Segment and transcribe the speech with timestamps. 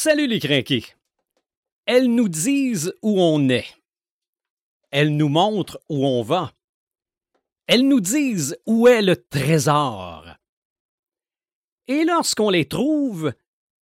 [0.00, 0.84] Salut les crinqués.
[1.84, 3.66] Elles nous disent où on est.
[4.92, 6.52] Elles nous montrent où on va.
[7.66, 10.24] Elles nous disent où est le trésor.
[11.88, 13.32] Et lorsqu'on les trouve,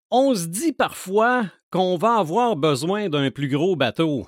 [0.09, 4.27] on se dit parfois qu'on va avoir besoin d'un plus gros bateau.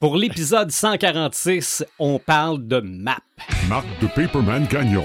[0.00, 3.20] Pour l'épisode 146, on parle de map.
[3.68, 5.04] Marc de Paperman Gagnon,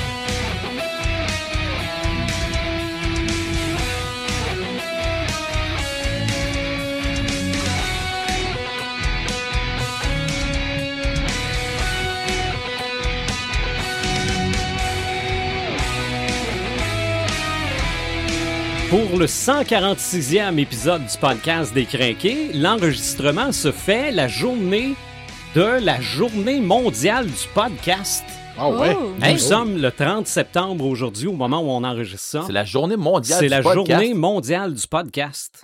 [18.91, 24.95] Pour le 146e épisode du podcast des Crinqués, l'enregistrement se fait la journée
[25.55, 28.25] de la journée mondiale du podcast.
[28.57, 28.93] Ah ouais?
[28.99, 29.13] Oh.
[29.17, 32.43] Nous sommes le 30 septembre aujourd'hui, au moment où on enregistre ça.
[32.45, 33.89] C'est la journée mondiale C'est du la podcast.
[34.01, 35.63] journée mondiale du podcast.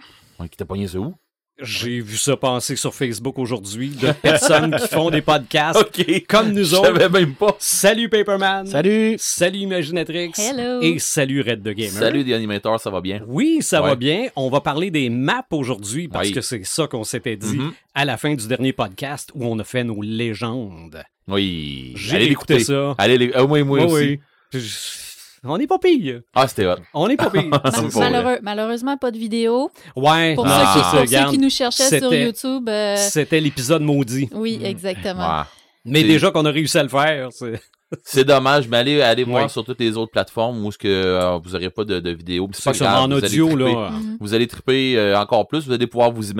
[0.49, 1.13] Qui t'a pogné ça où?
[1.59, 6.25] J'ai vu ça passer sur Facebook aujourd'hui de personnes qui font des podcasts OK.
[6.27, 6.85] comme nous Je autres.
[6.99, 7.55] savais même pas.
[7.57, 8.67] Salut Paperman.
[8.67, 9.15] Salut!
[9.17, 10.33] Salut Imaginatrix.
[10.37, 10.81] Hello.
[10.81, 11.91] Et salut Red the Gamer.
[11.91, 13.21] Salut des animateurs, ça va bien?
[13.27, 14.27] Oui, ça va bien.
[14.35, 16.33] On va parler des maps aujourd'hui parce Oui.
[16.33, 17.73] que c'est ça qu'on s'était dit Mhm.
[17.95, 21.03] à la fin du dernier podcast où on a fait nos légendes.
[21.27, 21.93] Oui.
[21.95, 22.71] J'ai Allez écouté l'écouter.
[22.73, 22.93] ça.
[22.99, 23.31] Allez les...
[23.33, 24.05] ah, moi, moi Oui, aussi.
[24.05, 24.19] oui.
[24.53, 25.06] Je-
[25.43, 26.21] On n'est pas pire.
[26.35, 26.75] Ah, c'était hot.
[26.93, 27.49] On n'est pas pire.
[27.95, 29.69] Malheureux- malheureusement, pas de vidéo.
[29.95, 30.73] ouais, Pour, Ah.
[30.73, 34.29] ceux, c'est qui, pour ceux qui nous cherchaient sur C'était- YouTube, euh, C'était l'épisode maudit.
[34.33, 35.39] oui, exactement.
[35.39, 35.43] Ouais.
[35.85, 37.29] Mais déjà qu'on a réussi à le faire.
[37.31, 37.61] c'est-
[38.03, 41.51] C'est dommage, mais allez, allez voir sur toutes les autres plateformes où que euh, vous
[41.51, 42.49] n'aurez pas de, de vidéo.
[42.51, 43.73] C'est pas en vous allez audio, triper.
[43.73, 43.89] là.
[43.91, 44.17] Mhm.
[44.19, 46.33] Vous allez triper euh, encore plus, vous allez pouvoir vous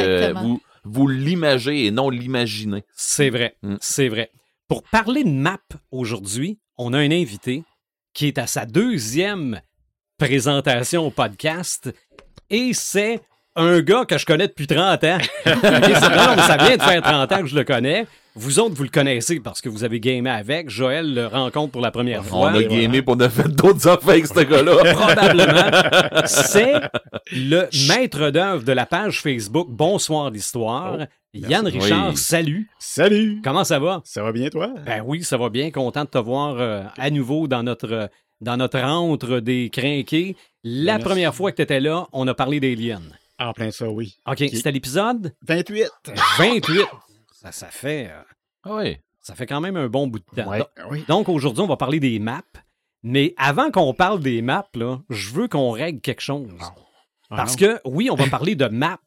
[0.00, 2.82] euh, vous, vous l'imager et non l'imaginer.
[2.94, 3.56] C'est vrai.
[3.62, 3.74] Mm.
[3.80, 4.30] C'est vrai.
[4.68, 5.58] Pour parler de map
[5.90, 7.62] aujourd'hui, on a un invité
[8.16, 9.60] qui est à sa deuxième
[10.18, 11.92] présentation au podcast
[12.48, 13.20] et c'est
[13.54, 15.18] un gars que je connais depuis 30 ans.
[15.44, 18.06] Ça vient de faire 30 ans que je le connais.
[18.38, 20.68] Vous autres, vous le connaissez parce que vous avez gamé avec.
[20.68, 22.50] Joël le rencontre pour la première On fois.
[22.50, 24.92] a gamé pour on a fait d'autres affaires avec ce gars-là.
[24.94, 26.26] Probablement.
[26.26, 26.72] C'est
[27.32, 30.98] le maître d'œuvre de la page Facebook Bonsoir l'Histoire.
[31.32, 32.16] Yann Richard, Oui.
[32.16, 32.68] salut.
[32.78, 33.40] Salut!
[33.42, 34.02] Comment ça va?
[34.04, 34.70] Ça va bien, toi?
[34.84, 35.70] Ben oui, ça va bien.
[35.70, 38.06] Content de te voir euh, à nouveau dans notre, euh,
[38.42, 40.36] dans notre rentre des crinqués.
[40.62, 41.04] La Merci.
[41.04, 43.00] première fois que tu étais là, on a parlé des lions.
[43.38, 44.16] En plein ça, oui.
[44.26, 45.34] OK, c'était l'épisode?
[45.46, 45.84] 28!
[46.38, 46.72] 28.
[47.40, 48.22] Ça, ça, fait, euh,
[48.64, 48.96] Ah oui.
[49.20, 50.48] ça fait quand même un bon bout de temps.
[50.48, 51.04] Ouais, Donc- oui.
[51.08, 52.42] Donc aujourd'hui, on va parler des maps.
[53.02, 56.50] Mais avant qu'on parle des maps, là, je veux qu'on règle quelque chose.
[57.30, 58.98] Ah Parce que, oui, on va parler de maps,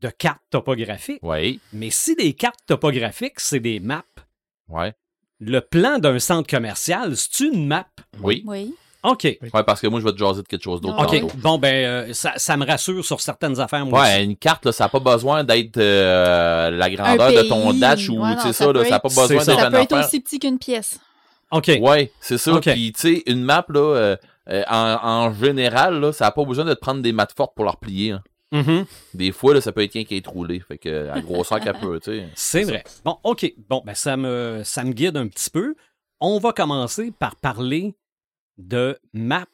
[0.00, 1.20] de cartes topographiques.
[1.22, 1.58] Oui.
[1.72, 4.04] Mais si des cartes topographiques, c'est des maps,
[4.68, 4.92] Ouais.
[5.40, 7.88] le plan d'un centre commercial, c'est une map?
[8.20, 8.44] Oui.
[8.46, 8.74] Oui.
[9.02, 9.24] OK.
[9.24, 10.98] Ouais, parce que moi, je vais te jaser de quelque chose d'autre.
[11.02, 11.20] OK.
[11.20, 11.32] tantôt.
[11.38, 11.74] Bon, ben,
[12.08, 14.88] euh, ça, ça me rassure sur certaines affaires, moi Ouais, une carte, là, ça n'a
[14.88, 18.72] pas besoin d'être euh, la grandeur de ton dash ou, Ouais, tu sais ça ça,
[18.72, 19.70] là, ça n'a pas besoin d'être ça.
[19.70, 20.06] Peut être affaire.
[20.06, 21.00] aussi petit qu'une pièce.
[21.50, 21.70] OK.
[21.80, 22.52] Ouais, c'est ça.
[22.54, 22.70] OK.
[22.70, 24.16] Puis, tu sais, une map, là,
[24.50, 27.54] euh, en, en général, là, ça n'a pas besoin de te prendre des maths fortes
[27.54, 28.12] pour la replier.
[28.12, 28.22] hein.
[28.52, 28.84] Mhm.
[29.14, 30.60] Des fois, là, ça peut être quelqu'un qui est roulé.
[30.60, 32.26] Fait que, à grosseur qu'elle peut, tu sais.
[32.34, 32.82] C'est vrai.
[33.04, 33.52] Bon, OK.
[33.68, 35.74] Bon, ben, ça me, ça me guide un petit peu.
[36.20, 37.94] On va commencer par parler
[38.60, 39.46] de map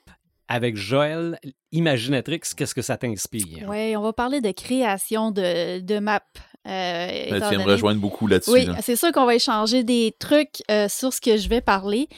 [0.48, 1.38] avec Joël.
[1.72, 3.68] Imaginatrix, qu'est-ce que ça t'inspire?
[3.68, 6.20] Oui, on va parler de création de, de maps.
[6.66, 8.50] euh, tu viens me rejoindre beaucoup là-dessus.
[8.50, 8.76] Oui, là.
[8.80, 12.08] c'est sûr qu'on va échanger des trucs euh, sur ce que je vais parler.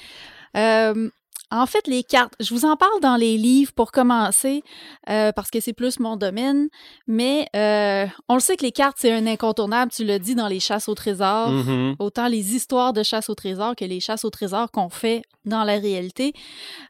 [0.56, 1.10] Euh,
[1.50, 4.62] en fait, les cartes, je vous en parle dans les livres pour commencer,
[5.08, 6.68] euh, parce que c'est plus mon domaine,
[7.06, 10.48] mais euh, on le sait que les cartes, c'est un incontournable, tu l'as dit, dans
[10.48, 11.48] les chasses au trésor.
[11.50, 11.96] Mhm.
[11.98, 15.64] Autant les histoires de chasse au trésor que les chasses au trésor qu'on fait dans
[15.64, 16.34] la réalité.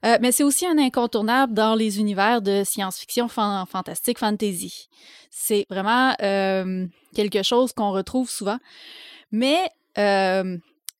[0.04, 4.88] Euh, mais c'est aussi un incontournable dans les univers de science-fiction, fan- fantastique, fantasy.
[5.30, 8.58] C'est vraiment euh, quelque chose qu'on retrouve souvent.
[9.30, 9.68] Mais
[9.98, 10.56] euh,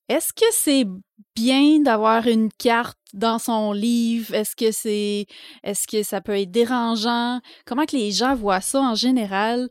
[0.09, 0.87] est-ce que c'est
[1.35, 4.35] bien d'avoir une carte dans son livre?
[4.35, 5.27] Est-ce que c'est
[5.63, 7.41] est-ce que ça peut être dérangeant?
[7.67, 9.69] Comment que les gens voient ça en général?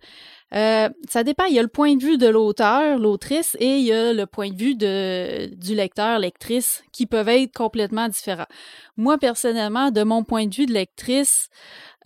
[0.54, 1.44] Euh, ça dépend.
[1.46, 4.26] Il y a le point de vue de l'auteur, l'autrice, et il y a le
[4.26, 8.48] point de vue de, du lecteur, lectrice, qui peuvent être complètement différents.
[8.96, 11.50] Moi, personnellement, de mon point de vue de lectrice,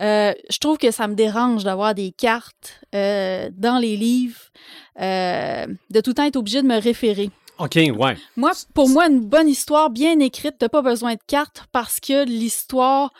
[0.01, 4.39] euh, je trouve que ça me dérange d'avoir des cartes euh, dans les livres,
[4.97, 7.29] de tout temps être obligé de me référer.
[7.63, 8.17] OK, ouais.
[8.35, 12.25] Moi, pour moi, une bonne histoire bien écrite, t'as pas besoin de cartes parce que
[12.25, 13.11] l'histoire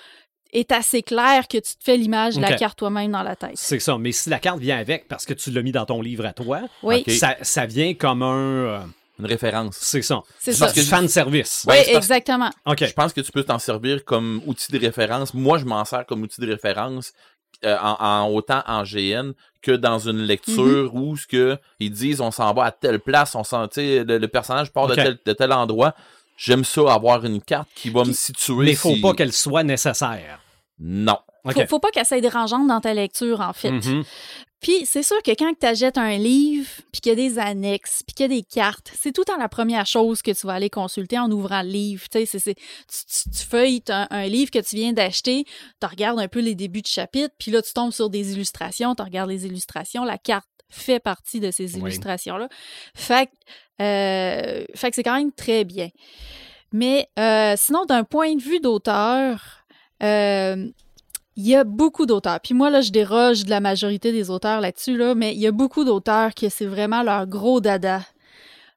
[0.54, 3.52] est assez claire que tu te fais l'image de la carte toi-même dans la tête.
[3.56, 3.98] C'est ça.
[3.98, 6.34] Mais si la carte vient avec parce que tu l'as mis dans ton livre à
[6.34, 7.04] toi, Oui.
[7.18, 8.36] Ça, ça vient comme un.
[8.66, 8.80] euh,
[9.20, 9.78] une référence.
[9.80, 10.24] C'est ça.
[10.40, 10.66] C'est C'est ça.
[10.66, 11.64] Parce que fan service.
[11.68, 12.50] Oui, Ouais, c'est parce- exactement.
[12.66, 12.84] OK.
[12.86, 15.36] Je pense que tu peux t'en servir comme outil de référence.
[15.36, 17.14] Moi, je m'en sers comme outil de référence
[17.66, 19.32] euh, en, en- autant en GN
[19.62, 23.36] que dans une lecture où ce que ils disent on s'en va à telle place,
[23.36, 25.94] on s'en, tu sais, le, le personnage part de, tel, de tel endroit.
[26.38, 28.66] J'aime ça avoir une carte qui va me situer.
[28.66, 30.40] Mais il faut si- pas qu'elle soit nécessaire.
[30.80, 31.20] Non.
[31.44, 31.54] OK.
[31.54, 33.70] Faut, faut pas qu'elle soit dérangeante dans ta lecture, en fait.
[33.72, 34.04] Mhm.
[34.62, 38.04] Puis c'est sûr que quand tu achètes un livre, puis qu'il y a des annexes,
[38.06, 40.46] puis qu'il y a des cartes, c'est tout le temps la première chose que tu
[40.46, 42.04] vas aller consulter en ouvrant le livre.
[42.10, 45.46] Tu, sais, c'est- c'est- tu, tu- tu feuilles un, un livre que tu viens d'acheter,
[45.80, 48.94] tu regardes un peu les débuts de chapitre, puis là tu tombes sur des illustrations,
[48.94, 51.82] tu regardes les illustrations, la carte fait partie de ces Oui.
[51.82, 52.48] illustrations-là.
[52.96, 55.90] Fait, que, euh, fait que c'est quand même très bien.
[56.72, 59.66] Mais euh, sinon, d'un point de vue d'auteur,
[60.04, 60.70] euh,
[61.36, 62.40] il y a beaucoup d'auteurs.
[62.42, 65.48] Puis moi, là, je déroge de la majorité des auteurs là-dessus, là, mais il y
[65.48, 68.02] a beaucoup d'auteurs que c'est vraiment leur gros dada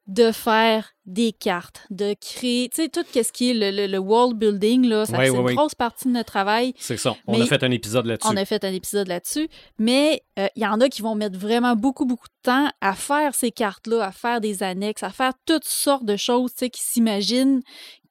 [0.07, 3.99] de faire des cartes, de créer, tu sais, tout ce qui est le, le- le
[3.99, 6.75] world building, là, ça, c'est une grosse partie de notre travail.
[6.79, 7.17] C'est ça.
[7.27, 8.29] On a fait un épisode là-dessus.
[8.31, 9.49] On a fait un épisode là-dessus,
[9.79, 12.93] mais euh, il y en a qui vont mettre vraiment beaucoup, beaucoup de temps à
[12.95, 16.71] faire ces cartes-là, à faire des annexes, à faire toutes sortes de choses, tu sais,
[16.71, 17.63] qui s'imaginent,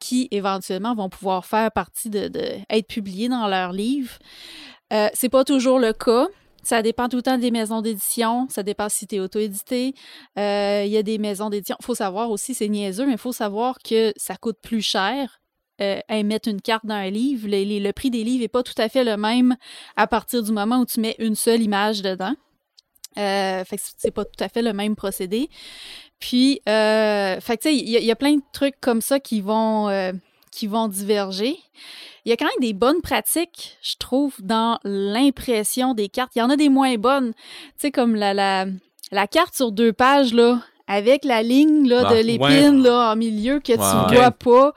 [0.03, 2.29] qui éventuellement vont pouvoir faire partie de,
[2.69, 4.19] être publiées dans leurs livres.
[4.91, 6.27] Euh, c'est pas toujours le cas.
[6.61, 8.47] Ça dépend tout le temps des maisons d'édition.
[8.49, 9.93] Ça dépend si tu es auto-édité.
[10.37, 11.77] Euh, Il y a des maisons d'édition.
[11.79, 15.39] Il faut savoir aussi, c'est niaiseux, mais il faut savoir que ça coûte plus cher
[15.81, 17.47] euh, à mettre une carte dans un livre.
[17.49, 19.55] Le prix des livres n'est pas tout à fait le même
[19.95, 22.35] à partir du moment où tu mets une seule image dedans.
[23.17, 25.49] Euh, fait que c'est pas tout à fait le même procédé.
[26.25, 28.79] Puis, euh, fait que tu sais, il y, a- il y a plein de trucs
[28.79, 30.13] comme ça qui vont, euh,
[30.51, 31.57] qui vont diverger.
[32.23, 36.31] Il y a quand même des bonnes pratiques, je trouve, dans l'impression des cartes.
[36.37, 37.33] Il y en a des moins bonnes.
[37.33, 37.41] Tu
[37.77, 38.67] sais, comme la, la,
[39.11, 43.15] la carte sur deux pages, là, avec la ligne là, Ah, de l'épine là, en
[43.17, 44.15] milieu que tu Ouais.
[44.15, 44.73] vois pas.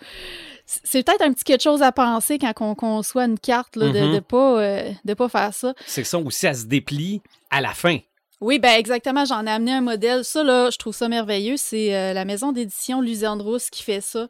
[0.66, 4.00] C'est- peut-être un petit quelque chose à penser quand on conçoit une carte, là, de
[4.00, 5.74] ne pas, euh, de pas faire ça.
[5.86, 7.22] C'est ça aussi, elle se déplie
[7.52, 7.98] à la fin.
[8.40, 9.24] Oui, ben exactement.
[9.24, 10.24] J'en ai amené un modèle.
[10.24, 11.56] Ça, là, je trouve ça merveilleux.
[11.56, 13.00] C'est euh, la maison d'édition
[13.40, 14.28] Rousse qui fait ça.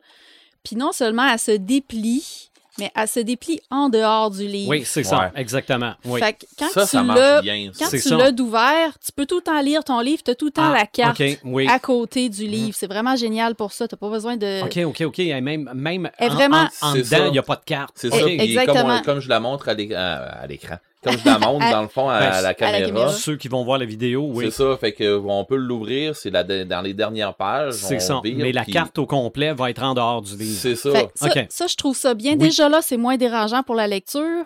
[0.63, 4.69] Puis non seulement elle se déplie, mais elle se déplie en dehors du livre.
[4.71, 5.31] Oui, c'est ça, Ouais.
[5.37, 5.95] exactement.
[6.05, 6.21] Oui.
[6.21, 7.71] Fait que quand ça, tu ça l'as marche bien.
[7.73, 7.85] ça.
[7.85, 8.17] quand C'est tu ça.
[8.17, 10.71] l'as d'ouvert, tu peux tout le temps lire ton livre, tu as tout le temps
[10.73, 11.67] Ah, la carte oui.
[11.69, 12.77] à côté du livre.
[12.79, 13.89] C'est vraiment génial pour ça.
[13.89, 14.63] Tu n'as pas besoin de.
[14.65, 15.19] OK, OK, OK.
[15.21, 17.93] Et Même, même Et en, vraiment- en- dedans, il n'y a pas de carte.
[17.97, 18.25] C'est ça.
[18.25, 18.97] puis exactement.
[18.97, 20.77] Comme, comme je la montre à l'é- à- à l'écran.
[21.07, 22.87] Comme je la montre, À- dans le fond, à, Ben, la à la caméra.
[22.87, 23.09] caméra.
[23.13, 24.47] Ceux qui vont voir la vidéo, oui.
[24.51, 24.77] C'est ça.
[24.77, 26.15] Fait que on peut l'ouvrir.
[26.17, 27.75] C'est la- dans les dernières pages.
[27.75, 28.21] C'est ça.
[28.25, 30.59] vire, Mais la puis carte au complet va être en dehors du livre.
[30.61, 30.91] C'est ça.
[30.91, 31.47] Fait ça, OK.
[31.49, 32.33] ça, je trouve ça bien.
[32.33, 32.39] Oui.
[32.39, 34.45] Déjà là, c'est moins dérangeant pour la lecture.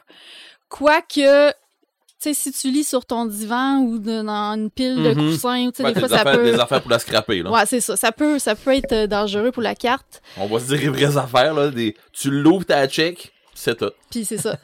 [0.68, 1.54] Quoique, tu
[2.18, 5.30] sais, si tu lis sur ton divan ou de- dans une pile de Mhm.
[5.32, 6.44] coussins, ou tu sais, Ouais, des fois, des, ça affaires, peut.
[6.52, 7.42] des affaires pour la scraper.
[7.42, 7.50] Là.
[7.50, 7.96] Ouais, c'est ça.
[7.96, 10.22] Ça peut, ça peut être euh, dangereux pour la carte.
[10.36, 11.54] On va se dire les vraies affaires.
[11.54, 11.96] Là, des...
[12.12, 13.90] Tu l'ouvres, t'as check, c'est tout.
[14.10, 14.56] Puis c'est ça.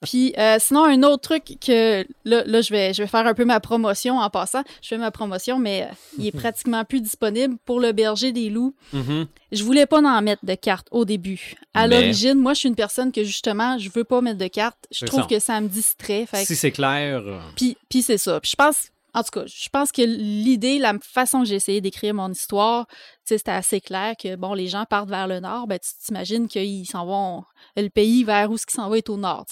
[0.00, 3.34] Puis euh, sinon, un autre truc que là, là je, vais, je vais faire un
[3.34, 4.62] peu ma promotion en passant.
[4.80, 8.48] Je fais ma promotion, mais euh, il est pratiquement plus disponible pour le berger des
[8.50, 8.74] loups.
[8.92, 9.26] Mhm.
[9.50, 11.54] Je voulais pas en mettre de cartes au début.
[11.74, 14.46] À Mais- l'origine, moi, je suis une personne que justement, je veux pas mettre de
[14.46, 14.86] cartes.
[14.92, 15.26] Je trouve ça.
[15.26, 16.26] que ça me distrait.
[16.26, 17.22] Fait Si c'est clair.
[17.26, 18.38] euh, Puis, puis c'est ça.
[18.40, 21.80] Puis je pense, en tout cas, je pense que l'idée, la façon que j'ai essayé
[21.80, 22.86] d'écrire mon histoire,
[23.24, 26.86] c'était assez clair que, bon, les gens partent vers le nord, ben, tu t'imagines qu'ils
[26.86, 27.44] s'en vont,
[27.76, 29.46] le pays vers où ce qui s'en va est au nord.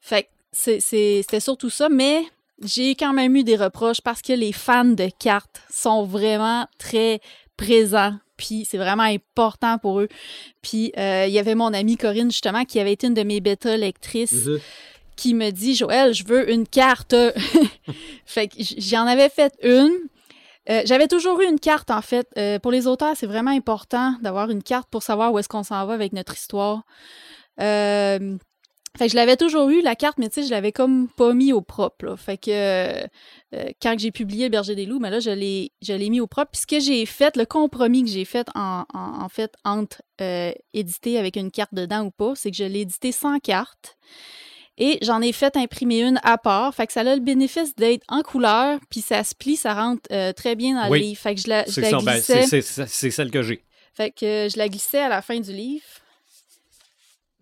[0.00, 2.24] Fait c'était surtout ça, mais
[2.62, 7.20] j'ai quand même eu des reproches parce que les fans de cartes sont vraiment très
[7.56, 8.14] présents.
[8.38, 10.08] Puis c'est vraiment important pour eux.
[10.62, 13.40] Puis euh, il y avait mon amie Corinne, justement, qui avait été une de mes
[13.40, 14.48] bêta lectrices
[15.16, 17.14] qui me dit Joël, je veux une carte.
[18.26, 19.92] fait que j'en avais fait une.
[20.68, 22.28] Euh, J'avais toujours eu une carte, en fait.
[22.38, 25.62] Euh, pour les auteurs, c'est vraiment important d'avoir une carte pour savoir où est-ce qu'on
[25.62, 26.82] s'en va avec notre histoire.
[27.60, 28.36] Euh,
[28.98, 31.34] fait que je l'avais toujours eu, la carte, mais tu sais, je l'avais comme pas
[31.34, 32.16] mis au propre.
[32.16, 33.06] Fait que
[33.82, 36.52] quand j'ai publié Berger des loups, mais là, je l'ai mis au propre.
[36.52, 40.00] Puis ce que j'ai fait, le compromis que j'ai fait en, fait entre
[40.72, 43.98] éditer avec une carte dedans ou pas, c'est que je l'ai édité sans carte.
[44.78, 46.74] Et j'en ai fait imprimer une à part.
[46.74, 50.02] Fait que ça a le bénéfice d'être en couleur, puis ça se plie, ça rentre
[50.12, 50.98] euh, très bien dans Oui.
[51.00, 51.20] le livre.
[51.20, 51.80] Fait que je la, je.
[51.80, 52.60] Ben, glissais.
[52.86, 53.62] c'est- celle que j'ai.
[53.94, 55.84] fait que euh, je la glissais à la fin du livre,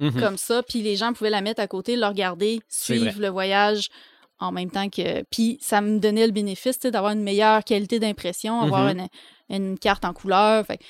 [0.00, 0.20] Mhm.
[0.20, 3.88] comme ça, puis les gens pouvaient la mettre à côté, le regarder, suivre le voyage
[4.40, 5.22] en même temps que...
[5.30, 9.06] Puis ça me donnait le bénéfice d'avoir une meilleure qualité d'impression, avoir Mhm.
[9.48, 10.66] une, une carte en couleur.
[10.66, 10.80] Fait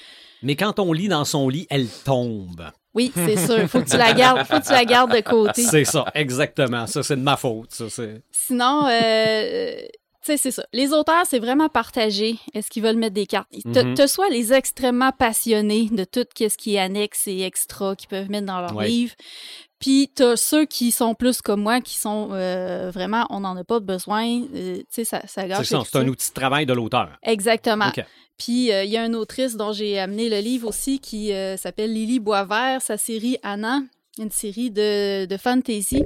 [0.42, 2.70] Mais quand on lit dans son lit, elle tombe.
[2.94, 3.68] Oui, c'est sûr.
[3.68, 5.62] Faut que tu la gardes, faut que tu la gardes de côté.
[5.62, 6.86] C'est ça, exactement.
[6.86, 7.72] Ça, c'est de ma faute.
[7.72, 8.22] Ça, c'est...
[8.30, 9.72] Sinon, euh,
[10.22, 10.64] sais, c'est ça.
[10.72, 12.36] Les auteurs, c'est vraiment partagé.
[12.54, 13.48] Est-ce qu'ils veulent mettre des cartes?
[13.72, 13.94] Te, Mhm.
[13.94, 18.30] te soit les extrêmement passionnés de tout ce qui est annexe et extra qu'ils peuvent
[18.30, 18.88] mettre dans leur Ouais.
[18.88, 19.12] livre.
[19.84, 23.64] Puis t'as ceux qui sont plus comme moi, qui sont euh, vraiment, on n'en a
[23.64, 24.24] pas besoin.
[24.24, 26.00] euh, tu sais, ça, ça gâche C'est ça, c'est l'écriture.
[26.00, 27.10] un outil de travail de l'auteur.
[27.22, 27.92] Exactement.
[28.38, 31.92] Puis euh, il y a une autrice dont j'ai amené le livre aussi qui s'appelle
[31.92, 33.82] Lily Boisvert, sa série Anna,
[34.18, 36.02] une série de, de fantasy.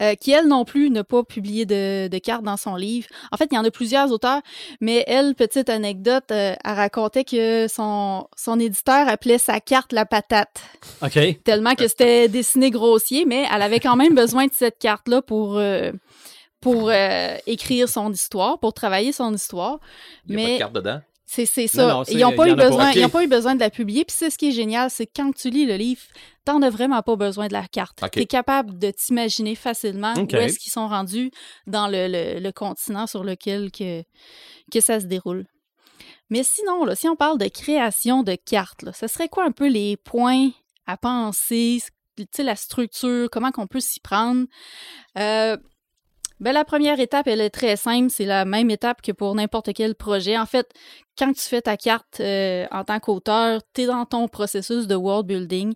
[0.00, 3.08] Euh, qui, elle non plus, n'a pas publié de, de cartes dans son livre.
[3.30, 4.40] En fait, il y en a plusieurs auteurs,
[4.80, 10.06] mais elle, petite anecdote, euh, elle racontait que son, son éditeur appelait sa carte la
[10.06, 10.60] patate,
[11.02, 11.42] OK.
[11.44, 15.58] tellement que c'était dessiné grossier, mais elle avait quand même besoin de cette carte-là pour,
[15.58, 15.92] euh,
[16.60, 19.78] pour euh, écrire son histoire, pour travailler son histoire.
[20.28, 21.00] Il n'y a pas de carte dedans?
[21.34, 21.82] C'est c'est ça.
[21.86, 22.96] Non, non, c'est- ils n'ont pas, eu besoin, Ok.
[22.96, 24.04] ils ont pas eu besoin de la publier.
[24.04, 26.02] Puis c'est ce qui est génial, c'est que quand tu lis le livre,
[26.44, 27.98] t'en as vraiment pas besoin de la carte.
[28.12, 31.30] Tu es capable de t'imaginer facilement où est-ce qu'ils sont rendus
[31.66, 34.02] dans le, le- le continent sur lequel que,
[34.70, 35.46] que ça se déroule.
[36.28, 39.52] Mais sinon, là, si on parle de création de cartes, là, ce serait quoi un
[39.52, 40.50] peu les points
[40.86, 41.80] à penser,
[42.18, 44.44] tu sais, la structure, comment qu'on peut s'y prendre?
[45.18, 45.56] Euh,
[46.42, 48.10] ben, la première étape, elle est très simple.
[48.10, 50.36] C'est la même étape que pour n'importe quel projet.
[50.36, 50.68] En fait,
[51.16, 54.96] quand tu fais ta carte euh, en tant qu'auteur, tu es dans ton processus de
[54.96, 55.74] world building.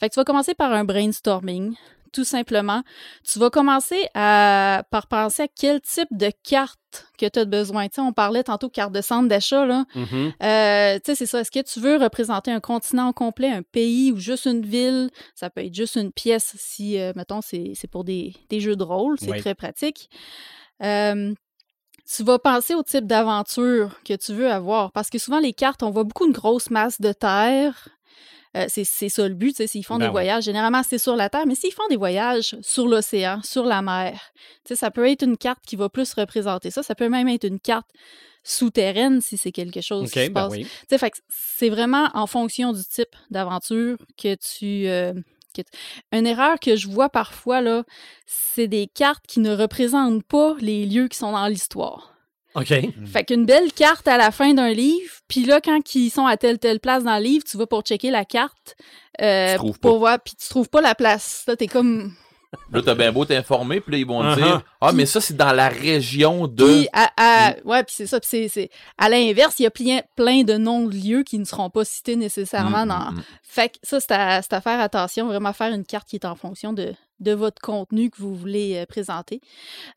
[0.00, 1.74] Fait que tu vas commencer par un brainstorming,
[2.12, 2.82] tout simplement.
[3.24, 6.78] Tu vas commencer à, par penser à quel type de carte
[7.18, 7.86] que tu as besoin.
[7.98, 9.84] On parlait tantôt de carte de centre d'achat, là.
[9.94, 10.32] Mhm.
[10.42, 11.40] Euh, tu sais, c'est ça.
[11.40, 15.10] Est-ce que tu veux représenter un continent complet, un pays ou juste une ville?
[15.34, 18.84] Ça peut être juste une pièce si, euh, mettons, c'est pour des, des jeux de
[18.84, 19.16] rôle.
[19.18, 20.08] C'est très pratique.
[20.82, 21.34] Euh,
[22.08, 24.92] tu vas penser au type d'aventure que tu veux avoir.
[24.92, 27.88] Parce que souvent, les cartes, on voit beaucoup une grosse masse de terre.
[28.56, 30.10] Euh, c'est c'est ça le but, tu sais, s'ils font Ben des ouais.
[30.12, 33.82] voyages, généralement c'est sur la Terre, mais s'ils font des voyages sur l'océan, sur la
[33.82, 34.18] mer,
[34.64, 36.82] tu sais, ça peut être une carte qui va plus représenter ça.
[36.82, 37.86] Ça peut même être une carte
[38.42, 40.52] souterraine si c'est quelque chose qui se ben passe.
[40.52, 40.66] oui.
[41.28, 44.88] C'est vraiment en fonction du type d'aventure que tu.
[44.88, 45.12] euh,
[45.54, 45.78] que tu-
[46.12, 47.84] Une erreur que je vois parfois, là,
[48.26, 52.14] c'est des cartes qui ne représentent pas les lieux qui sont dans l'histoire.
[52.56, 52.72] OK.
[53.12, 56.36] Fait qu'une belle carte à la fin d'un livre, puis là, quand ils sont à
[56.36, 58.76] telle, telle place dans le livre, tu vas pour checker la carte.
[59.20, 59.92] euh, pour pas.
[59.92, 61.44] voir, puis tu trouves pas la place.
[61.46, 62.12] Là, t'es comme.
[62.72, 64.44] Là, t'as bien beau t'informer, puis là, ils vont te Uh-huh.
[64.44, 66.64] dire Ah, mais ça, c'est dans la région de.
[66.64, 68.20] Puis, à, à- ouais, puis c'est ça.
[68.20, 71.38] Puis c'est, c'est- à l'inverse, il y a plein, plein de noms de lieux qui
[71.38, 73.22] ne seront pas cités nécessairement Mm, dans, mm, mm.
[73.42, 76.24] Fait que ça, c'est à, c'est à faire attention, vraiment faire une carte qui est
[76.24, 79.40] en fonction de, de votre contenu que vous voulez euh, présenter.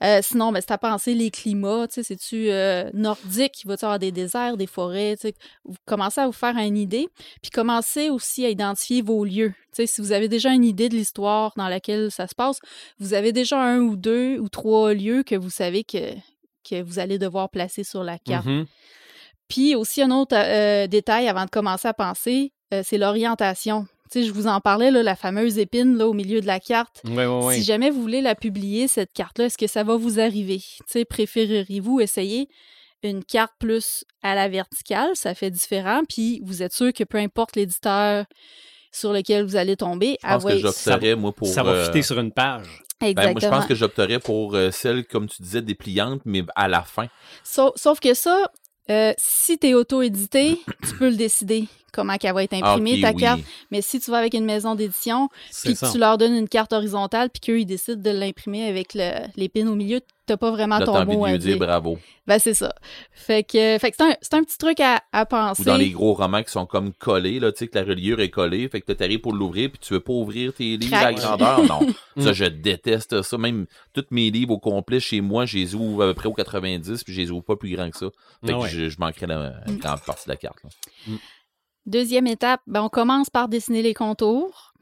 [0.03, 4.57] Euh, sinon, ben, c'est à penser les climats, c'est-tu euh, nordique, va-tu avoir des déserts,
[4.57, 5.17] des forêts,
[5.65, 7.07] vous commencez à vous faire une idée,
[7.41, 9.53] puis commencez aussi à identifier vos lieux.
[9.73, 12.59] Si vous avez déjà une idée de l'histoire dans laquelle ça se passe,
[12.99, 16.13] vous avez déjà un ou deux ou trois lieux que vous savez que,
[16.69, 18.45] que vous allez devoir placer sur la carte.
[18.45, 18.65] Mhm.
[19.47, 20.35] Puis aussi, un autre
[20.87, 22.51] détail avant de commencer à penser,
[22.83, 23.87] c'est l'orientation.
[24.11, 26.59] Tu sais, je vous en parlais, là, la fameuse épine là, au milieu de la
[26.59, 27.01] carte.
[27.05, 27.55] Oui, oui, oui.
[27.55, 30.57] Si jamais vous voulez la publier, cette carte-là, est-ce que ça va vous arriver?
[30.57, 32.49] Tu sais, préféreriez-vous essayer
[33.03, 35.11] une carte plus à la verticale?
[35.15, 36.01] Ça fait différent.
[36.09, 38.25] Puis vous êtes sûr que peu importe l'éditeur
[38.91, 41.47] sur lequel vous allez tomber, Je pense ah ouais, que j'opterais, moi, pour.
[41.47, 42.83] Ça va euh, fitter sur une page.
[42.99, 43.57] ben, moi, je exactement.
[43.59, 47.07] pense que j'opterais pour euh, celle, comme tu disais, dépliante, mais à la fin.
[47.43, 48.49] Sauf, sauf que ça,
[48.89, 53.01] euh, si tu es auto-édité, tu peux le décider comment qu'elle va être Ah, imprimée,
[53.01, 53.21] ta oui.
[53.21, 53.41] carte.
[53.71, 55.29] Mais si tu vas avec une maison d'édition,
[55.63, 59.27] puis tu leur donnes une carte horizontale, puis qu'eux, ils décident de l'imprimer avec le-
[59.37, 61.97] l'épine au milieu, t'as pas vraiment Là, ton mot de à lui dire bravo.
[62.27, 62.71] Ben, c'est ça.
[63.11, 65.63] Fait que, fait que c'est un, c'est un petit truc à, à penser.
[65.63, 68.19] Ou dans les gros romans qui sont comme collés, là, tu sais, que la reliure
[68.19, 70.95] est collée, fait que là, t'arrives pour l'ouvrir, puis tu veux pas ouvrir tes livres
[70.95, 71.63] à grandeur.
[71.65, 71.79] Non.
[72.15, 72.21] Mm.
[72.21, 73.37] ça, je déteste ça.
[73.39, 76.33] Même tous mes livres au complet chez moi, je les ouvre à peu près au
[76.33, 78.07] 90, puis je les ouvre pas plus grand que ça.
[78.45, 79.77] Fait Ah que je, je manquerais la, la Mm.
[79.77, 80.57] grande partie de la carte.
[80.63, 80.69] là.
[81.89, 84.73] Deuxième étape, ben, on commence par dessiner les contours.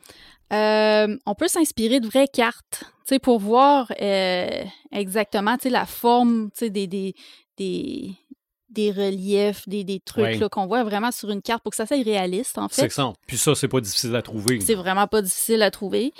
[0.53, 6.49] Euh, on peut s'inspirer de vraies cartes, tu sais, pour voir euh, exactement, la forme,
[6.61, 7.15] des, des,
[7.57, 8.11] des,
[8.69, 10.49] des reliefs, des, des trucs Ouais.
[10.51, 12.89] qu'on voit vraiment sur une carte pour que ça soit réaliste, en C'est fait.
[12.89, 13.11] ça.
[13.25, 14.59] Puis ça, c'est pas difficile à trouver.
[14.61, 16.13] C'est vraiment pas difficile à trouver.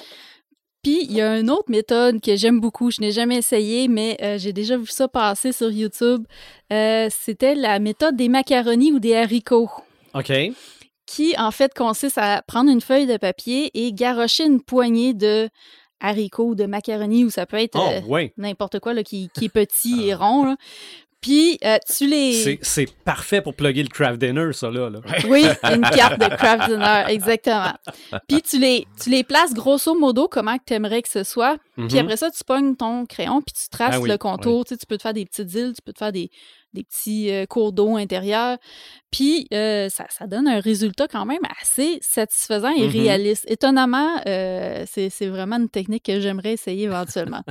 [0.84, 2.92] Puis, il y a une autre méthode que j'aime beaucoup.
[2.92, 6.26] Je n'ai jamais essayé, mais euh, j'ai déjà vu ça passer sur YouTube.
[6.70, 9.70] C'était la méthode des macaronis ou des haricots
[10.14, 10.32] OK.
[11.08, 15.50] Qui en fait consiste à prendre une feuille de papier et garrocher une poignée de
[16.00, 18.32] haricots ou de macaronis ou ça peut être Oh, euh, oui.
[18.38, 20.46] n'importe quoi là, qui, qui est petit et rond.
[20.46, 20.56] là.
[21.20, 22.60] Puis euh, tu les.
[22.62, 24.90] C'est- parfait pour plugger le craft dinner, ça, là.
[24.92, 25.00] là.
[25.28, 27.74] Oui, une carte de craft dinner, exactement.
[28.28, 31.58] Puis tu les, tu les places grosso modo comment tu aimerais que ce soit.
[31.76, 31.98] Puis Mhm.
[32.00, 34.66] après ça, tu pognes ton crayon, puis tu traces Ah oui, le contour.
[34.66, 36.30] Tu, sais, tu peux te faire des petites îles, tu peux te faire des,
[36.78, 38.58] des petits euh, cours d'eau intérieurs.
[39.12, 42.92] Puis euh, ça, ça donne un résultat quand même assez satisfaisant et Mhm.
[42.92, 43.46] réaliste.
[43.50, 47.42] Étonnamment, euh, c'est c'est vraiment une technique que j'aimerais essayer éventuellement.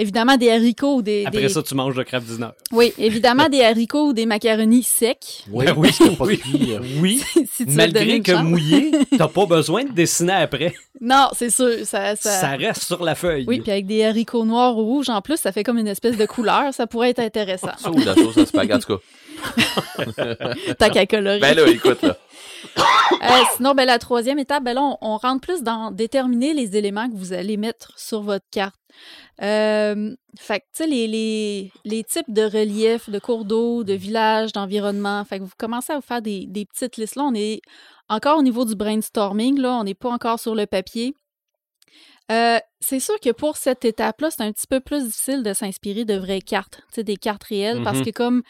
[0.00, 1.24] évidemment, des haricots ou des...
[1.26, 2.48] Après des- ça, tu manges le craft dinner.
[2.72, 5.44] Oui, évidemment, des haricots ou des macaronis secs.
[5.50, 6.36] Oui, Ben oui, c'est pas oui.
[6.36, 6.80] pire.
[7.00, 8.44] Oui, si tu veux te donner malgré que chance.
[8.44, 10.74] mouillé, t'as pas besoin de dessiner après.
[11.00, 11.84] Non, c'est sûr.
[11.84, 12.30] Ça, ça...
[12.40, 13.44] Ça reste sur la feuille.
[13.46, 16.16] Oui, puis avec des haricots noirs ou rouges en plus, ça fait comme une espèce
[16.16, 16.74] de couleur.
[16.74, 17.70] Ça pourrait être intéressant.
[17.78, 20.74] Ça ou de la sauce à spaghetti, en tout cas.
[20.78, 21.38] Tant qu'à colorer.
[21.40, 22.16] Ben là, écoute, là.
[23.22, 26.76] Euh, sinon, ben, la troisième étape, ben là, on, on rentre plus dans déterminer les
[26.76, 28.78] éléments que vous allez mettre sur votre carte.
[29.42, 33.94] Euh, fait que, tu sais, les, les, les types de reliefs, de cours d'eau, de
[33.94, 35.24] villages, d'environnement.
[35.24, 37.16] Fait que vous commencez à vous faire des, des petites listes.
[37.16, 37.60] Là, on est
[38.08, 39.58] encore au niveau du brainstorming.
[39.58, 41.14] Là, on n'est pas encore sur le papier.
[42.30, 46.04] Euh, c'est sûr que pour cette étape-là, c'est un petit peu plus difficile de s'inspirer
[46.04, 48.04] de vraies cartes, tu sais, des cartes réelles, parce Mhm.
[48.04, 48.42] que comme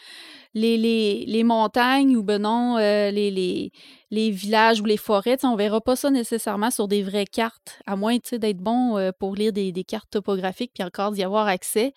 [0.53, 3.71] les, les, les montagnes ou ben non, euh, les, les,
[4.11, 7.95] les villages ou les forêts, on verra pas ça nécessairement sur des vraies cartes, à
[7.95, 11.23] moins tu sais, d'être bon euh, pour lire des, des cartes topographiques puis encore d'y
[11.23, 11.93] avoir accès.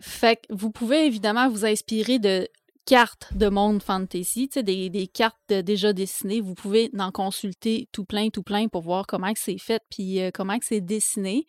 [0.00, 2.46] Fait que vous pouvez évidemment vous inspirer de
[2.88, 6.40] cartes de monde fantasy, des, des cartes déjà dessinées.
[6.40, 10.30] Vous pouvez en consulter tout plein, tout plein pour voir comment c'est fait puis euh,
[10.32, 11.44] comment c'est dessiné.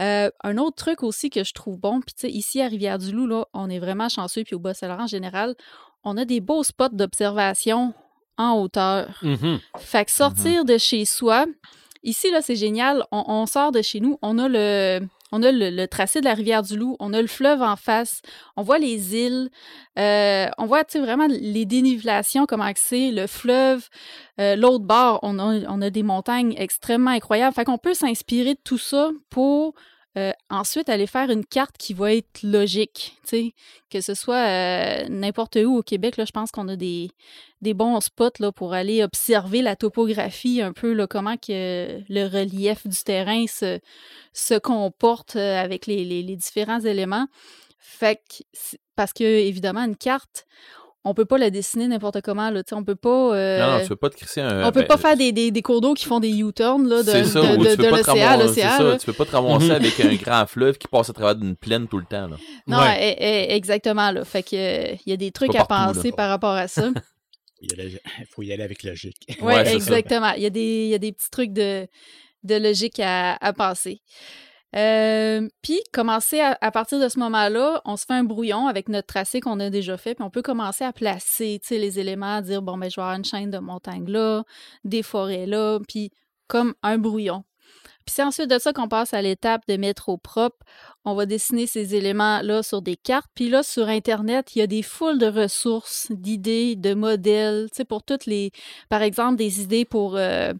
[0.00, 3.26] Euh, un autre truc aussi que je trouve bon, puis tu sais, ici à Rivière-du-Loup,
[3.26, 5.56] là, on est vraiment chanceux, puis au Bas-Saint-Laurent en général,
[6.04, 7.92] on a des beaux spots d'observation
[8.38, 9.18] en hauteur.
[9.22, 9.58] Mhm.
[9.78, 11.46] Fait que sortir de chez soi,
[12.04, 13.04] ici, là, c'est génial.
[13.10, 15.00] On, on sort de chez nous, on a le.
[15.36, 18.22] On a le, tracé de la rivière du Loup, on a le fleuve en face,
[18.56, 19.50] on voit les îles,
[19.98, 23.88] euh, on voit vraiment les dénivelations, comment c'est, le fleuve.
[24.40, 27.52] Euh, L'autre bord, on a des montagnes extrêmement incroyables.
[27.52, 29.74] Fait qu'on peut s'inspirer de tout ça pour
[30.16, 33.18] euh, ensuite aller faire une carte qui va être logique.
[33.90, 37.10] Que ce soit euh, n'importe où au Québec, je pense qu'on a des,
[37.60, 43.44] bons spots pour aller observer la topographie, un peu là, comment le relief du terrain
[43.46, 47.26] se, comporte euh, avec les, différents éléments.
[47.80, 48.20] Fait
[48.94, 50.46] parce que, évidemment, une carte,
[51.04, 52.50] on peut pas la dessiner n'importe comment.
[52.50, 53.34] Là, tu sais, on peut pas.
[53.36, 54.66] euh, Non, non, tu peux pas te crisser un.
[54.66, 57.02] on peut ben, pas faire des, des, des cours d'eau qui font des U-turns là,
[57.02, 58.96] de, ça, de, l'océan à.
[58.98, 59.70] Tu peux pas te ramasser Mhm.
[59.72, 62.28] avec un grand fleuve qui passe à travers d'une plaine tout le temps.
[62.28, 62.36] Là.
[62.66, 63.16] Non, Ouais.
[63.20, 64.10] e- e- exactement.
[64.10, 64.24] Là.
[64.24, 66.16] Fait que, euh, il y a des trucs à partout, penser là.
[66.16, 66.88] par rapport à ça.
[67.60, 67.98] Il
[68.30, 69.16] faut y aller avec logique.
[69.40, 70.32] Oui, Ouais, exactement.
[70.36, 71.86] Il y, a des, il y a des petits trucs de,
[72.42, 74.00] de logique à, à penser.
[74.76, 79.06] Euh, puis, commencer à, partir de ce moment-là, on se fait un brouillon avec notre
[79.06, 82.62] tracé qu'on a déjà fait, puis on peut commencer à placer les éléments, à dire,
[82.62, 84.42] bon, ben, je vais avoir une chaîne de montagnes là,
[84.84, 86.10] des forêts là, puis
[86.48, 87.44] comme un brouillon.
[88.04, 90.58] Puis c'est ensuite de ça qu'on passe à l'étape de mettre au propre.
[91.06, 93.30] On va dessiner ces éléments-là sur des cartes.
[93.34, 97.84] Puis là, sur Internet, il y a des foules de ressources, d'idées, de modèles, tu
[97.86, 98.50] pour toutes les...
[98.90, 100.52] Par exemple, des idées pour euh,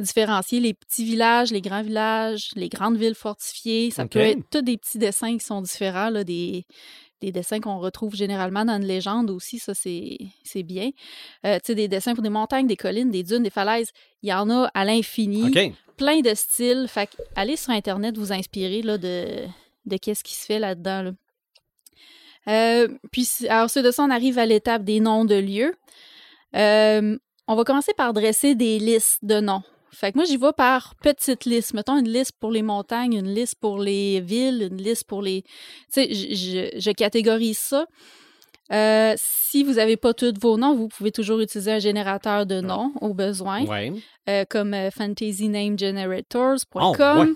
[0.00, 3.90] différencier les petits villages, les grands villages, les grandes villes fortifiées.
[3.90, 6.66] Ça peut être tous des petits dessins qui sont différents, là, des
[7.20, 10.90] des dessins qu'on retrouve généralement dans une légende aussi, ça c'est bien.
[11.44, 13.90] Euh, tu sais, des dessins pour des montagnes, des collines, des dunes, des falaises,
[14.22, 15.50] il y en a à l'infini
[15.96, 16.86] plein de styles.
[16.88, 19.44] Fait que allez sur Internet vous inspirer là, de,
[19.84, 21.02] de qu'est-ce qui se fait là-dedans.
[21.02, 21.12] là.
[22.48, 25.74] Euh, puis alors, ensuite de ça, on arrive à l'étape des noms de lieux.
[26.56, 29.62] Euh, on va commencer par dresser des listes de noms.
[29.92, 31.74] Fait que moi, j'y vais par petites listes.
[31.74, 35.42] Mettons une liste pour les montagnes, une liste pour les villes, une liste pour les...
[35.42, 35.48] Tu
[35.90, 37.86] sais, je, je- je catégorise ça.
[38.72, 42.60] Euh, si vous n'avez pas tous vos noms, vous pouvez toujours utiliser un générateur de
[42.60, 43.92] noms au besoin Ouais.
[44.30, 47.28] Euh, comme euh, fantasynamegenerators.com, Oh, ouais.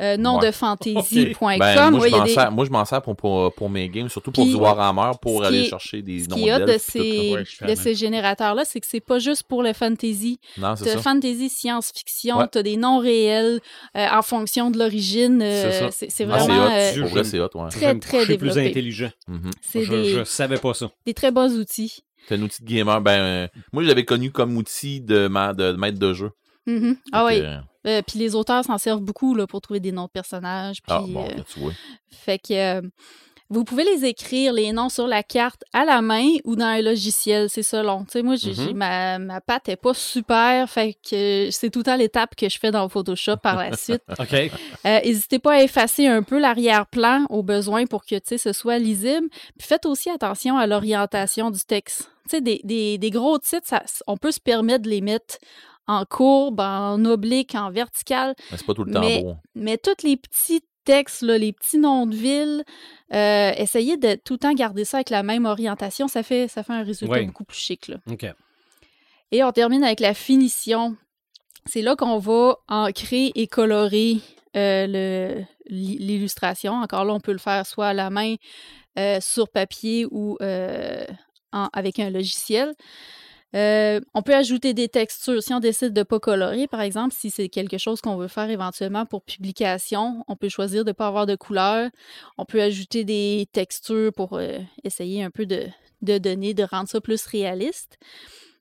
[0.00, 0.46] euh, nom Ouais.
[0.46, 1.58] de fantasy.com.
[1.58, 3.52] Ben, moi, Ouais, je y a m'en des- sers, moi, je m'en sers pour, pour,
[3.54, 6.28] pour mes games, surtout pour Puis, du Warhammer, pour ce aller est- chercher des Ce
[6.28, 6.86] noms qui est hot de d'elfes.
[6.90, 9.62] puis tout, ces, Ouais, je suis de ces générateurs-là, c'est que c'est pas juste pour
[9.62, 10.38] le fantasy.
[10.58, 10.98] Non, c'est ça.
[10.98, 12.46] fantasy, science-fiction, Ouais.
[12.50, 13.60] tu as des noms réels
[13.96, 15.40] euh, en fonction de l'origine.
[15.42, 15.90] euh, C'est ça.
[15.90, 17.68] c'est c'est Ah, c'est vraiment euh.
[17.70, 18.68] Très, très coucher plus développé.
[18.70, 19.10] intelligent.
[19.28, 19.50] Mhm.
[19.60, 20.90] c'est Je, des, je savais pas ça.
[21.06, 22.04] des très bons outils.
[22.28, 23.00] C'est un outil de gamer.
[23.00, 26.30] Ben, euh, moi, je l'avais connu comme outil de, ma, de, maître de jeu.
[26.66, 26.96] Mhm.
[27.12, 27.40] Ah oui.
[27.40, 30.78] euh, Euh, puis les auteurs s'en servent beaucoup là, pour trouver des noms de personnages.
[30.88, 31.72] Ah, bon, euh, tu vois.
[32.10, 32.80] Fait que euh,
[33.50, 36.80] vous pouvez les écrire, les noms sur la carte à la main ou dans un
[36.80, 38.04] logiciel, c'est selon.
[38.04, 38.54] Tu sais, moi, j'ai, Mhm.
[38.56, 42.48] j'ai- ma, ma patte est pas super, fait que c'est tout le temps l'étape que
[42.48, 44.02] je fais dans Photoshop par la suite.
[44.16, 44.32] OK.
[44.32, 48.52] Euh, N'hésitez pas à effacer un peu l'arrière-plan au besoin pour que tu sais, ce
[48.52, 49.28] soit lisible.
[49.58, 52.08] Puis faites aussi attention à l'orientation du texte.
[52.28, 55.38] Tu sais, des, des- des gros titres, ça- on peut se permettre de les mettre
[55.86, 58.34] en courbe, en oblique, en vertical.
[58.50, 59.34] Mais c'est pas tout le temps Mais- beau.
[59.54, 62.64] Mais tous les petits textes, là, les petits noms de villes,
[63.14, 66.08] euh, essayez de tout le temps garder ça avec la même orientation.
[66.08, 67.88] Ça fait, ça fait un résultat beaucoup plus chic.
[67.88, 67.96] Là.
[68.10, 68.26] OK.
[69.30, 70.96] Et on termine avec la finition.
[71.66, 74.16] C'est là qu'on va ancrer et colorer
[74.56, 76.74] euh, l'illustration.
[76.74, 78.34] Encore là, on peut le faire soit à la main,
[78.98, 81.04] euh, sur papier ou euh,
[81.52, 82.74] en- avec un logiciel.
[83.54, 85.42] Euh, on peut ajouter des textures.
[85.42, 88.28] Si on décide de ne pas colorer, par exemple, si c'est quelque chose qu'on veut
[88.28, 91.90] faire éventuellement pour publication, on peut choisir de ne pas avoir de couleur.
[92.38, 95.68] On peut ajouter des textures pour euh, essayer un peu de,
[96.00, 97.98] donner, de rendre ça plus réaliste.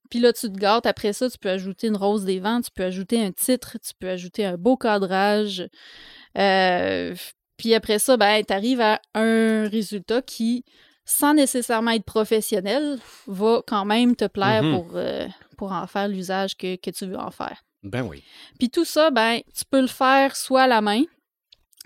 [0.10, 0.86] Puis là, tu te gâtes.
[0.86, 3.94] Après ça, tu peux ajouter une rose des vents, tu peux ajouter un titre, tu
[3.98, 5.70] peux ajouter un beau cadrage.
[6.38, 7.16] Euh,
[7.56, 10.66] puis après ça, ben, tu arrives à un résultat qui,
[11.06, 14.76] sans nécessairement être professionnel, va quand même te plaire Mhm.
[14.76, 17.64] pour, euh, pour en faire l'usage que, que tu veux en faire.
[17.84, 18.24] Ben oui.
[18.60, 21.04] Puis tout ça, ben, tu peux le faire soit à la main,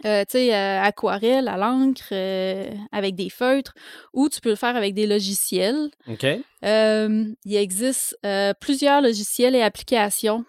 [0.03, 3.73] euh, tu sais, euh, aquarelle, à l'encre, euh, avec des feutres,
[4.13, 5.89] ou tu peux le faire avec des logiciels.
[6.07, 6.25] OK.
[6.61, 8.17] Il existe
[8.59, 10.43] plusieurs logiciels et applications.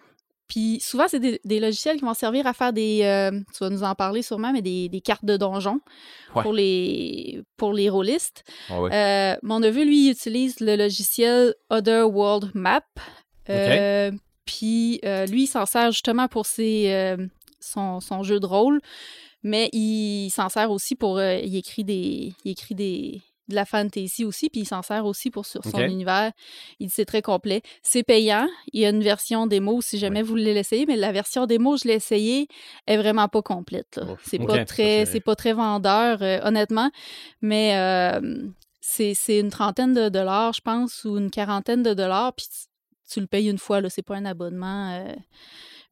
[0.49, 3.01] Puis souvent, c'est des, des logiciels qui vont servir à faire des.
[3.03, 5.81] euh, tu vas nous en parler sûrement, mais des, des cartes de donjon
[6.35, 6.43] Ouais.
[6.43, 8.45] pour les pour les rôlistes.
[8.71, 8.75] Ah.
[8.81, 12.85] Euh, mon neveu, lui, il utilise le logiciel Other World Map.
[13.49, 14.11] Euh,
[14.45, 17.17] Puis lui, il s'en sert justement pour ses,
[17.61, 18.81] son, son jeu de rôle,
[19.43, 21.21] mais il s'en sert aussi pour.
[21.21, 22.35] il écrit des.
[22.45, 25.79] Il écrit des de la fantasy aussi, puis il s'en sert aussi pour sur son
[25.91, 26.33] univers.
[26.81, 27.63] Il dit c'est très complet.
[27.83, 28.49] C'est payant.
[28.73, 31.77] Il y a une version démo si jamais vous voulez l'essayer, mais la version démo,
[31.77, 32.49] je l'ai essayée,
[32.87, 33.99] est vraiment pas complète.
[34.25, 36.91] C'est pas très, c'est- pas très vendeur, euh, honnêtement.
[37.41, 38.21] Mais euh,
[38.81, 43.21] c'est une trentaine de dollars, je pense, ou une quarantaine de dollars, puis tu, tu
[43.21, 44.91] le payes une fois, là, c'est pas un abonnement.
[44.93, 45.13] euh,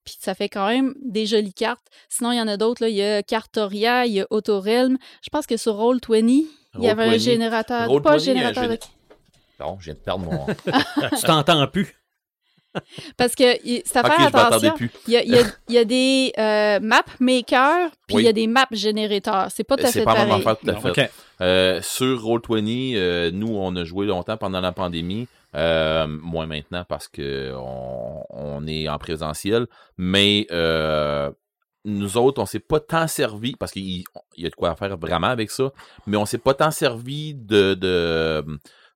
[0.05, 1.87] puis ça fait quand même des jolies cartes.
[2.11, 2.89] Sinon, il y en a d'autres, là.
[2.91, 4.99] Il y a Cartoria, il y a Autorealm.
[5.23, 6.45] Je pense que sur Roll20,
[6.79, 7.19] il y avait un Roll20.
[7.19, 7.89] générateur.
[7.89, 8.79] Roll20, pas un générateur de-
[9.61, 10.47] Non, je viens de perdre mon.
[11.17, 11.95] tu t'entends plus.
[13.17, 14.73] Parce que il- c'est à ok, faire attention.
[14.75, 14.91] plus.
[15.07, 18.23] Il y a, il y a- il y a des euh, map makers, puis Oui.
[18.23, 19.47] il y a des map générateurs.
[19.51, 20.33] C'est pas tout à C'est fait pas pareil.
[20.33, 21.11] affaire tout à fait.
[21.41, 25.29] Euh, sur Roll20, euh, nous, on a joué longtemps pendant la pandémie.
[25.57, 29.69] Euh, moins maintenant parce que on, on est en présentiel.
[29.97, 31.31] Mais euh,
[31.85, 34.05] nous autres, on s'est pas tant servi, parce qu'il il
[34.43, 35.73] y a de quoi faire vraiment avec ça,
[36.07, 38.45] mais on s'est pas tant servi de, de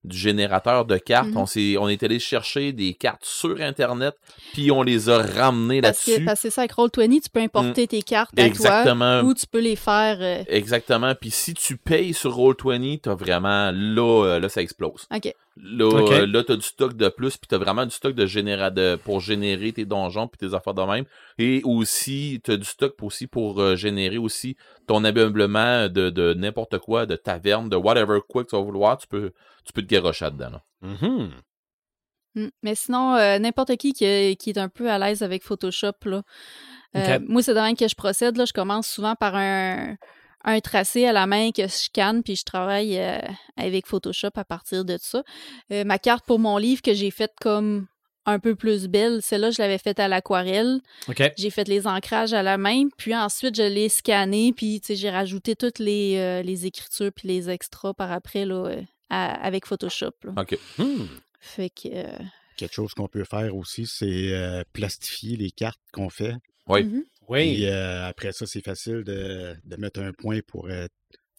[0.05, 1.27] du générateur de cartes.
[1.27, 1.37] Mhm.
[1.37, 4.15] On s'est on est allé chercher des cartes sur Internet,
[4.53, 6.23] puis on les a ramenées là-dessus.
[6.23, 9.19] parce que c'est ça, avec Roll20, tu peux importer tes cartes à Exactement.
[9.19, 10.17] toi ou tu peux les faire.
[10.21, 11.13] euh, Exactement.
[11.19, 15.05] Puis si tu payes sur Roll20, t'as vraiment là, euh, là, ça explose.
[15.13, 15.33] OK.
[15.61, 18.69] Là, euh, là t'as du stock de plus, puis t'as vraiment du stock de généra
[18.71, 21.05] de, pour générer tes donjons puis tes affaires de même.
[21.37, 24.55] Et aussi, t'as du stock pour, aussi pour euh, générer aussi
[24.87, 28.97] ton ameublement de, de n'importe quoi, de taverne, de whatever quoi que tu vas vouloir,
[28.97, 29.31] tu peux,
[29.65, 30.49] tu peux te garrocher dedans.
[30.51, 30.63] là.
[30.81, 31.31] Mhm.
[32.35, 32.47] Mm.
[32.63, 35.93] Mais sinon, euh, n'importe qui qui, est- qui est un peu à l'aise avec Photoshop,
[36.05, 36.21] là.
[36.95, 38.37] Euh, moi, c'est de même que je procède.
[38.37, 39.95] Là, je commence souvent par un,
[40.45, 43.19] un tracé à la main que je scanne, puis je travaille euh,
[43.57, 45.23] avec Photoshop à partir de ça.
[45.71, 47.87] Euh, ma carte pour mon livre que j'ai faite comme
[48.25, 50.81] un peu plus belle, celle-là, je l'avais faite à l'aquarelle.
[51.37, 54.95] J'ai fait les ancrages à la main, puis ensuite, je l'ai scanné, puis tu sais,
[54.95, 59.33] j'ai rajouté toutes les, euh, les écritures puis les extras par après là, euh, à-
[59.45, 60.11] avec Photoshop.
[60.23, 60.33] là.
[60.41, 60.57] OK.
[60.77, 61.05] Hmm.
[61.39, 61.87] Fait que...
[61.91, 62.17] euh,
[62.57, 66.33] Quelque chose qu'on peut faire aussi, c'est euh, plastifier les cartes qu'on fait.
[66.67, 66.83] Oui.
[66.83, 67.03] mhm.
[67.29, 67.55] Oui.
[67.55, 70.67] Puis euh, après ça, c'est facile de, de mettre un point pour.
[70.69, 70.87] euh,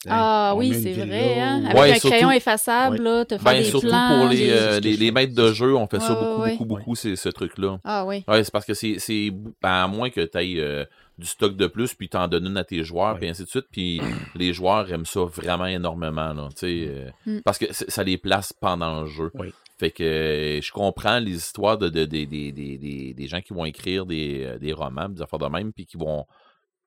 [0.09, 1.63] Ah on oui, c'est vrai, hein?
[1.67, 3.05] Avec Ouais, un surtout- crayon effaçable, Ouais.
[3.05, 4.21] là, te faire Ben, des surtout plans.
[4.21, 7.17] pour les, euh, les, maîtres de jeu, on fait ça beaucoup, ouais, beaucoup, beaucoup, c'est
[7.17, 7.79] ce truc-là.
[7.85, 8.25] Ah oui.
[8.27, 10.87] Ouais, c'est parce que c'est, c'est ben, à moins que tu aies
[11.19, 13.19] du stock de plus, puis t'en donnes une à tes joueurs, Ouais.
[13.21, 13.67] puis ainsi de suite.
[13.71, 14.01] Puis
[14.37, 17.41] les joueurs aiment ça vraiment énormément, là, tu sais, euh, Mm.
[17.45, 19.31] parce que ça les place pendant le jeu.
[19.81, 24.05] Fait que euh, je comprends les histoires de, de- de- des- gens qui vont écrire
[24.05, 26.27] des, euh, des romans, des affaires de même, puis qui vont,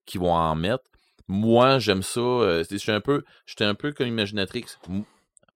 [0.05, 0.83] qui vont en mettre.
[1.27, 2.19] Moi, j'aime ça.
[2.21, 4.65] euh, c'est- J'étais un peu, j'étais un peu comme Imaginatrix.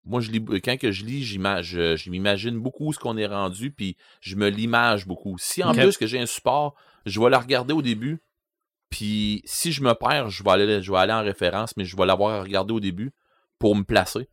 [0.03, 3.69] Moi, je lis, quand que je lis, je, je m'imagine beaucoup ce qu'on est rendu,
[3.71, 5.37] puis je me l'image beaucoup.
[5.37, 6.73] Si en plus que j'ai un support,
[7.05, 8.19] je vais la regarder au début,
[8.89, 11.95] puis si je me perds, je vais aller, je vais aller en référence, mais je
[11.95, 13.11] vais l'avoir regardé au début.
[13.59, 14.27] pour me placer.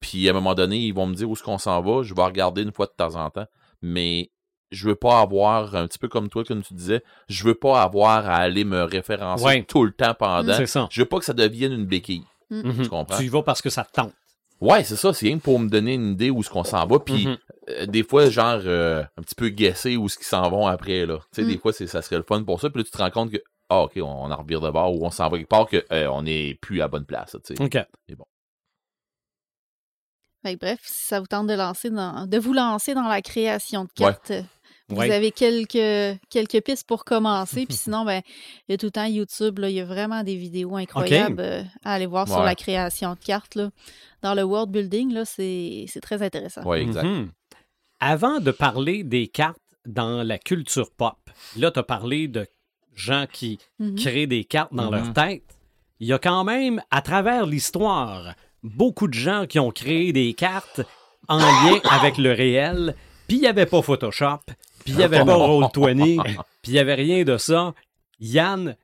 [0.00, 2.02] Puis à un moment donné, ils vont me dire où est-ce qu'on s'en va.
[2.02, 3.46] Je vais regarder une fois de temps en temps.
[3.82, 4.30] Mais
[4.70, 7.82] je veux pas avoir, un petit peu comme toi, comme tu disais, je veux pas
[7.82, 9.62] avoir à aller me référencer Ouais.
[9.64, 10.54] tout le temps pendant.
[10.54, 10.86] C'est ça.
[10.90, 12.24] Je veux pas que ça devienne une béquille.
[12.50, 12.82] Mhm.
[12.82, 13.16] Tu comprends?
[13.18, 14.12] Tu y vas parce que ça te tente.
[14.60, 15.12] Ouais, c'est ça.
[15.14, 16.98] C'est rien que pour me donner une idée où est-ce qu'on s'en va.
[16.98, 17.38] Puis Mhm.
[17.70, 21.06] euh, des fois, genre, euh, un petit peu guesser où est-ce qu'ils s'en vont après,
[21.06, 21.16] là.
[21.32, 21.48] Tu sais, Mm.
[21.48, 22.68] des fois, c'est, ça serait le fun pour ça.
[22.70, 23.38] Puis là, tu te rends compte que,
[23.70, 25.82] ah, OK, on, on en revire de bord ou on s'en va quelque part que
[25.92, 27.62] euh, on n'est plus à bonne place, tu sais.
[27.62, 27.78] OK.
[30.42, 33.20] Fait que bref, si ça vous tente de, lancer dans, de vous lancer dans la
[33.22, 34.12] création de Ouais.
[34.12, 34.32] cartes,
[34.88, 35.12] vous Ouais.
[35.12, 37.66] avez quelques, quelques pistes pour commencer.
[37.66, 38.22] Puis sinon, ben,
[38.68, 39.58] il y a tout le temps YouTube.
[39.58, 43.14] Là, il y a vraiment des vidéos incroyables euh, à aller voir sur la création
[43.14, 43.54] de cartes.
[43.54, 43.70] Là.
[44.22, 46.62] Dans le world building, là, c'est c'est très intéressant.
[46.64, 47.04] Ouais, exact.
[47.04, 47.30] Mhm.
[48.00, 51.18] Avant de parler des cartes dans la culture pop,
[51.56, 52.46] là, tu as parlé de
[52.94, 53.94] gens qui Mhm.
[53.96, 55.12] créent des cartes dans leur Mhm.
[55.12, 55.44] tête.
[56.00, 60.34] Il y a quand même, à travers l'histoire, beaucoup de gens qui ont créé des
[60.34, 60.80] cartes
[61.28, 62.94] en lien avec le réel,
[63.28, 64.40] puis il n'y avait pas Photoshop,
[64.84, 66.24] puis il n'y avait pas Roll20,
[66.62, 67.74] puis il n'y avait rien de ça.
[68.18, 68.76] Yann,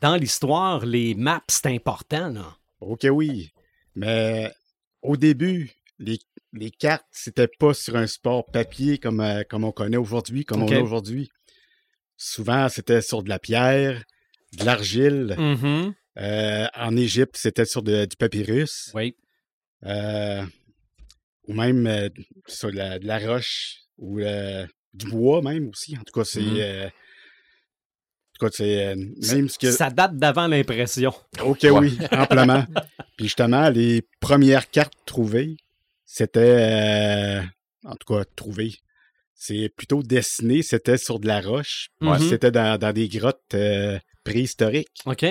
[0.00, 2.56] dans l'histoire, les maps, c'est important, là.
[2.80, 3.50] Ok, oui.
[3.94, 4.50] Mais
[5.02, 6.18] au début, les,
[6.52, 10.62] les cartes, c'était pas sur un support papier comme, euh, comme on connaît aujourd'hui, comme
[10.62, 11.30] on a aujourd'hui.
[12.16, 14.02] Souvent, c'était sur de la pierre,
[14.58, 15.34] de l'argile.
[15.38, 15.94] Mhm.
[16.18, 18.90] Euh, en Égypte, c'était sur de- du papyrus.
[18.94, 19.16] Oui.
[19.86, 20.44] Euh,
[21.46, 22.08] ou même euh,
[22.46, 25.96] sur de la, de la roche ou euh, du bois même aussi.
[25.98, 26.40] En tout cas, c'est...
[26.40, 26.56] Mhm.
[26.58, 28.94] euh, en tout cas, c'est
[29.34, 29.70] même ce que...
[29.70, 31.12] Ça date d'avant l'impression.
[31.42, 32.64] Ok, oui, amplement.
[33.16, 35.56] Puis justement, les premières cartes trouvées,
[36.04, 36.40] c'était...
[36.40, 37.42] euh,
[37.84, 38.74] en tout cas, trouvées.
[39.34, 41.88] C'est plutôt dessiné, c'était sur de la roche.
[42.00, 42.18] Mhm.
[42.18, 45.02] C'était dans, dans des grottes euh, préhistoriques.
[45.04, 45.24] OK.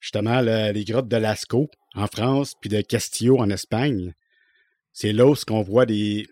[0.00, 4.14] Justement, le- les grottes de Lascaux en France, puis de Castillo en Espagne.
[4.92, 6.26] C'est là où ce qu'on voit les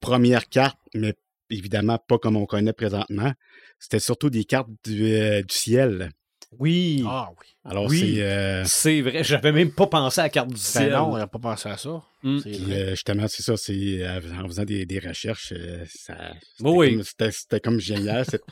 [0.00, 1.14] premières cartes, mais
[1.50, 3.32] évidemment pas comme on connaît présentement.
[3.78, 6.10] C'était surtout des cartes du, euh, du ciel.
[6.58, 7.02] Oui.
[7.06, 7.46] Ah oui.
[7.64, 8.14] Alors, Oui.
[8.16, 8.22] c'est...
[8.22, 10.90] euh, C'est vrai, j'avais même pas pensé à la carte du Ben ciel.
[10.92, 12.02] non, on n'a pas pensé à ça.
[12.22, 12.40] Mm.
[12.40, 16.14] Puis euh, justement, c'est ça, c'est euh, en faisant des, des recherches, euh, ça,
[16.56, 17.00] c'était, Oui.
[17.18, 18.24] comme, comme génial.
[18.26, 18.42] c'est-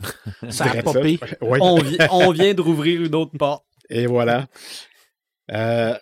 [0.50, 1.18] Ça a popé.
[1.40, 3.64] On, vi- on vient de rouvrir une autre porte.
[3.90, 4.46] Et voilà.
[5.52, 5.94] Euh,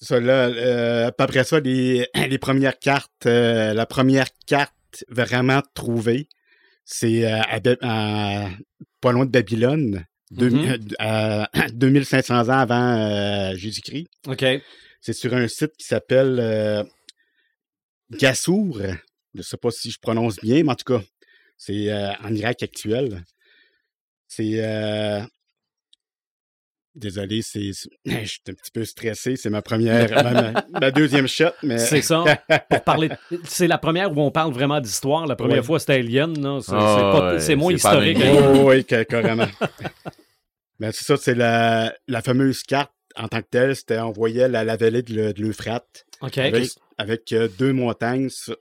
[0.00, 5.60] c'est ça, là, euh, après ça, les, les premières cartes, euh, la première carte vraiment
[5.74, 6.28] trouvée,
[6.84, 7.40] c'est euh,
[7.82, 8.48] à
[9.00, 10.78] pas loin de Babylone, deux- Mhm.
[11.00, 14.08] euh, à 2500 ans avant euh, Jésus-Christ.
[14.26, 14.44] OK.
[15.00, 16.82] C'est sur un site qui s'appelle euh,
[18.10, 18.80] Gassour.
[19.34, 21.02] Je ne sais pas si je prononce bien, mais en tout cas,
[21.56, 23.22] c'est euh, en Irak actuel.
[24.26, 24.60] C'est.
[26.94, 27.70] Désolé, c'est.
[28.04, 29.36] Je suis un petit peu stressé.
[29.36, 30.10] C'est ma première.
[30.24, 31.78] ma, ma- ma deuxième shot, mais.
[31.78, 32.24] C'est ça.
[32.70, 33.10] Pour parler,
[33.44, 35.26] c'est la première où on parle vraiment d'histoire.
[35.26, 35.62] La première Ouais.
[35.62, 36.34] fois, c'était Alien.
[36.34, 38.18] C'est, Ah, c'est pas- ouais, c'est moins historique.
[38.24, 39.46] Oh, oui, ca- carrément.
[40.80, 43.76] Mais c'est ça, c'est la, la fameuse carte en tant que telle.
[43.76, 46.04] C'était, on voyait la, la vallée de, l'E- de l'Euphrate.
[46.20, 46.38] OK.
[46.38, 48.56] avec, avec, euh, deux montagnes sur-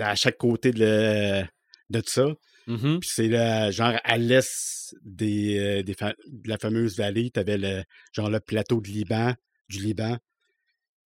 [0.00, 1.44] à chaque côté de, le-
[1.90, 2.26] de ça.
[2.66, 3.00] Mhm.
[3.00, 7.58] Puis c'est là, genre à l'est des, euh, des de la fameuse vallée, tu avais
[7.58, 9.34] le, genre le plateau de Liban,
[9.68, 10.16] du Liban.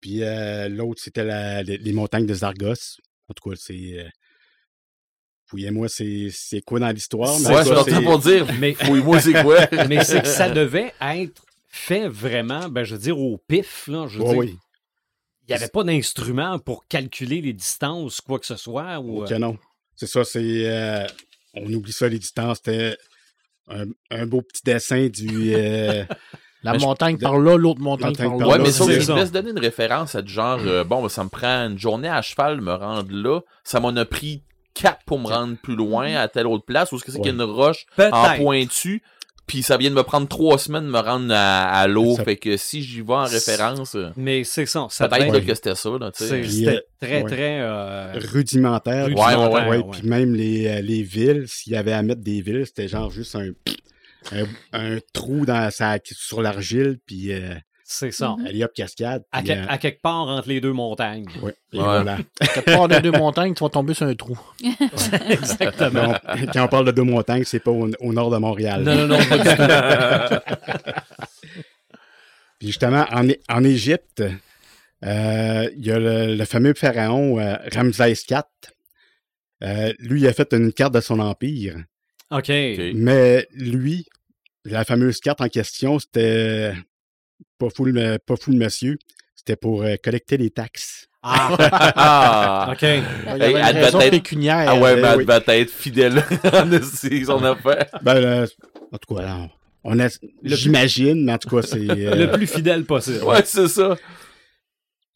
[0.01, 2.97] Puis euh, l'autre, c'était la- les, les montagnes de Zargos.
[3.29, 3.99] En tout cas, c'est.
[3.99, 4.10] Euh,
[5.49, 7.39] Fouillez-moi, c'est c'est quoi dans l'histoire?
[7.39, 8.47] mais Ouais, ça, je suis en c'est- train pour dire.
[8.60, 9.65] Mais, Oui, moi, c'est quoi?
[9.88, 13.88] mais c'est que ça devait être fait vraiment, ben, je veux dire, au pif.
[13.88, 14.55] Là, je veux Ouais, dire, oui,
[15.43, 18.99] Il n'y avait pas d'instrument pour calculer les distances, quoi que ce soit.
[18.99, 19.57] Ou, ok, euh, non.
[19.95, 20.67] C'est ça, c'est.
[20.69, 21.07] euh,
[21.53, 22.57] on oublie ça, les distances.
[22.63, 22.97] C'était
[23.69, 25.53] un, un beau petit dessin du.
[25.55, 26.03] euh,
[26.63, 28.53] La Ben, montagne par là, l'autre montagne montagne par par là.
[28.53, 29.15] Ouais, là, mais ça, ça.
[29.15, 32.10] laisse donner une référence à du genre, euh, bon, ben, ça me prend une journée
[32.10, 33.41] à cheval me rendre là.
[33.63, 36.91] Ça m'en a pris quatre pour me rendre plus loin à telle autre place.
[36.91, 39.03] Ou est-ce que c'est qu'il y a une roche en pointu?
[39.47, 42.15] Puis ça vient de me prendre trois semaines de me rendre à, à l'eau.
[42.17, 44.88] Ça- Fait que si j'y vais en référence, euh, Mais c'est ça.
[44.89, 45.89] ça peut-être là, que c'était ça.
[45.97, 47.29] Là, C'était euh, très, ouais.
[47.29, 47.60] très.
[47.62, 49.05] euh, rudimentaire.
[49.05, 49.83] rudimentaire, ouais, Ouais, ouais.
[49.93, 53.10] Puis même les, euh, les villes, s'il y avait à mettre des villes, c'était genre
[53.10, 53.51] juste un,
[54.33, 57.53] un, un trou dans sa, sur l'argile, puis euh,
[57.89, 58.36] C'est ça.
[58.38, 58.45] Mhm.
[58.47, 59.23] allez hop, cascade.
[59.32, 61.26] À, que- euh, à quelque part entre les deux montagnes.
[61.38, 61.56] et Ouais.
[61.71, 62.17] voilà.
[62.38, 64.38] Quand tu pars des deux montagnes, tu vas tomber sur un trou.
[65.30, 66.10] Exactement.
[66.10, 66.17] Non,
[66.54, 68.84] quand on parle de deux montagnes, c'est pas au, au nord de Montréal.
[68.84, 70.91] Non, non, non, pas du tout.
[72.60, 73.06] Puis justement,
[73.50, 74.21] en, Égypte,
[75.06, 78.41] euh, il y a le, le fameux pharaon euh, Ramsès IV.
[79.63, 81.78] Euh, lui, il a fait une carte de son empire.
[82.32, 82.39] OK.
[82.50, 82.82] Ok.
[82.95, 84.06] Mais lui,
[84.65, 86.73] la fameuse carte en question, c'était
[87.58, 88.98] pas fou le, pas fou le monsieur.
[89.36, 91.08] C'était pour euh, collecter les taxes.
[91.24, 91.56] Ah,
[91.96, 92.70] Ah!
[92.74, 92.82] OK.
[92.82, 93.02] Il y Hey,
[93.41, 94.65] avait une elle devait raison être- pécuniaire.
[94.70, 95.26] Ah ouais, Eh mais elle oui.
[95.48, 96.24] être fidèle
[96.84, 97.86] ses- son affaire.
[98.02, 98.48] Ben, euh,
[98.91, 99.48] en tout cas, là,
[99.84, 100.08] on a,
[100.43, 101.78] j'imagine, mais en tout cas, c'est.
[101.89, 103.24] euh, Le plus fidèle possible.
[103.24, 103.96] Ouais, c'est ça.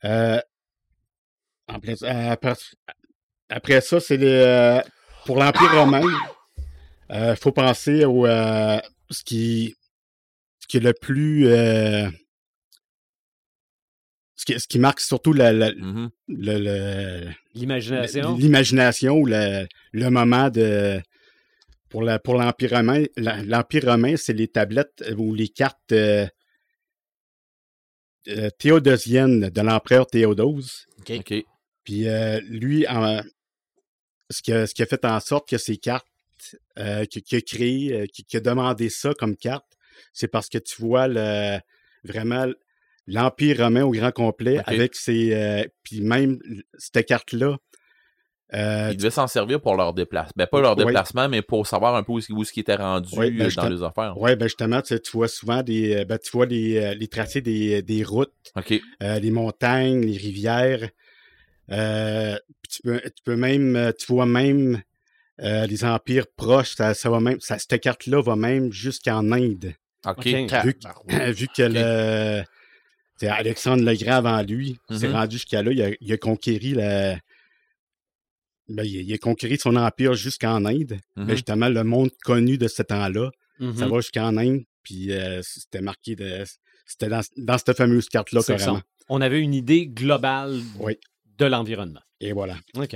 [0.05, 0.39] euh,
[1.67, 2.53] en euh, après,
[3.49, 4.81] après ça, c'est les, euh,
[5.25, 6.01] pour l'Empire romain.
[7.13, 9.75] Il faut penser au euh, ce qui
[10.59, 12.09] ce qui est le plus euh,
[14.41, 16.09] ce, qui, ce qui marque surtout la- la- Mhm.
[16.29, 18.35] le- le, L'imagination.
[18.37, 20.99] l'imagination ou le, le moment de
[21.89, 25.91] pour la pour l'empire romain la- l'empire romain c'est les tablettes euh, ou les cartes
[25.91, 26.25] euh,
[28.29, 31.33] euh, théodosiennes de l'empereur Théodose OK.
[31.83, 33.21] puis euh, lui en-
[34.31, 36.05] ce qui a, ce qui a fait en sorte que ces cartes
[36.79, 39.67] euh, qui, qui a créé qui, qui a demandé ça comme carte
[40.13, 41.59] c'est parce que tu vois le
[42.03, 42.47] vraiment
[43.07, 46.37] l'empire romain au grand complet avec ses euh, puis même
[46.77, 47.57] cette carte là
[48.53, 50.33] Ils devaient s'en servir pour leur déplacement.
[50.35, 50.85] Ben, pas leur Ouais.
[50.85, 53.51] déplacement, mais pour savoir un peu où, où ce qui était rendu Ouais, ben, euh,
[53.55, 54.17] dans les affaires.
[54.17, 55.95] Ouais, ben justement, tu, vois souvent des.
[55.95, 58.73] euh, Ben, tu vois les, euh, les tracés des, des routes, OK.
[59.03, 60.89] euh, les montagnes, les rivières.
[61.71, 63.75] Euh, puis tu, peux, tu peux même.
[63.75, 64.81] euh, Tu vois même
[65.41, 66.75] euh, les empires proches.
[66.75, 67.39] Ça, ça va même.
[67.39, 69.73] Ça, cette carte-là va même jusqu'en Inde.
[70.05, 70.25] OK.
[70.25, 71.35] Vu, Tabarouette.
[71.35, 72.43] vu que le.
[73.21, 75.13] C'est Alexandre le Grand avant lui, s'est Mhm.
[75.13, 77.17] rendu jusqu'à là, il a, il a conquéri la.
[78.67, 80.97] Ben, il, a, conquéri son empire jusqu'en Inde.
[81.17, 83.29] Mais justement, le monde connu de ce temps-là,
[83.77, 86.43] ça va jusqu'en Inde, puis euh, c'était marqué de.
[86.85, 88.81] C'était dans, dans cette fameuse carte-là, carrément.
[89.09, 90.97] On avait une idée globale Oui.
[91.37, 92.01] de l'environnement.
[92.19, 92.57] Et voilà.
[92.75, 92.95] OK.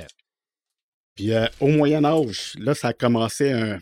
[1.15, 3.75] Puis euh, au Moyen-Âge, là, ça a commencé un,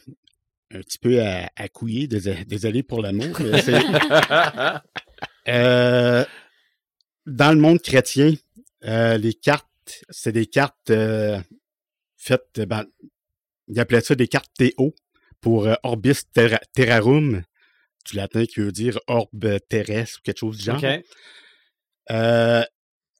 [0.71, 2.07] un petit peu à, à couiller.
[2.07, 3.01] Dés- Désolé pour
[3.61, 3.81] c'est-
[5.47, 6.25] Euh,
[7.25, 8.33] dans le monde chrétien,
[8.85, 9.67] euh, les cartes,
[10.09, 11.39] c'est des cartes euh,
[12.17, 12.85] faites, ben,
[13.67, 14.93] ils appelaient ça des cartes Théo
[15.41, 17.43] pour euh, Orbis terra- Terrarum,
[18.05, 20.77] du latin qui veut dire orbe terrestre ou quelque chose du genre.
[20.77, 21.05] OK.
[22.11, 22.63] Euh,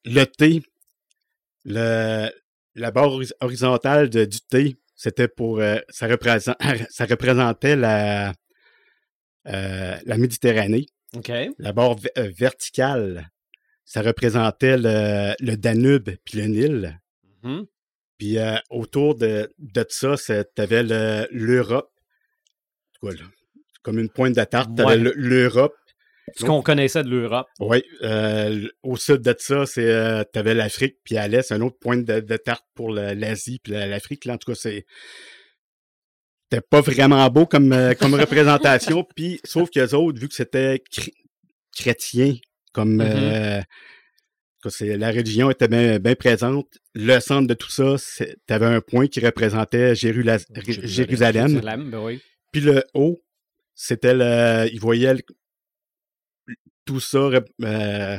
[0.06, 0.62] le T,
[1.66, 2.30] le,
[2.76, 5.60] la barre hori- horizontale de- du T, c'était pour.
[5.60, 6.58] euh, ça, représente,
[6.90, 8.34] ça représentait la,
[9.48, 10.86] euh, la Méditerranée.
[11.16, 11.32] OK.
[11.60, 13.30] La barre euh, verticale,
[13.86, 17.00] ça représentait le, le Danube puis le Nil.
[17.44, 17.66] Mhm.
[18.18, 20.84] Puis euh, autour de, de ça, tu avais
[21.32, 21.90] l'Europe.
[23.82, 24.94] Comme une pointe de tarte, tu Ouais.
[24.94, 25.76] avais l'Europe.
[26.38, 27.48] Ce qu'on connaissait de l'Europe.
[27.60, 31.64] Oui, euh, au sud de ça, c'est euh, t'avais l'Afrique, puis à l'est, c'est une
[31.64, 34.24] autre pointe de, de tarte pour l'Asie, puis la- l'Afrique.
[34.24, 34.86] Là, en tout cas, c'est
[36.54, 39.04] c'était pas vraiment beau comme, euh, comme représentation.
[39.16, 41.12] Puis, sauf que les autres, vu que c'était chr-
[41.76, 42.36] chrétien,
[42.74, 43.60] comme euh,
[44.62, 45.68] que c'est la religion était
[46.00, 50.88] bien présente, le centre de tout ça, c'est- t'avais un point qui représentait Jérula- Jérusalem.
[50.88, 51.48] Jérusalem.
[51.50, 52.22] Jérusalem, ben oui.
[52.52, 53.24] Puis le haut,
[53.74, 54.70] c'était le.
[54.72, 55.22] Il voyait le-
[56.86, 57.30] tout ça
[57.64, 58.18] euh,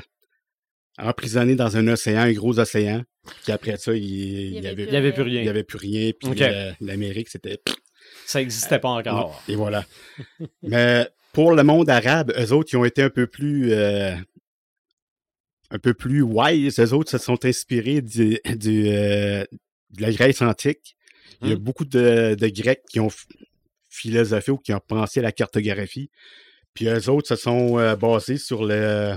[0.99, 3.03] emprisonné dans un océan, un gros océan.
[3.45, 5.51] Puis après ça, il, il y avait avait, Il n'y avait plus il y rien.
[5.51, 6.11] avait plus rien.
[6.19, 7.59] Puis euh, l'Amérique, c'était.
[8.27, 9.43] Ça n'existait pas encore.
[9.49, 9.85] Et voilà.
[10.63, 13.73] Mais pour le monde arabe, eux autres, ils ont été un peu plus.
[13.73, 14.15] euh,
[15.71, 16.79] un peu plus wise.
[16.79, 19.45] Eux autres se sont inspirés du, du, euh,
[19.91, 20.97] de la Grèce antique.
[21.43, 21.61] Il y a Mhm.
[21.63, 23.11] beaucoup de, de Grecs qui ont
[23.89, 26.11] philosophé ou qui ont pensé à la cartographie.
[26.75, 29.17] Puis eux autres se sont euh, basés sur le.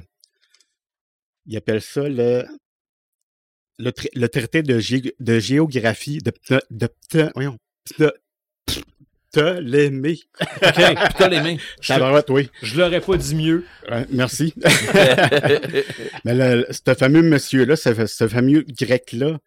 [1.45, 2.43] Ils appellent ça le.
[3.79, 6.31] Le, tra- le traité de, gé- de géographie de,
[6.71, 6.89] de,
[7.35, 7.57] voyons,
[9.37, 10.19] Ptolémée.
[10.41, 10.77] OK.
[11.19, 11.57] Mains.
[11.85, 12.49] Tabarouette, oui.
[12.63, 13.65] Je l'aurais pas dit mieux.
[13.89, 14.53] Ouais, merci.
[16.25, 19.37] Mais le, ce fameux monsieur-là, ce, ce fameux grec-là,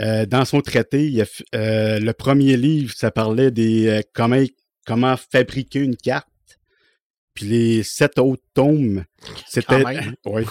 [0.00, 4.00] euh, dans son traité, il a f- euh, le premier livre, ça parlait des euh,
[4.12, 4.42] comment,
[4.86, 6.26] comment fabriquer une carte.
[7.34, 9.04] Puis les sept autres tomes,
[9.46, 9.82] c'était
[10.26, 10.42] oui,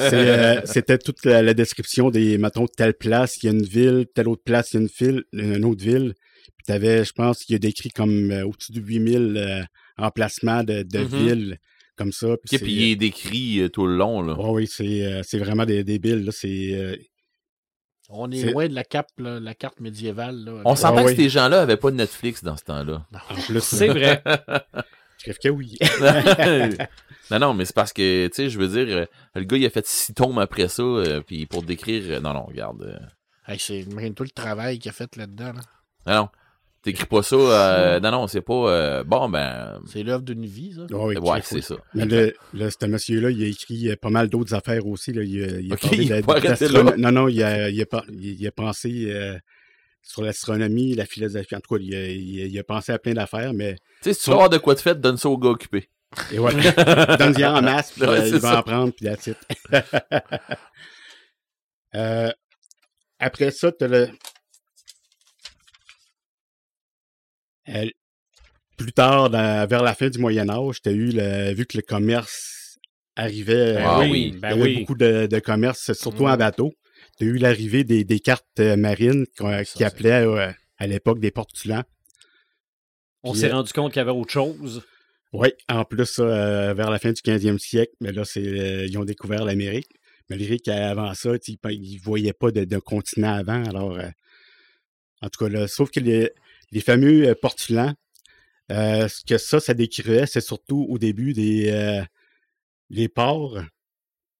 [0.00, 4.06] euh, c'était toute la, la description des mettons telle place, il y a une ville,
[4.14, 6.14] telle autre place, il y a une ville, une autre ville.
[6.56, 9.62] Puis t'avais, je pense, qu'il y a décrit comme euh, au-dessus de 8000 euh,
[9.98, 11.06] emplacements de, de Mhm.
[11.06, 11.58] villes
[11.96, 12.36] comme ça.
[12.44, 14.34] Puis puis il est décrit euh, tout le long, là.
[14.38, 16.24] Ouais, oui, c'est, euh, c'est vraiment des débiles.
[16.24, 16.32] Là.
[16.32, 16.96] C'est, euh,
[18.08, 20.36] On est, loin de la, cap, là, la carte médiévale.
[20.44, 21.16] Là, On s'entend Ah que oui.
[21.16, 23.06] ces gens-là avaient pas de Netflix dans ce temps-là.
[23.30, 24.22] en plus, C'est vrai.
[25.18, 25.76] je rêve que oui.
[27.30, 29.66] non, non, mais c'est parce que, tu sais, je veux dire, euh, le gars, il
[29.66, 32.02] a fait six tomes après ça, euh, puis pour décrire...
[32.08, 32.82] euh, non, non, regarde.
[32.82, 32.98] euh,
[33.48, 35.52] Hey, c'est imagine-toi le travail qu'il a fait là-dedans.
[35.54, 35.60] là.
[36.06, 36.28] non, non.
[36.86, 37.34] T'écris pas ça.
[37.36, 38.54] euh, non, non, c'est pas.
[38.70, 39.80] euh, bon, ben.
[39.92, 40.82] C'est l'œuvre d'une vie, ça.
[40.92, 41.74] Ah oui, Ouais, c'est ça.
[41.94, 45.12] Mais le, le- ce monsieur-là, il a écrit euh, pas mal d'autres affaires aussi.
[45.12, 45.22] Là.
[45.24, 46.96] Il, a, il a Ok, parlé il de- a pas de arrêté l'astrono- là.
[46.96, 47.86] Non, non, il a, il a,
[48.48, 49.36] a pensé euh,
[50.00, 51.56] sur l'astronomie, la philosophie.
[51.56, 53.80] En tout cas, il a, il a- il a pensé à plein d'affaires, mais Tu
[54.02, 55.88] sais, si tu veux avoir de quoi de fait, donne ça au gars occupé.
[56.32, 56.62] et voilà.
[57.18, 58.58] Donne-y en masse, puis Ouais, euh, il va ça.
[58.60, 59.40] en prendre, puis la titre.
[61.94, 62.30] Euh,
[63.18, 64.08] après ça, tu le.
[67.68, 67.86] Euh,
[68.76, 71.76] plus tard, dans- vers la fin du Moyen Âge, tu as eu le, vu que
[71.78, 72.78] le commerce
[73.16, 73.74] arrivait.
[73.74, 74.78] Ben Ah euh, oui, il y ben avait oui.
[74.80, 76.38] beaucoup de, de commerce, surtout en Mhm.
[76.38, 76.72] bateau.
[77.18, 81.18] Tu as eu l'arrivée des, des cartes euh, marines Ça, qui appelaient euh, à l'époque
[81.20, 81.82] des portulans.
[83.22, 84.82] On s'est rendu compte qu'il y avait autre chose.
[85.32, 88.96] Oui, en plus, euh, vers la fin du 15e siècle, mais là, c'est, euh, ils
[88.98, 89.88] ont découvert l'Amérique.
[90.28, 91.58] Malgré qu'avant ça, ils
[91.96, 93.64] ne voyaient pas de, de continent avant.
[93.64, 94.08] Alors, euh,
[95.22, 96.30] en tout cas, là, sauf que les,
[96.72, 97.94] les fameux euh, portulans,
[98.72, 102.02] euh, ce que ça, ça décrivait, c'est surtout au début des euh,
[102.90, 103.60] les ports,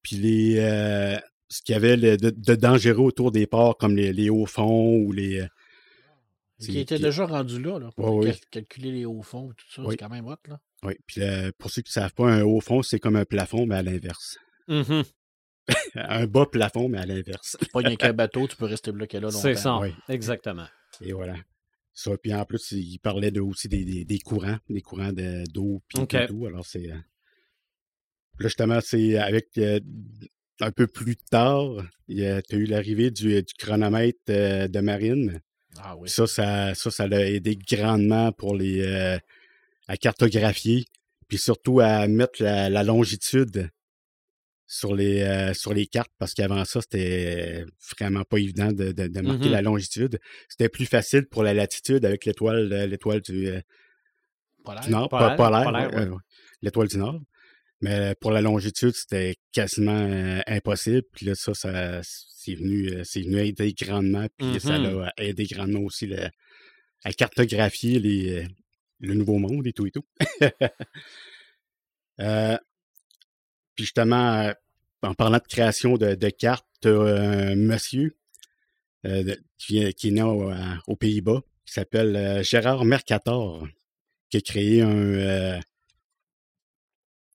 [0.02, 1.16] puis les euh,
[1.48, 4.46] ce qu'il y avait le- de, de dangereux autour des ports, comme les, les hauts
[4.46, 5.46] fonds ou les.
[6.60, 8.40] Qui était qui- déjà rendu là, là pour Ouais, cal- oui.
[8.50, 9.82] calculer les hauts fonds et tout ça.
[9.82, 9.88] Oui.
[9.90, 10.58] C'est quand même hot, là.
[10.82, 13.24] Oui, puis euh, pour ceux qui ne savent pas, un haut fond, c'est comme un
[13.26, 14.38] plafond, mais à l'inverse.
[14.68, 15.04] Mhm.
[15.96, 17.56] Un bas plafond, mais à l'inverse.
[17.60, 19.38] C'est pas rien qu'un bateau, tu peux rester bloqué là longtemps.
[19.40, 19.92] C'est ça, oui.
[20.08, 20.66] exactement.
[21.00, 21.34] Et voilà.
[21.98, 25.44] Ça, puis en plus, il parlait de, aussi des, des, des courants, des courants de-
[25.50, 26.14] d'eau, puis OK.
[26.28, 26.44] tout.
[26.44, 26.90] Alors, c'est.
[26.92, 26.96] euh,
[28.38, 29.56] Là, justement, c'est avec.
[29.56, 29.80] euh,
[30.60, 35.40] un peu plus tard, tu as eu l'arrivée du, du chronomètre euh, de marine.
[35.78, 36.08] Ah oui.
[36.10, 38.82] Ça, ça, ça, ça l'a aidé grandement pour les.
[38.82, 39.18] euh,
[39.88, 40.84] à cartographier,
[41.28, 43.70] puis surtout à mettre la, la longitude
[44.66, 47.64] sur les, euh, sur les cartes, parce qu'avant ça, c'était
[47.96, 50.18] vraiment pas évident de, de, de marquer la longitude.
[50.48, 53.60] C'était plus facile pour la latitude avec l'étoile euh, l'étoile du, euh,
[54.84, 56.08] du Nord, Polaire, pas polaire, ouais,
[56.62, 57.20] l'étoile du Nord.
[57.82, 61.02] Mais pour la longitude, c'était quasiment euh, impossible.
[61.12, 64.26] Puis là, ça, ça c'est venu, euh, c'est venu aider grandement.
[64.36, 65.00] Puis ça Mhm.
[65.00, 66.28] l'a aidé grandement aussi le-
[67.04, 68.46] à cartographier les,
[69.00, 70.06] le nouveau monde et tout et tout.
[72.18, 72.56] Euh,
[73.76, 74.52] puis justement, euh,
[75.02, 78.16] en parlant de création de, cartes, t'as un monsieur
[79.06, 83.66] euh, qui, est né aux Pays-Bas, qui s'appelle euh, Gérard Mercator,
[84.30, 85.60] qui a créé un, euh,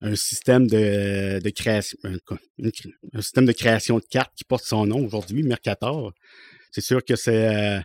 [0.01, 5.05] un système de, de création, un, système de création de cartes qui porte son nom
[5.05, 6.11] aujourd'hui, Mercator.
[6.71, 7.79] C'est sûr que c'est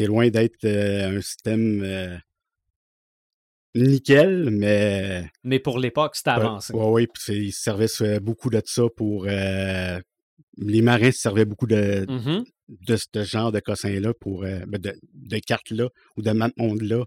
[0.00, 2.16] euh, loin d'être euh, un système euh,
[3.74, 6.72] nickel, mais Mais pour l'époque, c'était avancé.
[6.74, 9.26] oui, oui, puis c'est- ils se servaient euh, beaucoup de ça pour.
[9.28, 9.98] euh,
[10.56, 12.44] les marins se servaient beaucoup de, Mhm.
[12.68, 17.04] de ce genre de cossin-là, pour euh, ben, de, de cartes-là ou de map-monde-là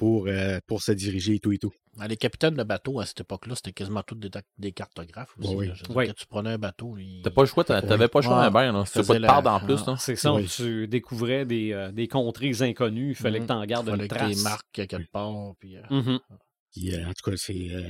[0.00, 1.72] pour, euh, pour se diriger et tout et tout.
[1.98, 5.54] Ah, Les capitaines de bateau à cette époque-là, c'était quasiment tous des, des cartographes aussi.
[5.54, 5.66] Oui.
[5.68, 5.74] là.
[5.74, 6.06] Je veux dire, Oui.
[6.06, 8.36] Quand tu prenais un bateau, ils- T'as pas le choix, t'a- t'avais pas le choix
[8.84, 9.96] tu veux Faisait pas perdre la- en plus, ah.
[9.98, 10.46] C'est ça, Oui.
[10.48, 13.46] tu découvrais des, euh, des contrées inconnues, il fallait Mhm.
[13.46, 14.34] que tu en gardes fallait une que trace.
[14.36, 15.34] les marques quelque part.
[15.60, 16.18] Puis, euh, Mhm.
[16.72, 17.68] Puis, euh, en tout cas, c'est.
[17.70, 17.82] euh,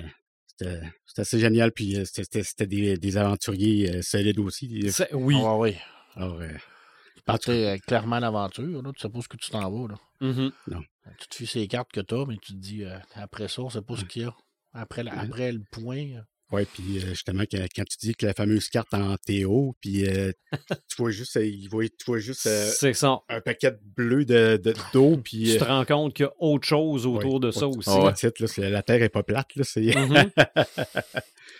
[0.48, 4.90] c'était c'était assez génial, puis euh, c'était- c'était c'était des, des aventuriers euh, solides aussi.
[5.12, 5.36] Oui.
[5.38, 5.76] ah oui.
[6.16, 6.40] Alors,
[7.38, 8.90] Tu partais euh, clairement à l'aventure, là.
[8.94, 9.94] Tu sais pas ce que tu t'en vas, là.
[10.20, 10.50] Mhm.
[11.18, 13.70] Tu te fies ces cartes que t'as, mais tu te dis, euh, après ça, on
[13.70, 14.34] sait pas ce qu'il y a.
[14.72, 16.20] Après, la- après le point, euh,
[16.52, 20.04] Ouais, puis euh, justement, quand, quand tu dis que la fameuse carte en Théo, puis
[20.08, 20.32] euh,
[20.88, 23.20] tu vois juste, euh, il voit- tu vois juste euh, C'est ça.
[23.28, 26.32] un paquet bleu de de- d'eau, puis Tu euh, te rends compte qu'il y a
[26.40, 27.88] autre chose autour de ça aussi.
[27.88, 29.94] le titre, là, c'est- la Terre est pas plate, là, c'est...
[29.94, 30.30] Mhm.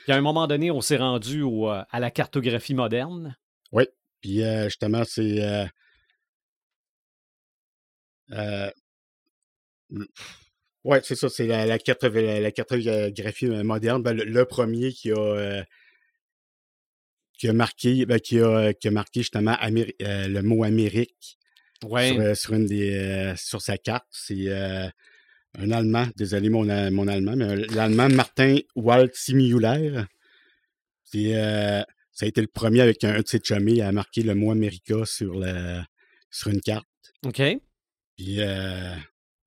[0.04, 3.36] Puis à un moment donné, on s'est rendu au, à la cartographie moderne.
[4.20, 5.42] Puis euh, justement, c'est...
[5.42, 5.66] Euh,
[8.32, 8.70] euh,
[10.84, 14.02] ouais, c'est ça, c'est la, la, carte- la- la cartographie moderne.
[14.02, 15.64] Ben, le, le premier qui a...
[17.38, 21.38] qui a marqué, ben, qui, a, qui a marqué justement Améri- le mot Amérique
[21.82, 22.12] Ouais.
[22.12, 24.06] sur, sur une des, sur sa carte.
[24.10, 30.02] C'est un Allemand, désolé mon, mon Allemand, mais l'Allemand Martin Waldsimüller.
[31.02, 31.32] C'est,
[32.20, 34.50] ça a été le premier avec un, un de ses chummies à marquer le mot
[34.50, 35.42] America sur,
[36.30, 36.86] sur une carte.
[37.24, 37.40] OK.
[38.16, 38.94] Puis euh,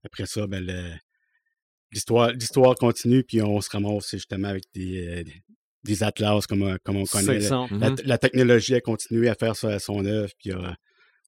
[0.03, 0.93] après ça, ben, le-
[1.91, 5.23] l'histoire, l'histoire continue, puis on se ramasse justement avec des, euh,
[5.83, 7.41] des atlas comme, on- comme on connaît.
[7.41, 7.67] C'est ça.
[7.71, 7.97] La, Mhm.
[8.05, 10.71] la technologie a continué à faire ça, son œuvre, puis euh,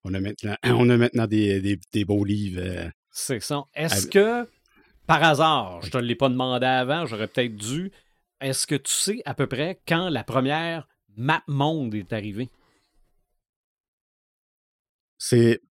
[0.03, 2.61] on a maintenant, on a maintenant des, des, des beaux livres.
[2.63, 3.63] euh, C'est ça.
[3.75, 4.49] Est-ce que,
[5.07, 7.91] par hasard, je te l'ai pas demandé avant, j'aurais peut-être dû,
[8.41, 10.87] est-ce que tu sais à peu près quand la première
[11.17, 12.49] map monde est arrivée?
[15.17, 15.61] c'est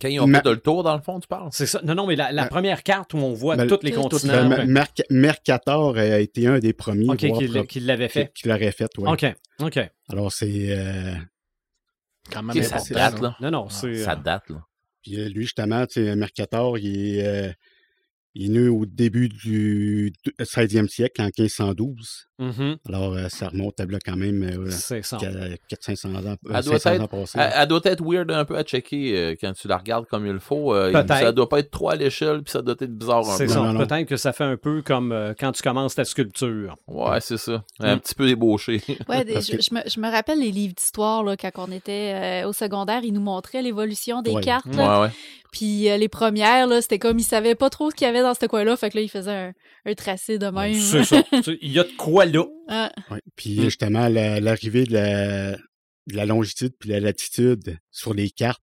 [0.00, 1.48] Quand ils ont Ma- fait le tour, dans le fond, tu parles?
[1.52, 1.80] C'est ça.
[1.84, 4.66] Non, non, mais la, la première carte où on voit ben, tous les continents ben,
[4.66, 7.18] Mer- Mercator a été un des premiers OK,
[7.68, 8.32] qui, l'avait fait.
[8.34, 9.08] qui l'aurait fait, oui.
[9.08, 9.24] OK,
[9.60, 9.78] OK.
[10.08, 10.76] Alors, c'est...
[10.76, 11.14] euh,
[12.32, 13.36] Quand même ça date, là.
[13.40, 13.94] Non, non, c'est...
[13.98, 14.66] Ça euh, date, là.
[15.02, 17.52] Puis euh, lui, justement, Mercator, il est, euh,
[18.34, 22.28] il est né au début du 16e siècle, en 1512.
[22.38, 25.18] mhm, Alors, euh, ça remonte à là quand même euh, C'est ça.
[25.70, 27.38] 400-500 ans, euh, Elle doit 500 être- ans passés.
[27.38, 30.26] Elle, elle doit être weird un peu à checker euh, quand tu la regardes comme
[30.26, 30.74] il le faut.
[30.74, 31.08] euh, Peut-être.
[31.18, 33.52] ça doit pas être trop à l'échelle, puis ça doit être bizarre un C'est peu.
[33.86, 36.76] Peut-être que ça fait un peu comme euh, quand tu commences ta sculpture.
[36.86, 37.62] Ouais, c'est ça.
[37.80, 38.00] Un Mm.
[38.00, 38.80] petit peu ébauché.
[39.08, 42.48] Ouais, des- je, me, je me rappelle les livres d'histoire, là, quand on était euh,
[42.48, 44.42] au secondaire, ils nous montraient l'évolution des Ouais.
[44.42, 44.74] cartes.
[44.74, 45.00] là.
[45.00, 45.12] ouais, ouais.
[45.52, 48.21] Puis euh, les premières, là, c'était comme ils savaient pas trop ce qu'il y avait
[48.22, 49.52] dans ce coin-là, fait que là, ils faisaient un,
[49.84, 50.74] un tracé de même.
[50.74, 51.22] C'est ça.
[51.60, 52.44] Il y a de quoi là.
[52.68, 53.20] Ah, Ouais.
[53.36, 53.62] Puis Mm.
[53.64, 58.60] justement, la- l'arrivée de la, de la longitude puis la latitude sur les cartes,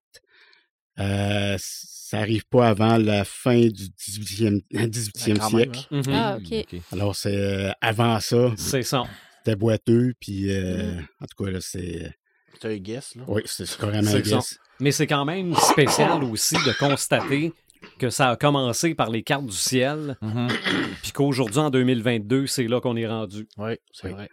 [0.98, 5.86] euh, ça arrive pas avant la fin du 18e, 18e Ouais, quand même, siècle.
[5.90, 6.02] Mhm.
[6.14, 6.66] Ah, ok.
[6.92, 9.04] Alors, c'est euh, avant ça, C'est ça.
[9.38, 11.06] c'était boiteux, puis euh, Mm.
[11.20, 12.12] en tout cas, là, c'est...
[12.60, 13.22] C'est un guess, là.
[13.28, 14.20] Oui, c'est carrément un ça.
[14.20, 14.58] guess.
[14.80, 17.52] Mais c'est quand même spécial aussi de constater
[17.98, 20.48] que ça a commencé par les cartes du ciel, Mhm.
[21.02, 23.46] puis qu'aujourd'hui, en 2022, c'est là qu'on est rendu.
[23.58, 24.14] Oui, c'est Oui.
[24.14, 24.28] vrai.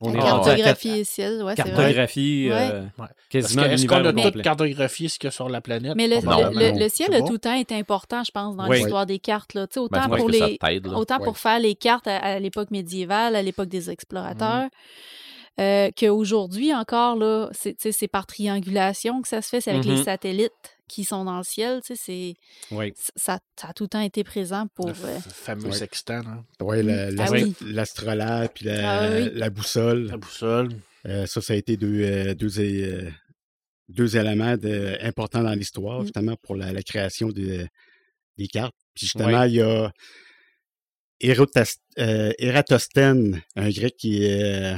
[0.00, 1.72] On est rendu à cartographie ciel, ouais, c'est vrai.
[1.72, 2.54] cartographie Ouais.
[2.54, 2.88] euh, Ouais.
[2.98, 5.94] Parce quasiment est-ce qu'on a tout cartographié ce qu'il y a sur la planète?
[5.96, 6.78] Mais le, Non, le- le- non.
[6.78, 8.78] le ciel a tout le temps été important, je pense, dans Oui.
[8.78, 9.54] l'histoire des cartes.
[9.54, 9.66] Là.
[9.74, 10.96] Ben, Autant pour les, t'aide, là.
[10.96, 11.24] autant Ouais.
[11.24, 14.68] pour faire les cartes à, à l'époque médiévale, à l'époque des explorateurs,
[15.60, 19.96] euh, qu'aujourd'hui encore, là, c'est, par triangulation que ça se fait, c'est avec Mhm.
[19.96, 21.80] les satellites qui sont dans le ciel.
[21.84, 22.02] tu sais,
[22.70, 22.92] C'est, Oui.
[23.16, 24.86] ça, ça a tout le temps été présent pour...
[24.88, 25.72] Le euh, fameux Ouais.
[25.76, 26.42] sextant, là.
[26.60, 27.14] Oui, la- Mm.
[27.14, 27.54] la- Ah oui.
[27.66, 29.30] l'astrolabe puis la, Ah oui.
[29.34, 30.06] la boussole.
[30.06, 30.70] La boussole.
[31.06, 33.10] Euh, ça, ça a été deux, euh, deux,
[33.88, 36.04] deux éléments de- importants dans l'histoire, Mm.
[36.04, 37.66] justement, pour la, la création des,
[38.36, 38.74] des cartes.
[38.94, 39.92] Puis justement, il y a
[41.98, 44.76] euh, Ératosthène, un grec qui, euh,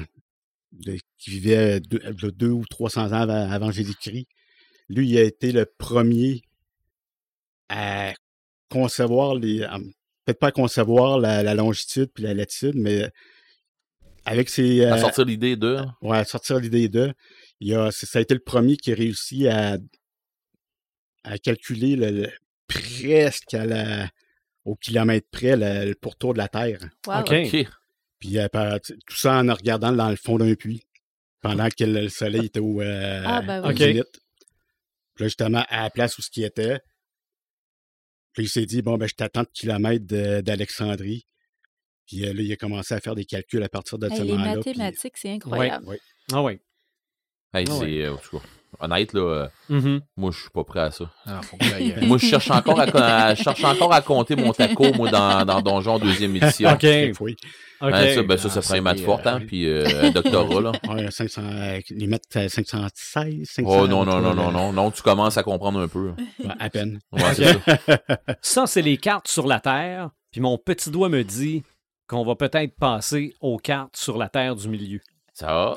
[0.73, 4.27] de- qui vivait deux, de deux ou 300 ans avant, avant Jésus-Christ.
[4.91, 6.43] Lui, il a été le premier
[7.69, 8.13] à
[8.69, 9.61] concevoir les.
[10.25, 13.09] Peut-être pas à concevoir la, la longitude puis la latitude, mais
[14.25, 14.85] avec ses.
[14.85, 15.79] À euh, sortir l'idée de.
[16.03, 17.15] Ouais, à sortir l'idée de.
[17.61, 19.79] Il a, c'est- ça a été le premier qui a réussi à,
[21.25, 22.33] à calculer le, le-
[22.67, 24.09] presque à la,
[24.65, 26.81] au kilomètre près le, le pourtour de la Terre.
[27.07, 27.21] wow.
[27.21, 27.33] OK.
[27.53, 27.67] Ok.
[28.19, 30.83] Puis euh, par- tout ça en regardant dans le fond d'un puits
[31.41, 33.73] pendant que le, le soleil était au, euh, Ah, ben au oui.
[34.01, 34.07] OK.
[35.21, 36.81] Puis là, justement, à la place où ce qui était,
[38.33, 40.07] puis il s'est dit, bon, ben, je t'attends de kilomètres
[40.41, 41.27] d'Alexandrie.
[42.07, 44.23] Puis euh, là, il a commencé à faire des calculs à partir de Hey, ce
[44.23, 44.61] les moment-là.
[44.63, 45.85] puis- mathématiques, c'est incroyable.
[46.33, 46.55] Ah oui.
[47.53, 47.79] Hey, Ah ouais.
[47.81, 48.39] c'est, euh, cas,
[48.81, 50.01] honnête, là, euh, Mhm.
[50.17, 51.05] moi, je suis pas prêt à ça.
[51.43, 54.53] Faut que euh, moi, je cherche encore à, à- je cherche encore à compter mon
[54.53, 56.71] taco, moi, dans, dans Donjon deuxième édition.
[56.71, 56.87] OK.
[57.21, 57.37] Oui.
[57.83, 57.89] OK.
[57.95, 60.11] Hein, ça, ben, ça, ça Ah, ferait une maths forte, hein, euh, puis euh, un
[60.11, 60.73] doctorat, là.
[60.89, 63.63] Ouais, 500, euh, les à 516, 500.
[63.67, 66.13] Oh non, non, non, non, non, non, tu commences à comprendre un peu.
[66.41, 67.01] Ouais, à peine.
[67.13, 67.99] Ouais, ça.
[68.43, 70.11] Ça, c'est les cartes sur la Terre.
[70.31, 71.63] Puis mon petit doigt me dit
[72.07, 75.01] qu'on va peut-être passer aux cartes sur la Terre du milieu.
[75.33, 75.75] Ça va?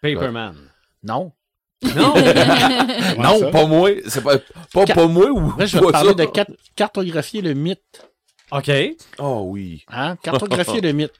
[0.00, 0.54] Paperman.
[1.02, 1.32] Non.
[1.82, 2.14] Non!
[3.18, 3.50] Non, ça?
[3.50, 3.90] pas moi.
[4.06, 4.38] C'est pas,
[4.72, 6.14] pas, pas moi ou Là, je vais parler ça.
[6.14, 8.06] de cat- cartographier le mythe.
[8.52, 8.70] OK.
[9.18, 9.84] Oh oui.
[9.88, 10.16] Hein?
[10.22, 11.12] Cartographier le mythe.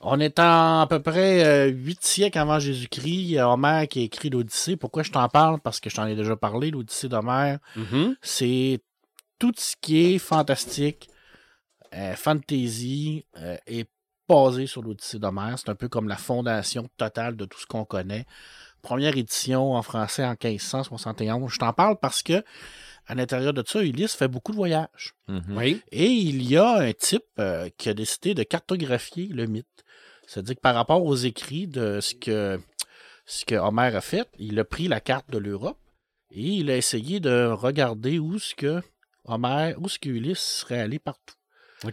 [0.00, 3.04] On est en à peu près euh, huit siècles avant Jésus-Christ.
[3.08, 4.76] Il y a Homère qui a écrit l'Odyssée.
[4.76, 5.60] Pourquoi je t'en parle?
[5.60, 7.58] Parce que je t'en ai déjà parlé, l'Odyssée d'Homère.
[7.76, 8.16] Mhm.
[8.22, 8.80] C'est
[9.38, 11.08] tout ce qui est fantastique,
[11.94, 13.88] euh, fantasy, euh, est
[14.28, 15.58] basé sur l'Odyssée d'Homère.
[15.58, 18.24] C'est un peu comme la fondation totale de tout ce qu'on connaît.
[18.82, 21.52] Première édition en français en 1571.
[21.52, 22.42] Je t'en parle parce que
[23.06, 25.14] à l'intérieur de ça, Ulysse fait beaucoup de voyages.
[25.28, 25.56] Mhm.
[25.56, 25.82] Oui.
[25.90, 29.66] Et il y a un type euh, qui a décidé de cartographier le mythe.
[30.26, 32.60] C'est-à-dire que par rapport aux écrits de ce que,
[33.26, 35.80] ce que Homère a fait, il a pris la carte de l'Europe
[36.30, 38.80] et il a essayé de regarder où ce que
[39.24, 41.34] Homère, où ce que Ulysse serait allé partout.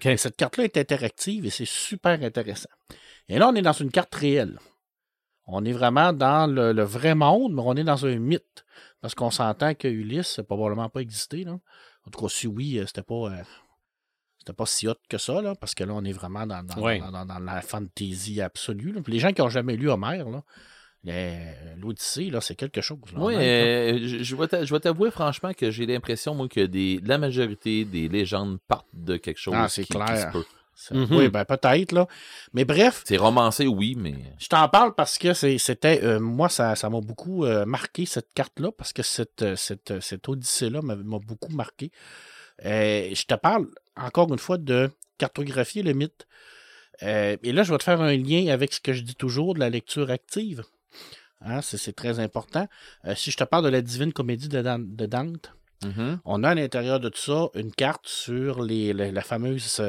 [0.04, 2.70] Et cette carte-là est interactive et c'est super intéressant.
[3.30, 4.60] Et là, on est dans une carte réelle.
[5.48, 8.66] On est vraiment dans le, le vrai monde, mais on est dans un mythe.
[9.02, 11.44] Parce qu'on s'entend que Ulysse n'a probablement pas existé.
[11.44, 11.54] Là.
[12.06, 13.14] En tout cas, si oui, euh, c'était pas.
[13.32, 13.42] euh,
[14.40, 16.82] c'était pas si hot que ça, là, parce que là, on est vraiment dans, dans,
[16.82, 17.00] Ouais.
[17.00, 18.92] dans, dans- dans la fantasy absolue.
[18.94, 19.02] là.
[19.02, 20.26] Puis les gens qui n'ont jamais lu Homère,
[21.04, 23.00] les- l'Odyssée, là, c'est quelque chose.
[23.14, 24.36] là, euh, je, je
[24.74, 29.18] vais t'avouer franchement que j'ai l'impression, moi, que des, la majorité des légendes partent de
[29.18, 30.06] quelque chose Ah, c'est qui, clair.
[30.08, 30.46] qui se peut.
[30.80, 31.08] Ça- Mhm.
[31.18, 32.08] Oui, ben peut-être, là.
[32.54, 34.14] Mais bref, C'est romancé, oui, mais.
[34.38, 36.02] je t'en parle parce que c'était.
[36.04, 40.00] euh, moi, ça ça m'a beaucoup euh, marqué, cette carte-là, parce que cette, euh, cette,
[40.02, 41.92] cette odyssée-là m'a beaucoup marqué.
[42.64, 46.28] Euh, je te parle, encore une fois, de cartographier le mythe.
[47.02, 49.60] Et là, je vais te faire un lien avec ce que je dis toujours de
[49.60, 50.64] la lecture active.
[51.42, 52.68] Hein, c'est très important.
[53.16, 55.54] Si je te parle de la divine comédie de, Dan- de Dante,
[55.86, 56.20] Mhm.
[56.26, 59.80] on a à l'intérieur de tout ça une carte sur les, la, la fameuse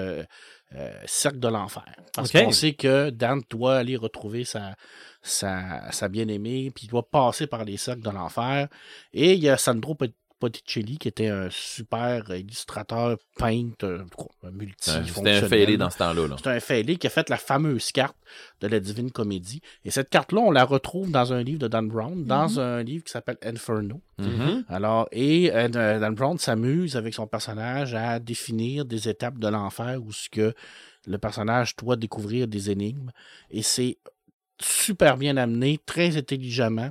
[1.07, 1.85] cercle de l'enfer.
[2.15, 4.75] Parce qu'on sait que Dante doit aller retrouver sa,
[5.23, 8.69] sa, sa bien-aimée, puis il doit passer par les cercles de l'enfer.
[9.13, 9.97] Et il y a Sandro
[10.41, 14.07] Botticelli, qui était un super illustrateur, peintre, euh, un
[14.41, 15.45] C'était multifonctionnel.
[15.45, 16.27] un failé dans ce temps-là.
[16.29, 16.37] là.
[16.43, 18.17] C'est un fêlé qui a fait la fameuse carte
[18.61, 19.61] de la Divine Comédie.
[19.85, 23.05] Et cette carte-là, on la retrouve dans un livre de Dan Brown, dans un livre
[23.05, 24.01] qui s'appelle Inferno.
[24.19, 24.65] Mhm.
[24.69, 30.01] Alors, et euh, Dan Brown s'amuse avec son personnage à définir des étapes de l'enfer
[30.03, 30.55] où ce que
[31.07, 33.11] le personnage doit découvrir des énigmes.
[33.51, 33.99] Et c'est
[34.61, 36.91] super bien amené, très intelligemment.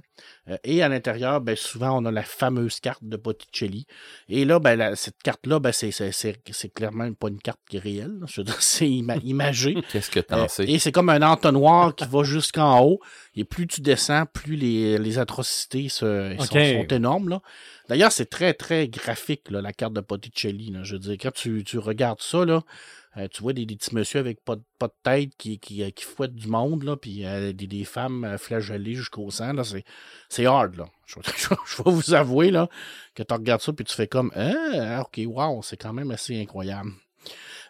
[0.49, 3.85] Euh, et à l'intérieur, ben, souvent, on a la fameuse carte de Botticelli.
[4.29, 7.59] Et là, ben, la- cette carte-là, ben, c'est, c'est, c'est, c'est clairement pas une carte
[7.69, 8.17] qui est réelle.
[8.21, 8.25] là.
[8.29, 9.75] Je veux dire, c'est ima- imagé.
[9.91, 10.63] Qu'est-ce que Euh, sais?
[10.65, 12.99] et c'est comme un entonnoir qui va jusqu'en haut.
[13.35, 17.29] Et plus tu descends, plus les, les atrocités se, sont, sont énormes.
[17.29, 17.41] Là.
[17.89, 20.71] D'ailleurs, c'est très, très graphique, là, la carte de Botticelli.
[20.71, 20.83] Là.
[20.83, 22.63] Je veux dire, quand tu, tu regardes ça, là,
[23.17, 25.83] euh, tu vois des, des petits messieurs avec pas, de- pas de tête qui, qui,
[25.83, 29.53] euh, qui fouettent du monde, là, puis euh, des, des femmes flagellées jusqu'au sang.
[29.53, 29.83] Là, c'est,
[30.29, 30.75] c'est hard.
[30.75, 30.85] Là.
[31.05, 32.69] Je, je- je vais vous avouer là,
[33.15, 36.39] que tu regardes ça puis tu fais comme Ah, ok, wow, c'est quand même assez
[36.39, 36.91] incroyable.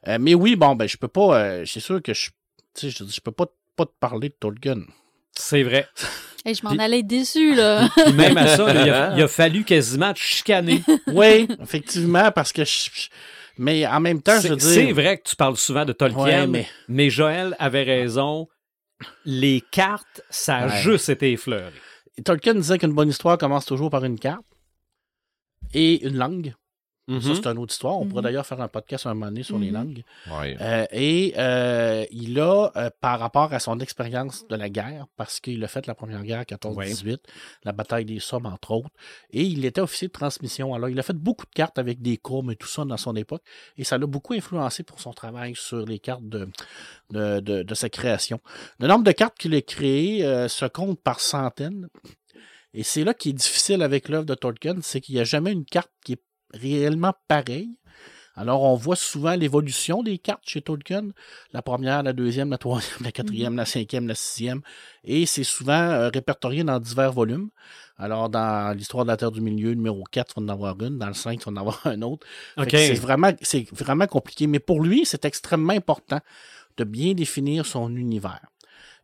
[0.08, 1.40] Euh, mais oui, bon, ben, je peux pas.
[1.40, 2.30] euh, c'est sûr que je,
[2.74, 3.46] tu sais, je, je peux pas,
[3.76, 4.82] pas te parler de Tolkien.
[5.34, 5.88] C'est vrai.
[6.46, 7.90] Hey, je m'en Puis- allais déçu, là.
[8.14, 10.82] Même à ça, là, il, a, il a fallu quasiment te chicaner.
[11.08, 13.08] Oui, effectivement, parce que je, je-
[13.58, 16.24] mais en même temps, je C'est veux c'est vrai que tu parles souvent de Tolkien,
[16.24, 16.68] Ouais, mais...
[16.88, 18.48] mais- Joël avait raison.
[19.26, 20.78] Les cartes, ça a Ouais.
[20.82, 21.72] juste été effleuré.
[22.26, 24.44] Tolkien disait qu'une bonne histoire commence toujours par une carte
[25.74, 26.56] et une langue.
[27.10, 27.98] Ça, c'est une autre histoire.
[27.98, 28.24] On pourrait Mhm.
[28.26, 29.74] d'ailleurs faire un podcast un moment donné sur les Mhm.
[29.74, 30.04] langues.
[30.30, 30.58] Ouais.
[30.60, 35.40] Euh, et euh, il a, euh, par rapport à son expérience de la guerre, parce
[35.40, 37.22] qu'il a fait la première guerre 14-18,
[37.64, 38.90] la bataille des Sommes, entre autres,
[39.32, 40.74] et il était officier de transmission.
[40.74, 43.16] Alors, il a fait beaucoup de cartes avec des courbes et tout ça dans son
[43.16, 43.42] époque,
[43.78, 46.50] et ça l'a beaucoup influencé pour son travail sur les cartes de,
[47.12, 48.42] de, de- de sa création.
[48.80, 51.88] Le nombre de cartes qu'il a créées euh, se compte par centaines.
[52.74, 55.52] Et c'est là qui est difficile avec l'œuvre de Tolkien, c'est qu'il n'y a jamais
[55.54, 56.22] une carte qui est
[56.54, 57.78] réellement pareille.
[58.36, 61.10] Alors, on voit souvent l'évolution des cartes chez Tolkien.
[61.54, 64.62] La première, la deuxième, la troisième, la quatrième, la cinquième, la sixième.
[65.04, 67.50] Et c'est souvent euh, répertorié dans divers volumes.
[67.98, 71.00] Alors, dans l'histoire de la Terre du Milieu, numéro 4, il va en avoir une.
[71.00, 72.28] Dans le 5, il va en avoir un autre.
[72.70, 73.32] C'est vraiment,
[73.72, 74.46] vraiment compliqué.
[74.46, 76.20] Mais pour lui, c'est extrêmement important
[76.78, 78.46] de bien définir son univers.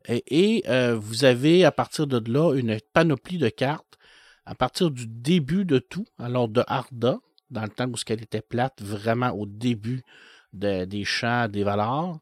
[0.08, 3.98] Et, et, euh, vous avez, à partir de là, une panoplie de cartes
[4.46, 7.20] à partir du début de tout, alors de Arda,
[7.54, 10.04] dans le temps où ce qu'elle était plate, vraiment au début
[10.52, 12.20] de- des champs des valeurs,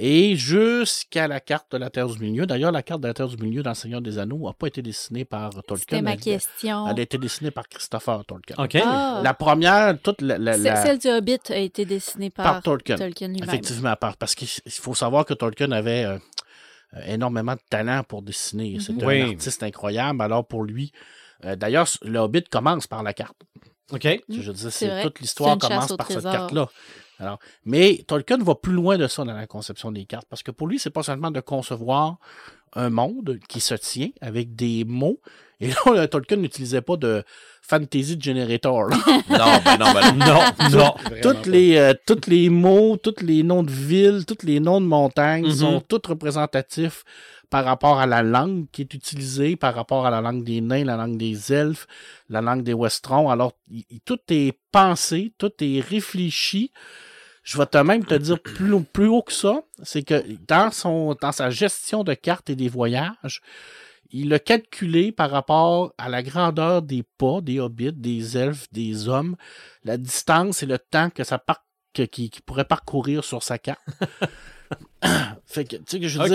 [0.00, 2.46] et jusqu'à la carte de la Terre du Milieu.
[2.46, 4.68] D'ailleurs, la carte de la Terre du Milieu dans le Seigneur des Anneaux n'a pas
[4.68, 5.76] été dessinée par Tolkien.
[5.76, 6.86] C'était ma elle- question.
[6.88, 8.54] Elle a été dessinée par Christopher Tolkien.
[8.60, 8.76] OK.
[8.84, 9.20] Ah.
[9.24, 12.62] La première, toute la, la- C'est- la- Celle du Hobbit a été dessinée par, par
[12.62, 12.94] Tolkien.
[12.96, 13.48] Tolkien lui-même.
[13.48, 16.16] Effectivement, par- parce qu'il faut savoir que Tolkien avait euh,
[16.94, 18.74] euh, énormément de talent pour dessiner.
[18.74, 18.80] Mhm.
[18.80, 19.20] C'était Oui.
[19.22, 20.22] un artiste incroyable.
[20.22, 20.92] Alors pour lui,
[21.44, 23.36] euh, d'ailleurs, le Hobbit commence par la carte.
[23.92, 24.06] OK?
[24.28, 26.68] Je veux dire, toute l'histoire commence par cette carte-là.
[27.20, 30.52] Alors, mais Tolkien va plus loin de ça dans la conception des cartes, parce que
[30.52, 32.18] pour lui, c'est pas seulement de concevoir
[32.74, 35.18] un monde qui se tient avec des mots.
[35.58, 37.24] Et là, Tolkien n'utilisait pas de
[37.62, 38.84] fantasy generator.
[38.84, 38.96] là.
[39.28, 40.78] Non, ben non, ben non.
[40.78, 44.80] Non, toutes les, euh, tous les mots, tous les noms de villes, tous les noms
[44.80, 45.52] de montagnes Mhm.
[45.54, 47.02] sont tous représentatifs
[47.50, 50.84] par rapport à la langue qui est utilisée, par rapport à la langue des nains,
[50.84, 51.86] la langue des elfes,
[52.28, 53.30] la langue des westerns.
[53.30, 53.52] Alors,
[54.04, 56.72] tout est pensé, tout est réfléchi.
[57.42, 60.70] Je vais te même te dire plus, haut que ça, c'est que dans,
[61.32, 63.40] sa gestion de cartes et des voyages,
[64.10, 69.08] il a calculé par rapport à la grandeur des pas, des hobbits, des elfes, des
[69.08, 69.36] hommes,
[69.84, 71.42] la distance et le temps que ça
[72.46, 73.80] pourrait parcourir sur sa carte.
[75.46, 76.28] fait que, tu sais, que je veux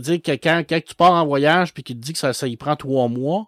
[0.00, 2.46] dire, que quand, quand tu pars en voyage puis qu'il te dit que ça, ça
[2.46, 3.46] y prend trois mois,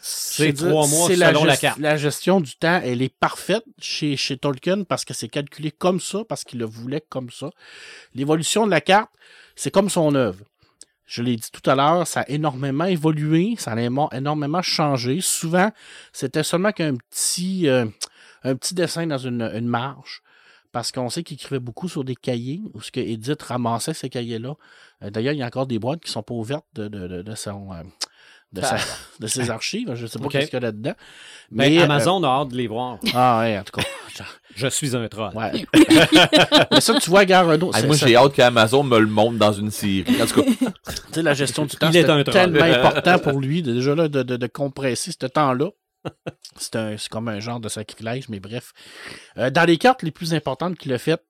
[0.00, 1.78] C'est trois mois selon la gest- carte.
[1.78, 6.00] La gestion du temps, elle est parfaite chez, chez Tolkien parce que c'est calculé comme
[6.00, 7.50] ça, parce qu'il le voulait comme ça.
[8.14, 9.10] L'évolution de la carte,
[9.54, 10.44] c'est comme son œuvre.
[11.06, 13.80] Je l'ai dit tout à l'heure, ça a énormément évolué, ça a
[14.16, 15.20] énormément changé.
[15.20, 15.70] Souvent,
[16.12, 17.86] c'était seulement qu'un petit, euh,
[18.42, 20.22] un petit dessin dans une, une marge.
[20.76, 24.10] Parce qu'on sait qu'il écrivait beaucoup sur des cahiers, ou ce que Edith ramassait ces
[24.10, 24.56] cahiers-là.
[25.02, 27.22] Euh, D'ailleurs, il y a encore des boîtes qui sont pas ouvertes de, de, de,
[27.22, 27.82] de son, euh,
[28.52, 28.76] de, sa-
[29.20, 29.94] de ses archives.
[29.94, 30.92] Je sais pas qu'est-ce qu'il y a là-dedans.
[31.50, 32.98] Ben, Mais, euh, Amazon a hâte de les voir.
[33.14, 33.86] ah ouais, en tout cas.
[34.54, 35.32] Je suis un troll.
[35.34, 35.64] Ouais.
[36.70, 39.38] Mais ça, tu vois, gare Renault, Ah, c'est- moi, j'ai hâte qu'Amazon me le montre
[39.38, 40.04] dans une série.
[40.20, 42.34] En tout cas, tu sais, la gestion du temps, Il est c'était un troll.
[42.52, 45.70] tellement important pour lui, de, déjà là, de, de, de compresser ce temps-là.
[46.56, 48.72] C'est comme un genre de sacrilège, mais bref.
[49.38, 51.24] Euh, dans les cartes les plus importantes qu'il a faites,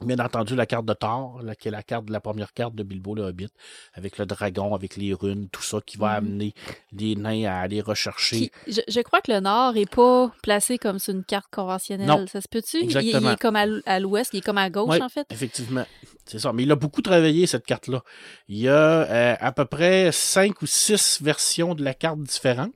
[0.00, 2.74] bien entendu, la carte de Thor, là, qui est la carte de la première carte
[2.74, 3.48] de Bilbo le Hobbit,
[3.94, 6.26] avec le dragon, avec les runes, tout ça qui va Mhm.
[6.26, 6.54] amener
[6.92, 8.50] les nains à aller rechercher.
[8.66, 12.08] Je, je crois que le nord est pas placé comme sur une carte conventionnelle.
[12.08, 12.26] Non.
[12.26, 12.78] Ça se peut-tu?
[12.82, 15.26] Il- Il, est comme à, l'ouest, il est comme à gauche, en fait?
[15.30, 15.84] Effectivement.
[16.26, 16.52] C'est ça.
[16.52, 18.02] Mais il a beaucoup travaillé, cette carte-là.
[18.48, 22.72] Il y a euh, à peu près cinq ou six versions de la carte différentes.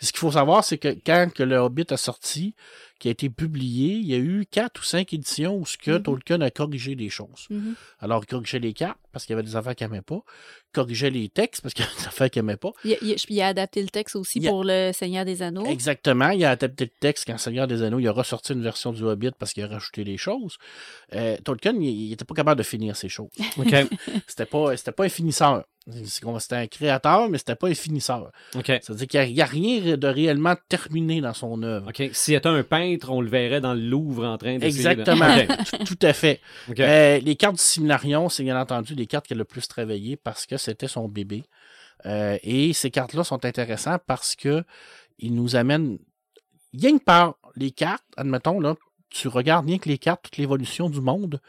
[0.00, 2.54] Ce qu'il faut savoir, c'est que quand que le Hobbit a sorti,
[3.00, 5.90] qui a été publié, il y a eu quatre ou cinq éditions où ce que
[5.92, 6.02] Mhm.
[6.04, 7.46] Tolkien a corrigé des choses.
[7.50, 7.74] Mhm.
[7.98, 10.22] Alors, il corrigeait les cartes parce qu'il y avait des affaires qu'il n'aimait pas.
[10.72, 12.70] Corrigeait les textes parce avait des affaires qu'il n'aimait pas.
[12.84, 15.24] Il, a- il a- il a adapté le texte aussi Il a- pour le Seigneur
[15.24, 15.66] des Anneaux.
[15.66, 16.30] Exactement.
[16.30, 19.02] Il a adapté le texte quand Seigneur des Anneaux, il a ressorti une version du
[19.02, 20.58] Hobbit parce qu'il a rajouté des choses.
[21.14, 23.30] Euh, Tolkien, il n'était pas capable de finir ces choses.
[23.56, 23.74] OK.
[24.26, 25.64] C'était pas, c'était pas un finisseur.
[26.04, 28.30] C'est qu'on- C'était un créateur, mais c'était pas un finisseur.
[28.54, 28.66] OK.
[28.66, 31.88] C'est-à-dire qu'il n'y a, rien de réellement terminé dans son œuvre.
[31.88, 32.10] OK.
[32.12, 34.64] S'il était un peintre, on le verrait dans le Louvre en train de.
[34.64, 35.26] Exactement.
[35.48, 35.84] OK.
[35.86, 36.40] Tout à fait.
[36.68, 36.78] OK.
[36.80, 40.16] Euh, les cartes du Similarion, c'est bien entendu les cartes qu'elle a le plus travaillé
[40.16, 41.44] parce que c'était son bébé.
[42.06, 44.64] Euh, et ces cartes-là sont intéressantes parce que
[45.18, 45.98] ils nous amènent
[46.72, 48.74] rien que par les cartes, admettons, là,
[49.10, 51.40] tu regardes rien que les cartes, toute l'évolution du monde,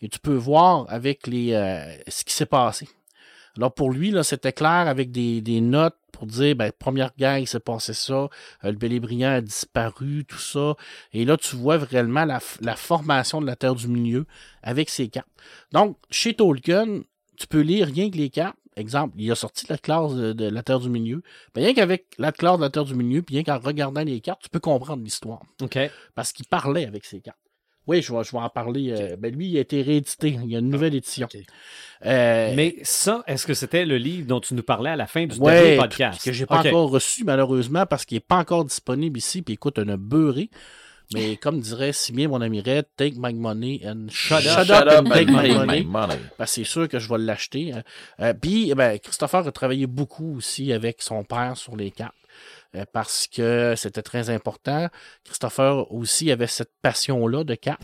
[0.00, 2.88] et tu peux voir avec les euh, ce qui s'est passé.
[3.56, 7.46] Alors pour lui, là, c'était clair avec des, notes pour dire ben, première guerre, il
[7.46, 8.28] s'est passé ça, euh,
[8.64, 10.74] le Bélébriand a disparu, tout ça.
[11.12, 14.26] Et là, tu vois réellement la, la formation de la Terre du Milieu
[14.62, 15.28] avec ces cartes.
[15.72, 17.02] Donc, chez Tolkien,
[17.42, 18.56] tu peux lire rien que les cartes.
[18.76, 21.22] Exemple, il a sorti la classe de, de la Terre du Milieu.
[21.54, 24.20] Ben, rien qu'avec la classe de la Terre du Milieu, puis rien qu'en regardant les
[24.20, 25.42] cartes, tu peux comprendre l'histoire.
[25.60, 25.78] OK.
[26.14, 27.36] Parce qu'il parlait avec ces cartes.
[27.86, 28.92] Oui, je vais, je vais en parler.
[28.92, 30.38] euh, ben, lui, il a été réédité.
[30.42, 31.28] Il y a une nouvelle édition.
[32.06, 35.26] Euh, Mais ça, est-ce que c'était le livre dont tu nous parlais à la fin
[35.26, 36.24] du Ouais, dernier podcast?
[36.24, 39.42] que j'ai pas encore reçu malheureusement parce qu'il n'est pas encore disponible ici.
[39.42, 40.48] Puis écoute, un beurré.
[41.14, 44.66] Mais comme dirait si bien mon ami Red, take my money and shut, up,
[45.00, 45.82] and take my money.
[46.38, 47.72] Parce que c'est sûr que je vais l'acheter.
[47.72, 47.82] hein.
[48.20, 52.14] Euh, Puis, eh ben, Christopher a travaillé beaucoup aussi avec son père sur les cartes.
[52.74, 54.88] euh, parce que c'était très important.
[55.24, 57.82] Christopher aussi avait cette passion-là de cartes.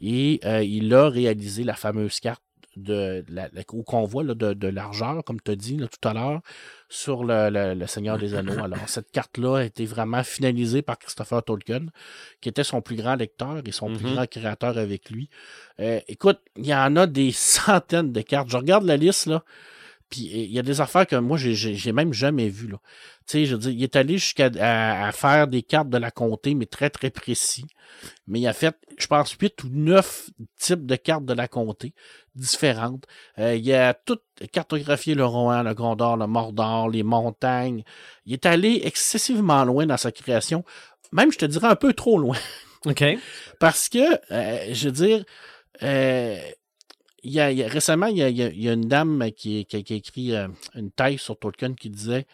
[0.00, 2.42] Et euh, il a réalisé la fameuse carte
[2.76, 5.86] de la, la- où qu'on voit là, de, de largeur, comme tu as dit là,
[5.88, 6.40] tout à l'heure,
[6.88, 8.58] sur le, le- le Seigneur des Anneaux.
[8.64, 11.86] Alors, cette carte-là a été vraiment finalisée par Christopher Tolkien,
[12.40, 14.14] qui était son plus grand lecteur et son plus Mhm.
[14.14, 15.28] grand créateur avec lui.
[15.80, 18.48] Euh, écoute, il y en a des centaines de cartes.
[18.50, 19.42] Je regarde la liste, là,
[20.12, 22.76] puis il y a des affaires que moi, j'ai- même jamais vues, là.
[23.26, 25.96] Tu sais, je veux dire, il est allé jusqu'à à, à faire des cartes de
[25.96, 27.64] la comté, mais très, très précis.
[28.26, 31.94] Mais il a fait, je pense, huit ou neuf types de cartes de la comté
[32.34, 33.04] différentes.
[33.38, 34.18] Euh, il a tout
[34.52, 37.84] cartographié le Rohan, le Gondor, le Mordor, les montagnes.
[38.26, 40.64] Il est allé excessivement loin dans sa création.
[41.12, 42.36] Même, je te dirais, un peu trop loin.
[42.84, 43.02] OK.
[43.60, 43.98] Parce que,
[44.32, 45.24] euh, je veux dire,
[45.82, 46.36] euh,
[47.22, 48.68] il y a, il y a- récemment, il y a, il y a- il y
[48.68, 51.90] a une dame qui, qui a- qui a écrit euh, une thèse sur Tolkien qui
[51.90, 52.26] disait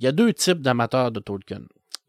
[0.00, 1.60] il y a deux types d'amateurs de Tolkien.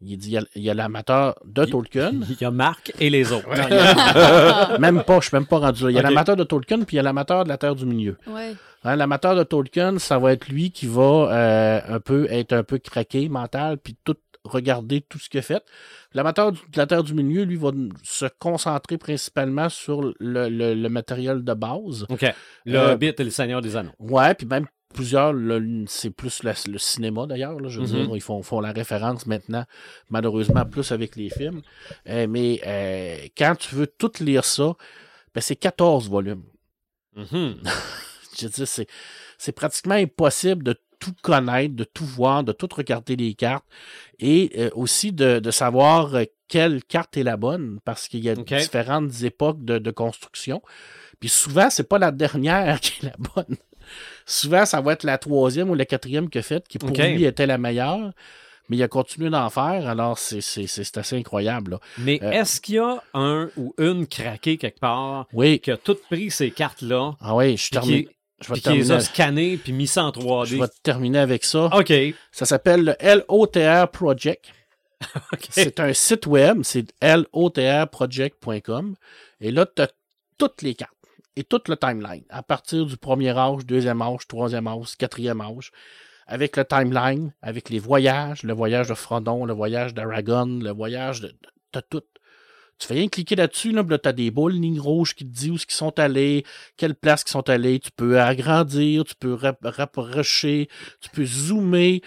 [0.06, 2.10] Il dit il y a- il y a l'amateur de Il- Tolkien.
[2.12, 3.48] Il y a Marc et les autres.
[3.48, 5.90] Non, a- même pas, je suis même pas rendu là.
[5.90, 7.86] Il y a l'amateur de Tolkien, puis il y a l'amateur de la Terre du
[7.86, 8.16] Milieu.
[8.26, 8.52] Ouais.
[8.86, 11.02] Hein, L'amateur de Tolkien, ça va être lui qui va
[11.32, 15.42] euh, un peu être un peu craqué mental, puis tout regarder tout ce qu'il a
[15.42, 15.62] fait.
[16.12, 17.70] L'amateur du- de la Terre du Milieu, lui, va
[18.02, 22.04] se concentrer principalement sur le, le- le matériel de base.
[22.08, 22.24] OK.
[22.66, 23.92] Le Euh, Hobbit et le Seigneur des Anneaux.
[23.98, 25.34] Ouais, puis même plusieurs,
[25.86, 27.56] c'est plus la- le cinéma d'ailleurs.
[27.68, 28.06] Je veux Mhm.
[28.06, 29.64] dire, ils font, font la référence maintenant,
[30.10, 31.62] malheureusement, plus avec les films.
[32.08, 34.74] Euh, mais euh, quand tu veux tout lire ça,
[35.34, 36.44] ben, c'est 14 volumes.
[37.16, 37.56] Mhm.
[38.38, 38.86] Je veux dire, c'est,
[39.38, 40.74] c'est pratiquement impossible de
[41.04, 43.64] tout connaître, de tout voir, de tout regarder les cartes
[44.18, 48.30] et euh, aussi de, de savoir euh, quelle carte est la bonne parce qu'il y
[48.30, 50.62] a différentes époques de, de construction.
[51.20, 53.56] Puis souvent, c'est pas la dernière qui est la bonne.
[54.26, 57.24] Souvent, ça va être la troisième ou la quatrième qu'il a faite qui pour lui
[57.24, 58.12] était la meilleure.
[58.70, 61.72] Mais il a continué d'en faire, alors c'est, c'est, c'est, c'est assez incroyable.
[61.72, 61.80] là.
[61.98, 65.60] Mais Euh, est-ce qu'il y a un ou une craqué quelque part Oui.
[65.60, 68.04] qui a tout pris ces cartes-là, Ah oui, je puis termine.
[68.40, 70.46] Je vais, puis qui les terminer, a scannées puis mis ça en 3D?
[70.46, 71.66] je vais terminer avec ça.
[71.66, 71.92] OK.
[72.32, 74.52] Ça s'appelle le LOTR Project.
[75.50, 78.94] C'est un site web, c'est lotrproject.com.
[79.40, 79.88] Et là, tu as
[80.38, 80.92] toutes les cartes
[81.36, 82.24] et tout le timeline.
[82.30, 85.72] À partir du premier âge, deuxième âge, troisième âge, quatrième âge.
[86.26, 91.20] Avec le timeline, avec les voyages, le voyage de Frodon, le voyage d'Aragon, le voyage
[91.20, 91.34] de.
[91.70, 92.02] T'as tout.
[92.78, 95.30] Tu fais rien cliquer là-dessus, là, là tu as des boules, lignes rouges qui te
[95.30, 96.44] disent où ils sont allés,
[96.76, 97.78] quelles places ils sont allés.
[97.78, 100.68] Tu peux agrandir, tu peux rapprocher,
[101.00, 102.02] tu peux zoomer.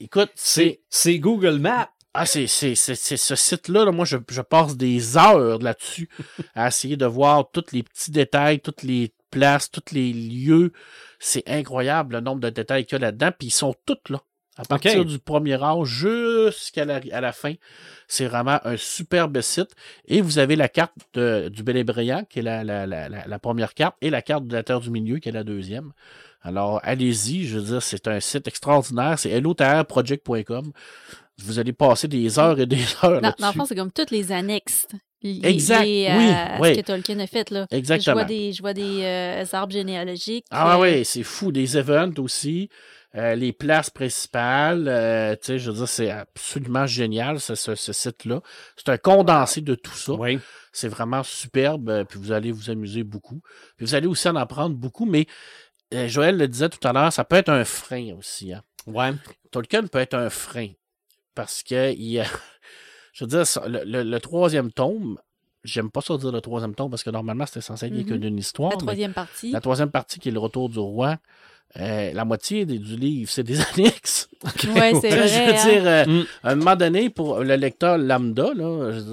[0.00, 0.82] Écoute, c'est.
[0.90, 1.90] C'est Google Maps.
[2.16, 6.08] Ah, c'est, c'est, c'est, ce site-là, là, moi, je, je, passe des heures là-dessus
[6.54, 10.72] à essayer de voir tous les petits détails, toutes les places, tous les lieux.
[11.18, 14.22] C'est incroyable le nombre de détails qu'il y a là-dedans, puis ils sont tous là.
[14.56, 17.54] À partir du premier âge jusqu'à la, à la fin.
[18.06, 19.70] C'est vraiment un superbe site.
[20.06, 23.74] Et vous avez la carte de, du Bélébréant, qui est la, la, la, la, première
[23.74, 25.92] carte, et la carte de la Terre du Milieu, qui est la deuxième.
[26.42, 29.18] Alors, allez-y, je veux dire, c'est un site extraordinaire.
[29.18, 30.72] C'est lotrproject.com
[31.38, 33.42] vous allez passer des heures et des heures là-dessus.
[33.42, 34.86] Dans le fond, c'est comme toutes les annexes
[35.24, 35.84] exact.
[35.84, 37.50] oui, euh, ce que Tolkien a fait.
[37.50, 37.66] Là.
[37.70, 38.14] Exactement.
[38.14, 40.46] Je vois des, je vois des euh, arbres généalogiques.
[40.50, 41.52] Ah oui, c'est fou.
[41.52, 42.68] Des events aussi.
[43.16, 44.86] Euh, les places principales,
[45.40, 48.40] tu sais, je veux dire, c'est absolument génial, ce, ce, site-là.
[48.76, 50.14] C'est un condensé de tout ça.
[50.14, 50.40] Oui.
[50.72, 53.40] C'est vraiment superbe, puis vous allez vous amuser beaucoup.
[53.76, 55.26] Puis vous allez aussi en apprendre beaucoup, mais
[55.92, 58.52] Joël le disait tout à l'heure, ça peut être un frein aussi.
[58.52, 58.62] Hein.
[58.86, 59.12] Ouais.
[59.50, 60.68] Tolkien peut être un frein
[61.34, 62.24] parce que il a,
[63.12, 65.18] je veux dire, le, troisième tome,
[65.62, 68.38] j'aime pas ça dire le troisième tome parce que normalement c'était censé être mm une
[68.38, 68.72] histoire.
[68.72, 69.50] La troisième partie.
[69.50, 71.18] La troisième partie qui est le retour du roi.
[71.76, 74.28] Euh, la moitié du livre, c'est des annexes.
[74.44, 75.28] Oui, c'est vrai.
[75.28, 76.26] Je veux dire, euh, mm.
[76.44, 78.50] à un moment donné, pour le lecteur lambda,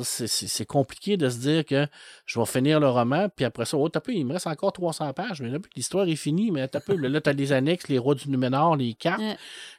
[0.04, 1.88] c'est compliqué de se dire que
[2.28, 5.12] je vais finir le roman, puis après ça, oh, peu, il me reste encore 300
[5.14, 7.98] pages, mais là, l'histoire est finie, mais t'as peu, là, tu as les annexes, les
[7.98, 9.24] rois du Numénor, les cartes,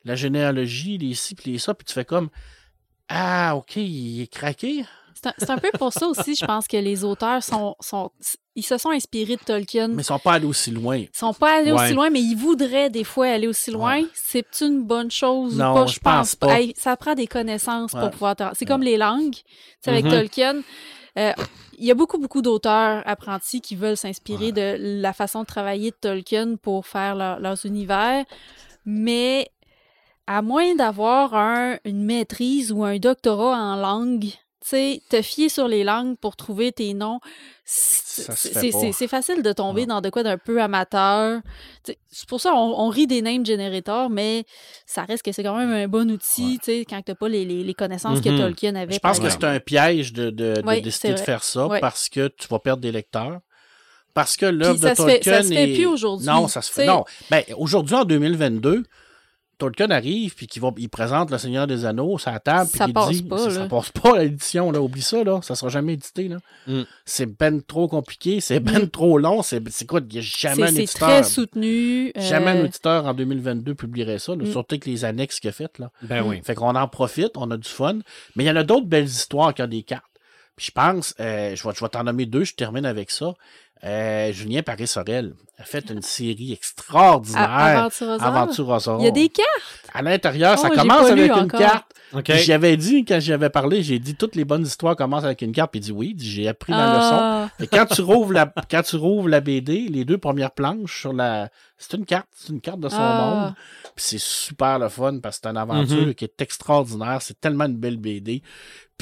[0.04, 2.30] la généalogie, les ci, puis les ça, puis tu fais comme,
[3.08, 4.84] ah, OK, il est craqué.
[5.38, 8.10] C'est un, peu pour ça aussi, je pense que les auteurs sont, sont
[8.54, 9.88] ils se sont inspirés de Tolkien.
[9.88, 10.96] Mais ils sont pas allés aussi loin.
[10.96, 14.02] Ils sont pas allés aussi loin, mais ils voudraient des fois aller aussi loin.
[14.14, 15.86] C'est une bonne chose non, ou pas?
[15.86, 16.58] Je, pense, pas.
[16.76, 18.36] ça prend des connaissances pour pouvoir.
[18.54, 19.36] C'est comme les langues.
[19.86, 20.10] avec mm-hmm.
[20.10, 20.62] Tolkien.
[21.18, 21.32] Euh,
[21.78, 25.90] il y a beaucoup, beaucoup d'auteurs apprentis qui veulent s'inspirer de la façon de travailler
[25.90, 28.24] de Tolkien pour faire leurs univers.
[28.84, 29.50] Mais
[30.26, 31.34] à moins d'avoir
[31.84, 34.28] une maîtrise ou un doctorat en langue,
[34.62, 37.18] tu sais, te fier sur les langues pour trouver tes noms,
[37.64, 41.40] c'est facile de tomber dans de quoi d'un peu amateur.
[41.84, 44.44] C'est pour ça on, rit des name generators, mais
[44.86, 47.44] ça reste que c'est quand même un bon outil sais, quand tu n'as pas les,
[47.44, 48.38] les, connaissances que mm-hmm.
[48.38, 48.94] Tolkien avait.
[48.94, 52.28] Je pense que c'est un piège de, de, de décider de faire ça parce que
[52.28, 53.40] tu vas perdre des lecteurs.
[54.14, 55.06] Parce que l'œuvre de Tolkien.
[55.06, 56.26] Fait, ça se fait plus aujourd'hui.
[56.26, 56.86] Non, ça se fait.
[56.86, 57.04] Non.
[57.30, 58.84] Ben, aujourd'hui, en 2022,
[59.58, 62.92] Tolkien arrive puis qu'il va il présente le Seigneur des Anneaux ça table ça puis
[62.92, 64.80] passe dit pas, ça, passe pas l'édition là.
[64.80, 65.40] Oublie ça là.
[65.42, 66.38] Ça sera jamais édité là.
[66.66, 66.82] Mm.
[67.04, 68.90] c'est ben trop compliqué c'est ben mm.
[68.90, 70.86] trop long c'est quoi il n'y a jamais un éditeur.
[70.86, 74.46] c'est très soutenu jamais un euh, éditeur en 2022 publierait ça mm.
[74.46, 75.90] surtout avec les annexes qu'il a faites là.
[76.02, 76.40] Ben oui.
[76.42, 77.98] Fait qu'on en profite on a du fun
[78.36, 80.04] mais il y en a d'autres belles histoires qui ont des cartes.
[80.56, 83.34] Puis je pense euh, je vais, je vais t'en nommer deux je termine avec ça
[83.84, 87.88] euh, Julien Paris-Sorel a fait une série extraordinaire.
[88.20, 89.48] Aventure Il y a des cartes.
[89.92, 91.86] À l'intérieur, ça oh, commence avec une carte.
[92.28, 95.72] J'avais dit, quand j'avais parlé, j'ai dit toutes les bonnes histoires commencent avec une carte.
[95.72, 97.48] Puis il dit oui, j'ai appris ma ah.
[97.48, 97.64] leçon.
[97.64, 101.12] Et quand tu rouvres la, quand tu rouvres la BD, les deux premières planches sur
[101.12, 103.44] la, c'est une carte, c'est une carte de son ah.
[103.44, 103.54] monde.
[103.96, 106.14] Puis c'est super le fun parce que c'est une aventure mm-hmm.
[106.14, 107.20] qui est extraordinaire.
[107.20, 108.42] C'est tellement une belle BD.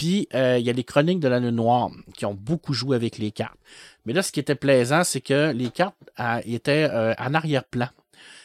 [0.01, 2.97] Puis euh, il y a les chroniques de la Lune Noire qui ont beaucoup joué
[2.97, 3.59] avec les cartes.
[4.07, 7.89] Mais là, ce qui était plaisant, c'est que les cartes euh, étaient euh, en arrière-plan.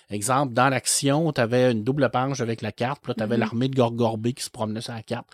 [0.09, 3.37] Exemple, dans l'action, tu avais une double page avec la carte, puis là, tu avais
[3.37, 3.39] mm-hmm.
[3.39, 5.27] l'armée de Gorgorbé qui se promenait sur la carte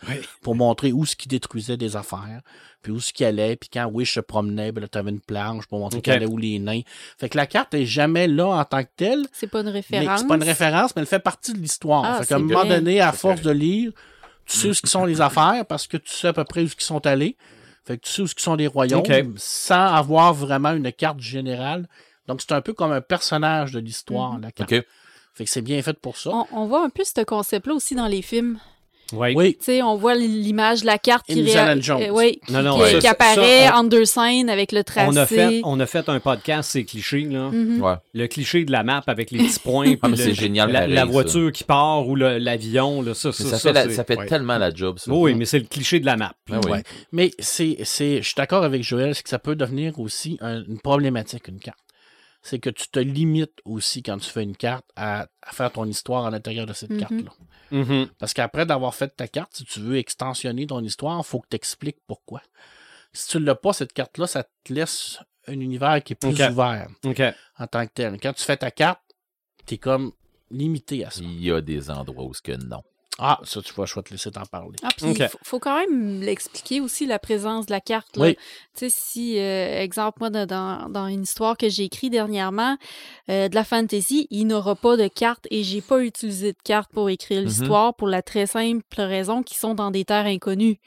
[0.44, 2.42] pour montrer où ce qui détruisait des affaires,
[2.84, 5.22] puis où ce qui allait, puis quand Wish se promenait, ben là, tu avais une
[5.22, 6.12] planche pour montrer okay.
[6.12, 6.82] allait où les nains.
[7.18, 9.26] Fait que la carte est jamais là en tant que telle.
[9.34, 10.20] C'est pas une référence.
[10.20, 12.06] C'est pas une référence, mais elle fait partie de l'histoire.
[12.06, 13.92] Ah, fait qu'à un moment donné, à force de lire,
[14.46, 16.64] tu sais où ce qui sont les affaires parce que tu sais à peu près
[16.64, 17.38] où ce qui sont allés.
[17.86, 21.88] Fait que tu sais où sont les royaumes sans avoir vraiment une carte générale.
[22.28, 24.42] Donc, c'est un peu comme un personnage de l'histoire, mhm.
[24.42, 24.74] la carte.
[25.34, 26.32] Fait que c'est bien fait pour ça.
[26.52, 28.60] On, voit un peu ce concept-là aussi dans les films.
[29.14, 29.56] Oui.
[29.58, 34.06] Tu sais, on voit l'image de la carte qui, euh, oui, qui, apparaît en deux
[34.06, 35.08] scènes avec le tracé.
[35.10, 37.22] On a fait, on a fait un podcast, c'est cliché.
[37.22, 37.50] Là.
[37.52, 37.82] Mhm.
[37.82, 37.96] ouais.
[38.14, 39.94] Le cliché de la map avec les petits points.
[40.02, 40.72] ah, c'est génial.
[40.72, 43.04] La, voiture qui part ou l'avion.
[43.14, 45.00] Ça, ça, ça, fait, ça fait tellement la job.
[45.00, 45.12] Ça.
[45.12, 46.34] Oui, mais c'est le cliché de la map.
[46.50, 46.60] Ben
[47.12, 47.84] mais c'est, je
[48.22, 51.78] suis d'accord avec Joël, c'est que ça peut devenir aussi une problématique, une carte.
[52.42, 55.86] C'est que tu te limites aussi quand tu fais une carte à, à faire ton
[55.86, 57.00] histoire à l'intérieur de cette Mhm.
[57.00, 57.32] carte-là.
[57.72, 58.08] Mhm.
[58.20, 61.48] Parce qu'après d'avoir fait ta carte, si tu veux extensionner ton histoire, il faut que
[61.50, 62.42] tu expliques pourquoi.
[63.14, 66.30] Si tu ne l'as pas, cette carte-là, ça te laisse un univers qui est plus
[66.52, 66.88] ouvert
[67.58, 68.20] en tant que tel.
[68.20, 69.02] Quand tu fais ta carte,
[69.66, 70.12] tu es comme
[70.50, 71.22] limité à ça.
[71.22, 72.84] Il y a des endroits où ce que non.
[73.24, 74.76] Ah, ça, tu vois, je vais te laisser t'en parler.
[74.82, 78.18] Ah, puis faut, faut quand même l'expliquer aussi, la présence de la carte.
[78.18, 78.26] Là.
[78.26, 78.36] Oui.
[78.76, 82.78] Tu sais, si, euh, exemple, moi, dans- dans, une histoire que j'ai écrite dernièrement,
[83.30, 86.92] euh, de la fantasy, il n'aura pas de carte et j'ai pas utilisé de carte
[86.92, 87.48] pour écrire Mhm.
[87.48, 90.80] l'histoire pour la très simple raison qu'ils sont dans des terres inconnues.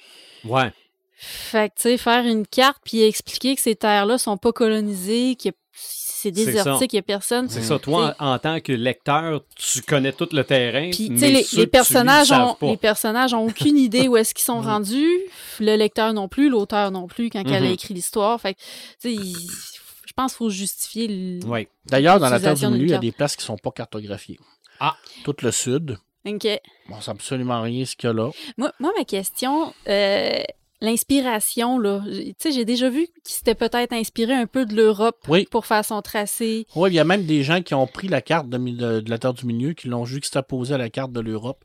[0.44, 0.72] Ouais.
[1.16, 5.36] Fait que, tu sais, faire une carte puis expliquer que ces terres-là sont pas colonisées,
[5.36, 7.48] que c'est C'est désertique, qu'il y a personne.
[7.48, 7.78] C'est ça.
[7.78, 10.90] Toi, en, en tant que lecteur, tu connais tout le terrain.
[10.90, 13.46] Puis, tu mais sais, les, ceux les que tu lis, personnages ont, les personnages ont
[13.46, 14.66] aucune idée où est-ce qu'ils sont Mhm.
[14.66, 15.18] rendus.
[15.60, 17.72] Le lecteur non plus, l'auteur non plus, quand elle a Mhm.
[17.72, 18.40] écrit l'histoire.
[18.40, 18.56] Fait
[19.04, 21.40] il- je pense qu'il faut justifier le...
[21.46, 21.66] Oui.
[21.86, 24.38] D'ailleurs, dans la Terre du Milieu, il y a des places qui sont pas cartographiées.
[24.78, 24.96] Ah.
[25.24, 25.98] Tout le sud.
[26.26, 26.46] OK.
[26.88, 28.30] Bon, c'est absolument rien ce qu'il y a là.
[28.56, 30.42] Moi, moi, ma question, euh,
[30.80, 35.18] l'inspiration, là, tu sais, j'ai déjà vu qu'il s'était peut-être inspiré un peu de l'Europe
[35.28, 35.46] Oui.
[35.50, 36.66] pour faire son tracé.
[36.76, 39.10] Oui, il y a même des gens qui ont pris la carte de, de- de
[39.10, 41.64] la Terre du Milieu, qui l'ont juxtaposée à la carte de l'Europe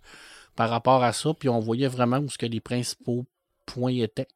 [0.55, 3.25] par rapport à ça, puis on voyait vraiment où ce que les principaux
[3.65, 4.27] points étaient.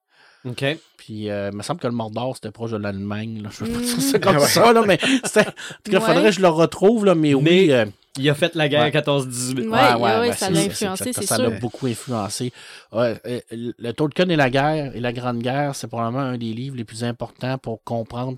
[0.46, 0.64] OK.
[0.98, 3.42] Puis, euh, il me semble que le Mordor, c'était proche de l'Allemagne.
[3.42, 3.50] là.
[3.52, 4.46] Je veux pas dire ça comme Ouais.
[4.48, 5.42] ça, là, mais c'était...
[5.42, 5.44] En
[5.84, 6.06] tout cas, Ouais.
[6.06, 7.72] faudrait que je le retrouve, là, mais, oui...
[7.72, 7.86] Euh,
[8.20, 8.92] Il a fait la guerre Ouais.
[8.92, 9.60] 14-18.
[9.60, 11.50] Ouais, ouais, ouais, ben, ça l'a influencé, c'est Ça sûr.
[11.50, 12.54] l'a beaucoup influencé.
[12.92, 13.20] Ouais,
[13.52, 16.84] le Tolkien et la guerre et la Grande Guerre, c'est probablement un des livres les
[16.86, 18.38] plus importants pour comprendre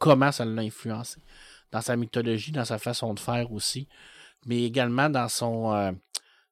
[0.00, 1.20] comment ça l'a influencé.
[1.70, 3.86] Dans sa mythologie, dans sa façon de faire aussi,
[4.44, 5.92] mais également dans son, euh,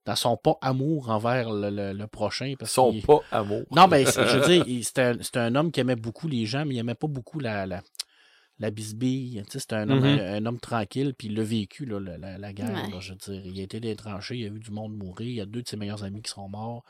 [0.05, 2.55] dans son pas amour envers le, le- le prochain.
[2.59, 3.63] Parce qu'il- pas amour.
[3.73, 6.47] non, ben, c'est- je veux dire, c'était un, c'était un homme qui aimait beaucoup les
[6.47, 7.83] gens, mais il aimait pas beaucoup la, la,
[8.59, 9.43] la bisbille.
[9.47, 10.19] Tu sais, c'était un, homme, Mhm.
[10.21, 12.85] un, un homme tranquille, puis il l'a vécu, là, la, la- la guerre.
[12.87, 12.91] Ouais.
[12.91, 15.35] là, je veux dire, il a été tranchées, il a vu du monde mourir, il
[15.35, 16.85] y a deux de ses meilleurs amis qui sont morts.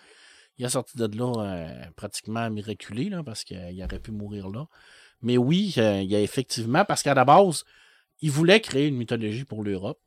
[0.59, 4.67] Il est sorti de là euh, pratiquement miraculé, là, parce qu'il aurait pu mourir là.
[5.23, 7.65] Mais oui, euh, il y a effectivement, parce qu'à la base,
[8.21, 10.01] il voulait créer une mythologie pour l'Europe,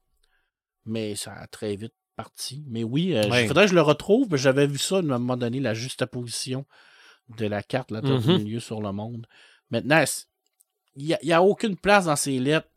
[0.85, 2.63] mais ça a très vite parti.
[2.67, 3.47] Mais oui, il Ouais.
[3.47, 6.65] faudrait que je le retrouve, mais j'avais vu ça à un moment donné, la juxtaposition
[7.37, 8.37] de la carte, la Terre Mhm.
[8.37, 9.27] du milieu sur le monde.
[9.69, 10.03] Maintenant,
[10.97, 12.67] il n'y a, aucune place dans ses lettres,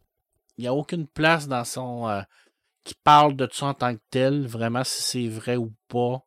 [0.56, 2.08] il n'y a aucune place dans son...
[2.08, 2.22] euh,
[2.84, 6.22] qui parle de ça en tant que tel, vraiment si c'est vrai ou pas.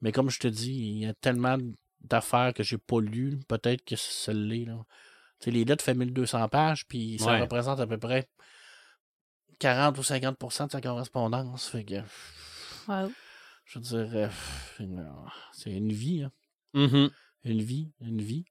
[0.00, 1.58] Mais comme je te dis, il y a tellement
[2.00, 4.64] d'affaires que j'ai pas lues, peut-être que ça l'est.
[4.64, 4.84] là.
[5.40, 7.40] Tu sais, les lettres fait 1200 pages, puis ça Ouais.
[7.40, 8.28] représente à peu près
[9.58, 11.68] 40 ou 50% de sa correspondance.
[11.68, 12.00] Fait que,
[13.64, 14.28] je veux dire, euh,
[14.80, 15.12] une-
[15.52, 16.32] c'est une vie, hein.
[16.74, 17.10] Mhm.
[17.44, 18.44] une vie, une vie.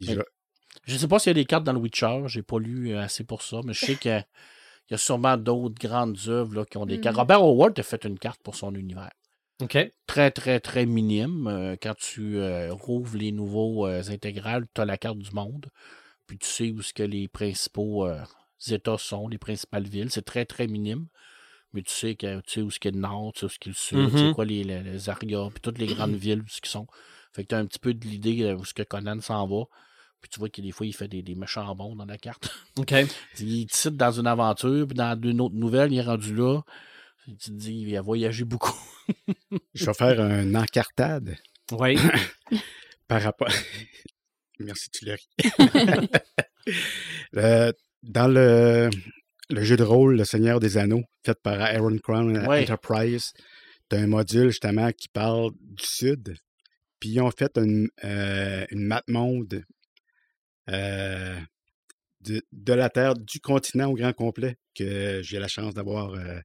[0.00, 0.20] Je-
[0.84, 3.00] Je sais pas s'il y a des cartes dans le Witcher, j'ai pas lu euh,
[3.00, 4.24] assez pour ça, mais je sais qu'il
[4.90, 7.00] y a sûrement d'autres grandes œuvres qui ont des Mhm.
[7.00, 7.16] cartes.
[7.16, 9.10] Robert Howard a fait une carte pour son univers.
[9.62, 9.78] OK.
[10.06, 11.46] Très, très, très minime.
[11.46, 15.66] Euh, quand tu euh, rouvres les nouveaux euh, intégrales, tu as la carte du monde.
[16.26, 18.08] Puis tu sais où ce que les principaux
[18.68, 20.10] États sont, les principales villes.
[20.10, 21.06] C'est très, très minime.
[21.72, 23.68] Mais tu sais, que, tu sais où ce a le nord, tu sais où ce
[23.68, 24.34] le sud, tu sais Mhm.
[24.34, 26.86] quoi les, les, les Arias, puis toutes les grandes villes où ce qu'ils sont.
[27.32, 29.64] Fait que tu as un petit peu de l'idée où ce que Conan s'en va.
[30.20, 32.48] Puis tu vois que des fois, il fait des, des méchants bons dans la carte.
[32.78, 32.92] OK.
[33.40, 36.60] il te cite dans une aventure, puis dans une autre nouvelle, il est rendu là.
[37.26, 38.78] Tu te dis, il a voyagé beaucoup.
[39.74, 41.36] Je vais faire un encartade
[41.72, 41.98] Oui.
[43.08, 43.48] par rapport.
[44.60, 45.26] Merci, Tuléry.
[47.36, 48.90] Euh, dans le,
[49.50, 52.62] le jeu de rôle Le Seigneur des Anneaux, fait par Aaron Crown Ouais.
[52.62, 53.32] Enterprise,
[53.90, 56.36] tu as un module justement qui parle du Sud.
[57.00, 59.62] Puis ils ont fait une, euh, une map monde
[60.70, 61.38] euh,
[62.22, 66.38] de, de la Terre, du continent au grand complet, que j'ai la chance d'avoir euh,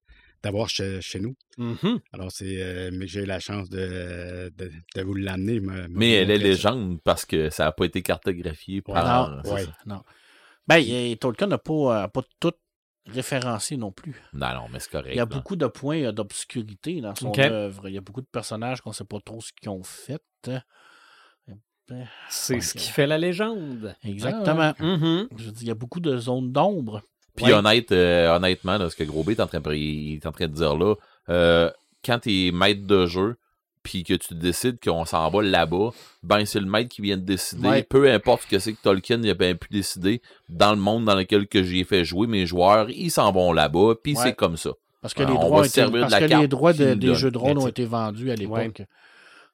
[0.43, 1.35] d'avoir chez, chez nous.
[1.57, 1.99] Mhm.
[2.13, 5.59] Alors, c'est euh, mais j'ai la chance de, de, de vous l'amener.
[5.59, 6.43] me- me Mais elle est ça.
[6.43, 9.29] légende parce que ça n'a pas été cartographié par.
[9.29, 9.65] non, c'est ouais.
[9.65, 9.77] ça.
[9.85, 10.01] Non.
[10.67, 12.53] Ben, Tolkien n'a pas, euh, pas tout
[13.07, 14.15] référencé non plus.
[14.33, 15.09] Non, non, mais c'est correct.
[15.13, 15.25] Il y a là.
[15.25, 17.87] beaucoup de points d'obscurité dans son œuvre.
[17.89, 20.21] Il y a beaucoup de personnages qu'on ne sait pas trop ce qu'ils ont fait.
[22.29, 23.95] C'est ce qui fait la légende.
[24.03, 24.73] Exactement.
[24.79, 25.27] Mhm.
[25.37, 27.01] Je veux dire, il y a beaucoup de zones d'ombre.
[27.35, 27.53] Puis Ouais.
[27.53, 30.31] honnête, euh, honnêtement, là, ce que Gros B est en train de, il est en
[30.31, 30.95] train de dire là,
[31.29, 31.71] euh,
[32.05, 33.35] quand tu es maître de jeu,
[33.83, 35.89] puis que tu décides qu'on s'en va là-bas,
[36.21, 37.67] ben c'est le maître qui vient de décider.
[37.67, 37.83] Ouais.
[37.83, 41.15] Peu importe ce que c'est que Tolkien a bien pu décider, dans le monde dans
[41.15, 44.23] lequel que j'ai fait jouer mes joueurs, ils s'en vont là-bas, puis Ouais.
[44.23, 44.71] c'est comme ça.
[45.01, 45.79] Parce que Alors, les droits, parce que
[46.79, 48.83] les de- des jeux de rôle ont été vendus à l'époque.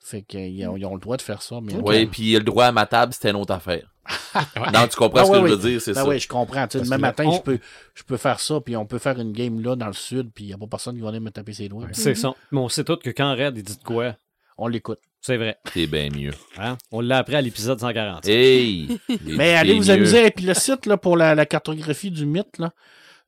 [0.03, 1.59] Fait qu'ils ont, ils ont le droit de faire ça.
[1.61, 3.91] Mais Oui, puis le droit à ma table, c'était une autre affaire.
[4.73, 5.49] Non, tu comprends Ah, ce que je oui.
[5.49, 6.07] veux dire, c'est Ben ça.
[6.07, 6.65] oui, je comprends.
[6.67, 7.59] Tu sais, Demain matin, on- je, peux,
[7.95, 10.45] je peux faire ça, puis on peut faire une game là dans le sud, puis
[10.45, 11.87] il n'y a pas personne qui va venir me taper ses doigts.
[11.91, 12.33] C'est ça.
[12.51, 14.15] Mais on sait tous que quand Red, il dit de quoi,
[14.57, 14.99] On l'écoute.
[15.21, 15.57] c'est vrai.
[15.73, 16.31] C'est bien mieux.
[16.57, 16.77] Hein?
[16.91, 18.25] On l'a appris à l'épisode 140.
[18.27, 18.97] Hey!
[19.25, 20.27] Mais allez vous amuser.
[20.27, 22.71] Et puis le site là, pour la, la cartographie du mythe, là,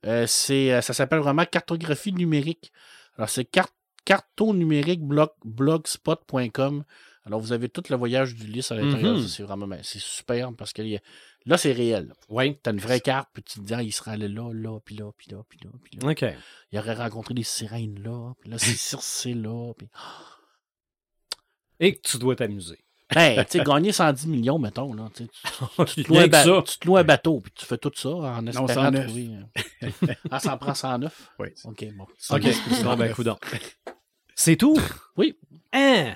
[0.06, 2.72] euh, c'est, euh, ça s'appelle vraiment cartographie numérique.
[3.18, 3.66] Alors, c'est car
[4.10, 6.82] cartonumérique blog, blogspot.com.
[7.24, 9.16] Alors, vous avez tout le voyage du lys à l'intérieur.
[9.16, 9.28] Mhm.
[9.28, 10.82] C'est vraiment c'est superbe parce que
[11.46, 12.12] là, c'est réel.
[12.28, 12.58] Oui.
[12.60, 14.80] Tu as une vraie carte, puis tu te dis, ah, il serait allé là, là,
[14.84, 16.10] puis là, puis là, puis là, puis là.
[16.10, 16.24] OK.
[16.72, 19.72] Il aurait rencontré des sirènes là, puis là, c'est Circé là.
[19.78, 19.86] Puis...
[21.78, 22.80] Et que tu dois t'amuser.
[23.14, 25.08] Ben, tu sais, gagner 110 millions, mettons, là.
[25.14, 26.62] Tu, te loues un que ba- ça.
[26.66, 29.06] tu te loues un bateau, puis tu fais tout ça en espérant 109.
[29.06, 29.30] trouver.
[29.84, 31.30] euh, ah, ça en prend 109?
[31.38, 31.48] Oui.
[31.64, 32.06] OK, bon.
[32.30, 32.42] OK.
[32.82, 33.38] Bon, ben, coudonc.
[34.42, 34.76] C'est tout?
[35.18, 35.36] Oui.
[35.74, 36.14] Hein?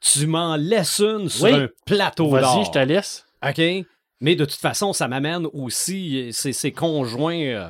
[0.00, 1.52] Tu m'en laisses une sur Oui.
[1.52, 3.26] un plateau Vas-y, je te laisse.
[3.46, 3.60] OK?
[4.20, 7.68] Mais de toute façon, ça m'amène aussi, c'est conjoint euh,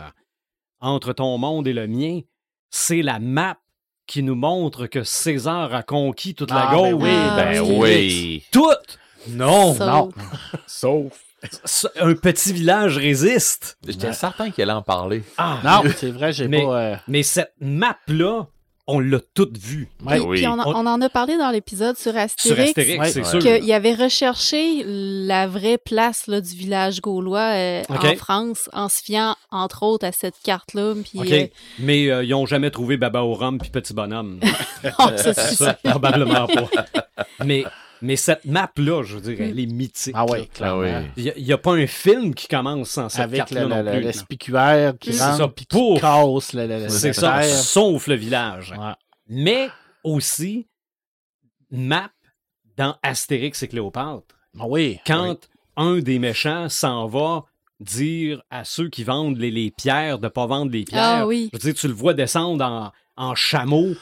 [0.81, 2.21] entre ton monde et le mien.
[2.71, 3.57] C'est la map
[4.07, 7.03] qui nous montre que César a conquis toute la Ah, ben Gaule.
[7.03, 7.77] oui, Ah, Ben oui.
[7.79, 8.45] oui!
[8.53, 8.99] Toute!
[9.31, 9.75] Non!
[9.75, 10.11] Ça- non.
[10.69, 11.21] Sauf.
[12.01, 13.79] Un petit village résiste.
[13.87, 15.25] J'étais certain qu'elle allait en parler.
[15.39, 16.81] Ah, Non, c'est vrai, j'ai Mais- pas.
[16.81, 18.47] euh, Mais cette map-là,
[18.91, 19.89] on l'a toute vue.
[20.07, 20.17] ouais.
[20.17, 20.37] Puis, oui.
[20.39, 22.69] puis on, a- On- on en a parlé dans l'épisode sur Sur Astérix.
[22.71, 23.11] Astérix, Ouais.
[23.13, 23.41] c'est Ouais.
[23.41, 23.61] sûr.
[23.61, 29.03] qu'il avait recherché la vraie place là, du village gaulois euh, en France en se
[29.03, 30.95] fiant entre autres à cette carte-là.
[31.17, 31.47] Euh,
[31.79, 34.41] Mais euh, ils n'ont jamais trouvé Baba au rhum puis Petit Bonhomme.
[34.85, 35.75] non, ça, c'est Ça, ça.
[35.91, 36.69] probablement pas.
[37.45, 37.65] Mais,
[38.03, 40.15] mais cette map-là, je veux dire, elle est mythique.
[40.17, 40.27] Ah.
[40.29, 41.03] Ah clairement.
[41.17, 41.33] oui.
[41.37, 43.83] Il n'y a, pas un film qui commence sans cette Avec carte-là le, non le,
[44.33, 45.05] qui rentre,
[45.37, 48.73] ça, puis qui casse le, le, le- C'est ça, sauf le village.
[48.79, 48.93] Ouais.
[49.29, 49.69] Mais
[50.05, 50.67] aussi,
[51.71, 52.11] map
[52.77, 54.23] dans Astérix et Cléopâtre.
[54.59, 54.99] Ah oui.
[55.07, 55.37] Quand oui.
[55.77, 57.45] un des méchants s'en va
[57.81, 61.27] dire à ceux qui vendent les, les pierres de ne pas vendre les pierres, Ah
[61.27, 61.51] oui.
[61.53, 63.95] je veux dire, tu le vois descendre en, en chameau.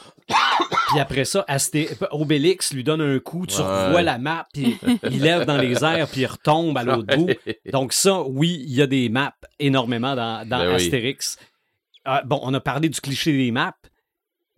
[0.89, 3.63] Puis après ça, Asté- Obélix lui donne un coup, tu Ouais.
[3.87, 4.79] revois la map, puis
[5.11, 7.29] il lève dans les airs, puis il retombe à l'autre bout.
[7.73, 10.75] Donc ça, oui, il y a des maps énormément dans, dans Ben oui.
[10.75, 11.39] Astérix.
[12.07, 13.75] Euh, bon, on a parlé du cliché des maps.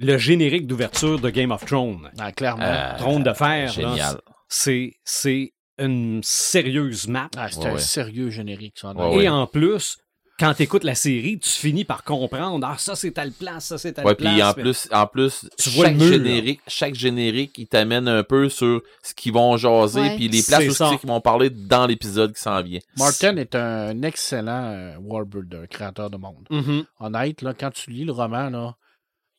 [0.00, 2.62] Le générique d'ouverture de Game of Thrones, Ah, clairement.
[2.62, 4.20] Euh, Trône de fer, là, Génial.
[4.48, 7.28] c'est c'est une sérieuse map.
[7.36, 7.78] Ah, c'est Ouais, un ouais.
[7.80, 8.92] sérieux générique, ça.
[8.92, 9.28] Ouais, Et ouais.
[9.28, 9.96] en plus,
[10.38, 13.78] quand tu écoutes la série, tu finis par comprendre ah ça c'est telle place, ça
[13.78, 14.32] c'est telle Ouais, place.
[14.32, 18.22] puis en mais- plus, en plus, Tu chaque mur, générique, chaque générique, il t'amène un
[18.22, 22.32] peu sur ce qu'ils vont jaser, puis les places c'est qu'ils vont parler dans l'épisode
[22.34, 22.80] qui s'en vient.
[22.96, 26.46] Martin est un excellent euh, worldbuilder, créateur de monde.
[26.50, 26.84] Mhm.
[27.00, 28.76] Honnête, là, quand tu lis le roman, là,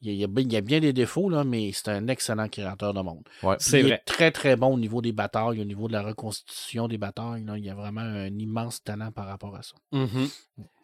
[0.01, 2.93] il y, a, il y a bien- des défauts, là, mais c'est un excellent créateur
[2.93, 3.21] de monde.
[3.43, 3.55] Ouais.
[3.59, 3.95] C'est il vrai.
[3.95, 7.43] est très, très bon au niveau des batailles, au niveau de la reconstitution des batailles.
[7.43, 7.57] Là.
[7.57, 9.75] Il y a vraiment un immense talent par rapport à ça.
[9.91, 10.29] Mhm.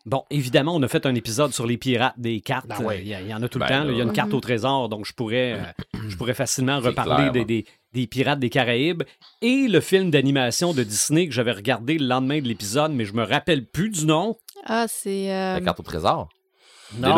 [0.06, 2.68] Bon, évidemment, on a fait un épisode sur les pirates des cartes.
[2.68, 3.01] Ben ouais.
[3.01, 3.84] Il y, a- il y en a tout le Ben temps.
[3.86, 3.91] là.
[3.91, 5.58] Il y a une carte au trésor, donc je pourrais, euh,
[6.10, 9.01] je pourrais facilement reparler clair, des, des- des pirates des Caraïbes.
[9.41, 13.14] Et le film d'animation de Disney que j'avais regardé le lendemain de l'épisode, mais je
[13.14, 14.38] me rappelle plus du nom.
[14.66, 15.32] Ah, c'est.
[15.34, 16.30] euh, La carte au trésor?
[16.99, 17.18] Non, L'île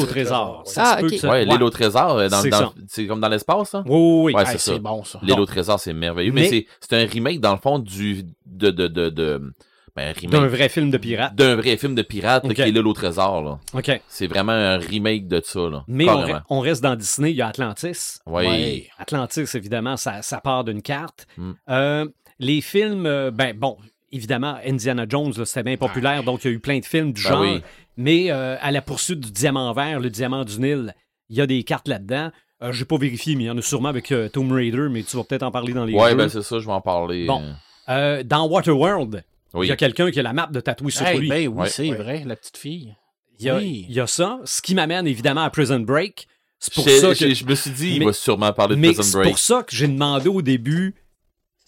[0.00, 0.64] au euh, trésor.
[0.76, 1.12] Ah, se peut ok.
[1.12, 2.72] que ça- Ouais, l'île au trésor, euh, dans, C'est dans- ça.
[2.88, 3.84] c'est comme dans l'espace, hein?
[3.86, 4.34] Oui, oui, oui.
[4.34, 5.20] Ouais, Ah, c'est bon, ça.
[5.22, 6.32] L'île au trésor, c'est merveilleux.
[6.32, 8.24] Mais, Mais- c'est- c'est un remake, dans le fond, du.
[8.44, 8.70] de.
[8.70, 9.52] de, de, de
[9.94, 10.14] ben.
[10.30, 11.34] D'un vrai film de pirates.
[11.34, 13.58] D'un vrai film de pirate, là, qui est l'île au trésor, là.
[13.74, 14.00] OK.
[14.08, 15.84] C'est vraiment un remake de ça, là.
[15.88, 16.38] Mais on, Carrément.
[16.38, 17.30] re- on reste dans Disney.
[17.32, 18.18] Il y a Atlantis.
[18.26, 18.46] Ouais.
[18.48, 18.86] Ouais.
[18.98, 21.26] Atlantis, évidemment, ça, ça part d'une carte.
[21.36, 21.50] Mm.
[21.68, 22.06] Euh,
[22.38, 23.76] les films, euh, ben bon,
[24.10, 27.22] évidemment, Indiana Jones, c'était bien populaire, donc il y a eu plein de films du
[27.22, 27.40] Ben genre.
[27.42, 27.62] oui.
[27.98, 30.94] Mais euh, à la poursuite du diamant vert, le diamant du Nil,
[31.28, 32.30] il y a des cartes là-dedans.
[32.62, 35.02] Euh, J'ai pas vérifié, mais il y en a sûrement avec euh, Tomb Raider, mais
[35.02, 36.16] tu vas peut-être en parler dans les Ouais, jeux.
[36.16, 37.26] ben c'est ça, je vais en parler.
[37.26, 37.42] Bon.
[37.88, 39.22] dans Waterworld,
[39.62, 41.28] il y a quelqu'un qui a la map de tatouée sur Hey, lui.
[41.28, 41.68] ben oui, Ouais.
[41.68, 41.96] c'est Ouais.
[41.96, 42.94] vrai, la petite fille.
[43.38, 43.86] il, y a, oui.
[43.88, 46.28] il y a ça, ce qui m'amène évidemment à Prison Break.
[46.58, 49.02] C'est pour ça que Je me suis dit, il va sûrement parler de Mais Prison
[49.02, 49.28] c'est Break.
[49.30, 50.94] pour ça que j'ai demandé au début,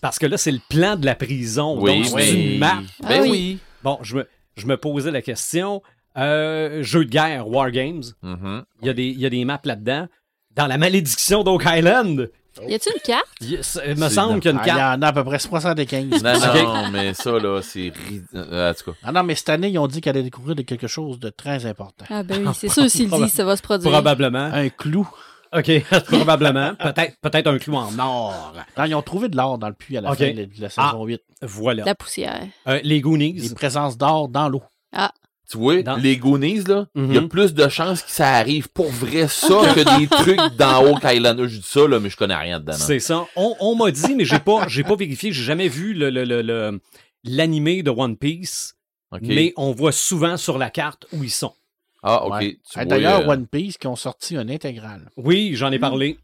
[0.01, 1.81] parce que là, c'est le plan de la prison.
[1.81, 2.53] Oui, donc, c'est oui.
[2.55, 2.81] une map.
[3.03, 3.29] Ben Ah oui.
[3.31, 3.59] oui.
[3.83, 5.83] Bon, je me, je me posais la question.
[6.17, 8.05] Euh, jeu de guerre, War Games.
[8.23, 8.65] Mhm.
[8.83, 10.07] Il y, a des- il y a des maps là-dedans.
[10.55, 12.31] Dans la malédiction d'Oak Island,
[12.69, 13.27] Y a-tu une carte?
[13.41, 14.99] il, il me semble qu'il y a une Ah, il y carte.
[14.99, 16.23] en a à peu près 75.
[16.23, 16.33] Non,
[16.65, 17.93] non, mais ça, là, c'est.
[18.35, 18.97] euh, En tout cas.
[19.03, 21.31] Ah non, mais cette année, ils ont dit qu'elle allait découvrir de quelque chose de
[21.31, 22.05] très important.
[22.11, 23.91] Ah, ben oui, c'est sûr, s'il le dit, ça va se produire.
[23.91, 24.45] Probablement.
[24.53, 25.09] Un clou.
[25.57, 25.71] OK,
[26.07, 26.75] probablement.
[26.75, 28.55] Peut-être peut-être un clou en or.
[28.77, 31.05] Non, ils ont trouvé de l'or dans le puits à la fin de la saison
[31.05, 31.23] 8.
[31.43, 31.85] Voilà.
[31.85, 32.41] La poussière.
[32.67, 33.35] Euh, les Goonies.
[33.35, 34.63] Des présences d'or dans l'eau.
[35.51, 37.29] Tu vois, Dans- les Goonies, là, il y a Mhm.
[37.29, 41.39] plus de chances que ça arrive pour vrai ça que des trucs dans Oak Island.
[41.47, 42.73] Je dis ça, là, mais je connais rien dedans.
[42.73, 43.27] C'est ça.
[43.37, 46.25] On, on m'a dit, mais j'ai pas, j'ai pas vérifié, j'ai jamais vu le, le,
[46.25, 46.81] le, le-
[47.25, 48.75] l'animé de One Piece,
[49.21, 51.53] mais on voit souvent sur la carte où ils sont.
[52.03, 52.33] Ah, OK.
[52.41, 52.59] Ouais.
[52.87, 55.11] D'ailleurs, euh, One Piece qui ont sorti un intégral.
[55.17, 55.75] Oui, j'en Mm.
[55.75, 56.19] ai parlé.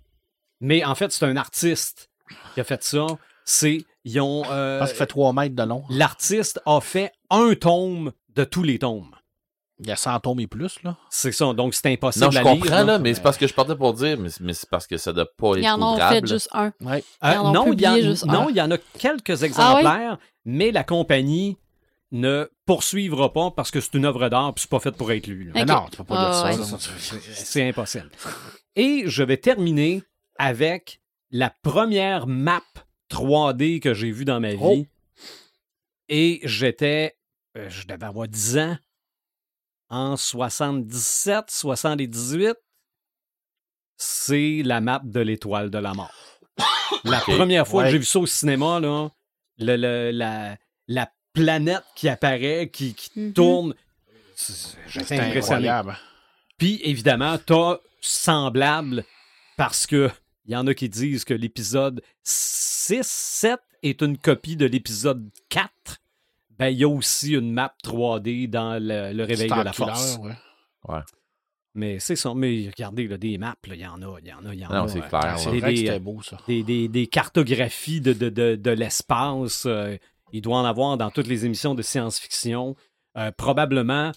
[0.61, 2.11] Mais en fait, c'est un artiste
[2.55, 3.07] qui a fait ça.
[3.45, 3.85] C'est.
[4.05, 4.45] Ils ont.
[4.51, 5.85] euh, Parce qu'il fait 3 mètres de long.
[5.91, 9.11] L'artiste a fait un tome de tous les tomes.
[9.83, 10.99] Il y a 100 tomes et plus, là.
[11.09, 12.85] C'est ça, donc c'est impossible Non, je à lire, comprends, là.
[12.85, 15.13] là, mais c'est parce que je partais pour dire, mais, mais c'est parce que ça
[15.15, 16.71] doit pas être en fait juste un.
[16.83, 17.03] Ouais.
[17.25, 18.51] Euh, en non, il y, en- publié juste non, un.
[18.51, 21.57] il y en a Ah quelques exemplaires, mais la compagnie
[22.13, 25.27] ne poursuivra pas parce que c'est une œuvre d'art et c'est pas fait pour être
[25.29, 25.45] lu.
[25.45, 25.53] là.
[25.55, 25.69] Mais Ok.
[25.69, 26.77] non, tu peux pas dire Ah, ça.
[26.77, 27.21] ouais.
[27.33, 28.11] C'est impossible.
[28.77, 30.03] Et je vais terminer
[30.39, 31.01] avec
[31.31, 32.61] la première map
[33.11, 34.59] 3D que j'ai vue dans ma vie.
[34.61, 34.85] Oh.
[36.09, 37.15] Et j'étais,
[37.55, 38.79] je devais avoir 10 ans,
[39.89, 42.55] en 77, 78.
[43.97, 46.15] C'est la map de l'étoile de la mort.
[47.05, 49.09] La première fois que j'ai vu ça au cinéma, là,
[49.59, 50.57] le- le- la,
[50.89, 53.33] la planète qui apparaît, qui, qui Mhm.
[53.33, 53.75] tourne,
[54.35, 55.69] c'est- j'étais C'est impressionné.
[55.69, 55.99] incroyable.
[56.57, 59.05] Puis évidemment, t'as semblable
[59.57, 60.11] parce que
[60.47, 65.31] il y en a qui disent que l'épisode 6, 7 est une copie de l'épisode
[65.49, 65.99] 4.
[66.61, 70.19] Ben, il y a aussi une map 3D dans le, le réveil de la force.
[70.89, 71.01] ouais.
[71.75, 72.35] Mais c'est ça.
[72.35, 74.67] Mais regardez, là, des maps, il y en a, il y en a, il y
[74.67, 74.89] en Non, a.
[74.89, 76.37] c'est clair, C'est des- beau, ça.
[76.49, 79.65] des, des- des cartographies de, de, de, de l'espace.
[79.67, 79.97] euh,
[80.33, 82.75] il doit en avoir dans toutes les émissions de science-fiction.
[83.17, 84.13] Euh, probablement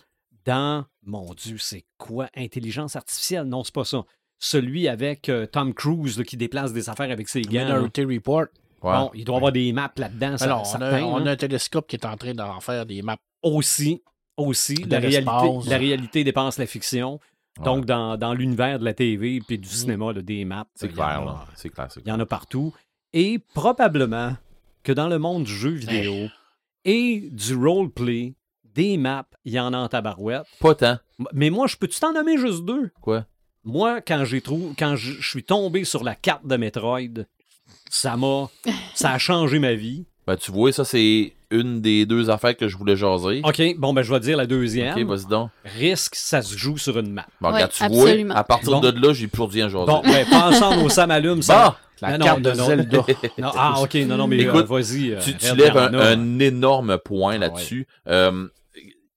[0.46, 2.28] dans, mon Dieu, c'est quoi?
[2.36, 3.46] Intelligence artificielle?
[3.46, 4.04] Non, c'est pas ça.
[4.40, 7.66] Celui avec euh, Tom Cruise là, qui déplace des affaires avec ses gants.
[7.66, 8.46] Minority Report.
[8.84, 8.92] Ouais.
[8.94, 10.38] Bon, il doit y avoir des maps là-dedans.
[10.38, 13.18] ça- Alors, on, a, on un télescope qui est en train d'en faire des maps.
[13.42, 14.02] Aussi,
[14.38, 17.20] aussi De la, réalité, la réalité dépasse la fiction.
[17.64, 21.46] Donc, dans, dans l'univers de la TV puis du cinéma, là, des maps, C'est clair.
[21.56, 22.16] C'est clair, c'est Il y clair.
[22.16, 22.74] en a partout.
[23.14, 24.36] Et probablement
[24.84, 26.28] que dans le monde du jeu vidéo
[26.84, 28.34] et du roleplay,
[28.64, 30.44] des maps, il y en a en tabarouette.
[30.60, 30.98] Pas tant.
[31.32, 32.90] Mais moi, je peux-tu t'en nommer juste deux?
[33.02, 33.26] Quoi?
[33.64, 34.74] Moi, quand j'ai trou...
[34.78, 37.24] quand je suis tombé sur la carte de Metroid,
[37.94, 38.50] ça m'a.
[38.96, 40.06] ça a changé ma vie.
[40.26, 43.42] Ben, tu vois, ça, c'est une des deux affaires que je voulais jaser.
[43.44, 44.98] OK, bon, ben, je vais dire la deuxième.
[44.98, 45.52] Ok, vas-y donc.
[45.78, 47.26] Risque, ça se joue sur une map.
[47.40, 48.34] Bon, Ouais, regarde, tu absolument.
[48.34, 48.80] vois, à partir Bon.
[48.80, 49.86] de là, j'ai plus rien jasé.
[49.86, 51.78] Bon, ben, pensant au Sam allume, ça.
[52.02, 53.06] La Non, carte non, de non, Zelda.
[53.38, 55.12] Non, ah, OK, non, non, mais euh, Écoute, vas-y.
[55.12, 57.88] euh, tu, lèves un, énorme point là-dessus.
[58.08, 58.48] Euh,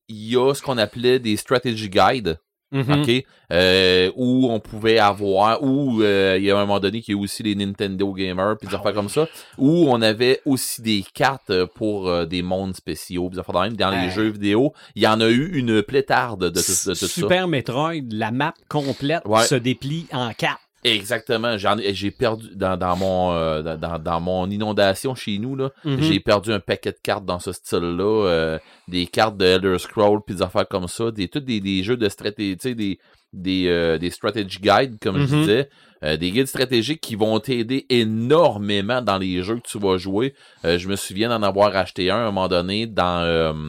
[0.08, 2.38] Il y a ce qu'on appelait des strategy guides.
[2.80, 3.24] OK?
[3.52, 7.18] Euh, où on pouvait avoir, où euh, il y a un moment donné qu'il y
[7.18, 11.04] a aussi les Nintendo Gamers, puis des affaires comme ça, où on avait aussi des
[11.14, 13.76] cartes pour euh, des mondes spéciaux, puis des affaires même.
[13.76, 16.94] Dans les jeux vidéo, il y en a eu une plétarde de, tout- de tout
[16.96, 17.06] ça.
[17.06, 19.44] Super Metroid, la map complète Ouais.
[19.44, 20.58] se déplie en quatre.
[20.86, 21.58] Exactement.
[21.58, 25.70] J'en j'ai perdu dans, dans mon euh, dans- mon inondation chez nous là.
[25.84, 26.00] Mhm.
[26.00, 28.58] J'ai perdu un paquet de cartes dans ce style-là, euh,
[28.88, 31.96] des cartes de Elder Scroll puis des affaires comme ça, des tous des, des jeux
[31.96, 32.98] de stratégie, tu sais, des
[33.32, 35.40] des euh, des strategy guides comme je Mhm.
[35.40, 35.68] disais,
[36.02, 40.34] des guides stratégiques qui vont t'aider énormément dans les jeux que tu vas jouer.
[40.62, 43.68] Je me souviens d'en avoir acheté un à un moment donné dans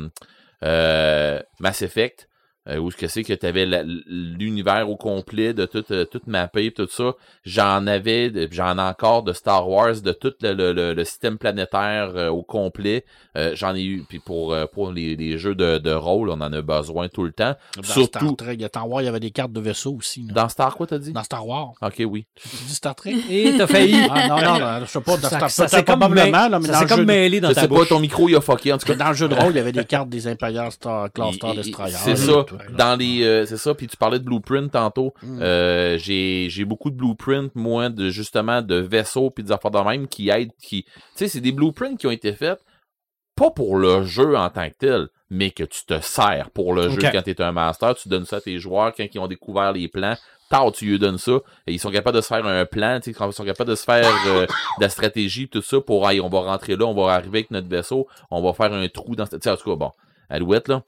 [0.61, 2.27] Mass Effect.
[2.69, 3.65] Euh, où ce que c'est que tu avais
[4.07, 7.13] l'univers au complet de tout, euh, toute mappé et tout ça.
[7.45, 11.37] J'en avais, j'en ai encore de Star Wars, de tout le, le- le- le système
[11.37, 13.05] planétaire euh, au complet.
[13.37, 16.33] Euh, j'en ai eu, puis pour, euh, pour les, les jeux de, de rôle, on
[16.41, 17.55] en a besoin tout le temps.
[17.75, 20.23] Dans Surtout Star Trek, Star Wars, il y avait des cartes de vaisseau aussi.
[20.27, 20.33] là.
[20.33, 21.13] dans Star quoi t'as dit?
[21.13, 21.71] Dans Star Wars.
[21.81, 22.25] Ok, oui.
[22.35, 23.15] Tu dis Star Trek?
[23.29, 23.95] Et t'as failli.
[24.09, 25.17] Ah non, non, non, je sais pas.
[25.17, 27.49] Dans ça Star ça s'est comme, probablement, mêlé- là, mais ça dans comme mêlé dans
[27.49, 27.89] Je ta sais pas, bouche.
[27.89, 28.95] ton micro il a fucké en tout cas.
[28.95, 31.53] Dans le jeu de rôle, il y avait des cartes des Imperial Star, Class Star
[31.55, 31.95] Destroyer.
[31.97, 32.45] C'est ça.
[32.77, 33.73] Dans les, euh, c'est ça.
[33.73, 35.13] Puis tu parlais de blueprint tantôt.
[35.21, 35.39] Mm.
[35.41, 39.79] Euh, j'ai, j'ai beaucoup de blueprints moi de justement de vaisseaux puis des affaires de
[39.79, 42.59] même qui aident, qui, tu sais, c'est des blueprints qui ont été faits
[43.37, 46.89] pas pour le jeu en tant que tel, mais que tu te sers pour le
[46.89, 47.95] jeu quand tu es un master.
[47.95, 50.15] Tu donnes ça à tes joueurs quand ils ont découvert les plans.
[50.49, 51.39] Tard, tu lui donnes ça.
[51.67, 53.69] Et ils sont capables de se faire un plan, tu sais, quand ils sont capables
[53.69, 56.85] de se faire euh, de la stratégie, tout ça, pour, hey, on va rentrer là,
[56.85, 59.41] on va arriver avec notre vaisseau, on va faire un trou dans cette.
[59.41, 59.91] tu sais, En tout cas, bon,
[60.29, 60.83] Alouette, là.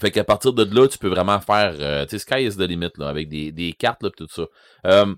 [0.00, 2.60] Fait qu'à partir de là, tu peux vraiment faire, euh, tu sais, sky is the
[2.68, 4.44] limit, là, avec des, des cartes, là, pis tout ça.
[4.86, 5.14] Euh,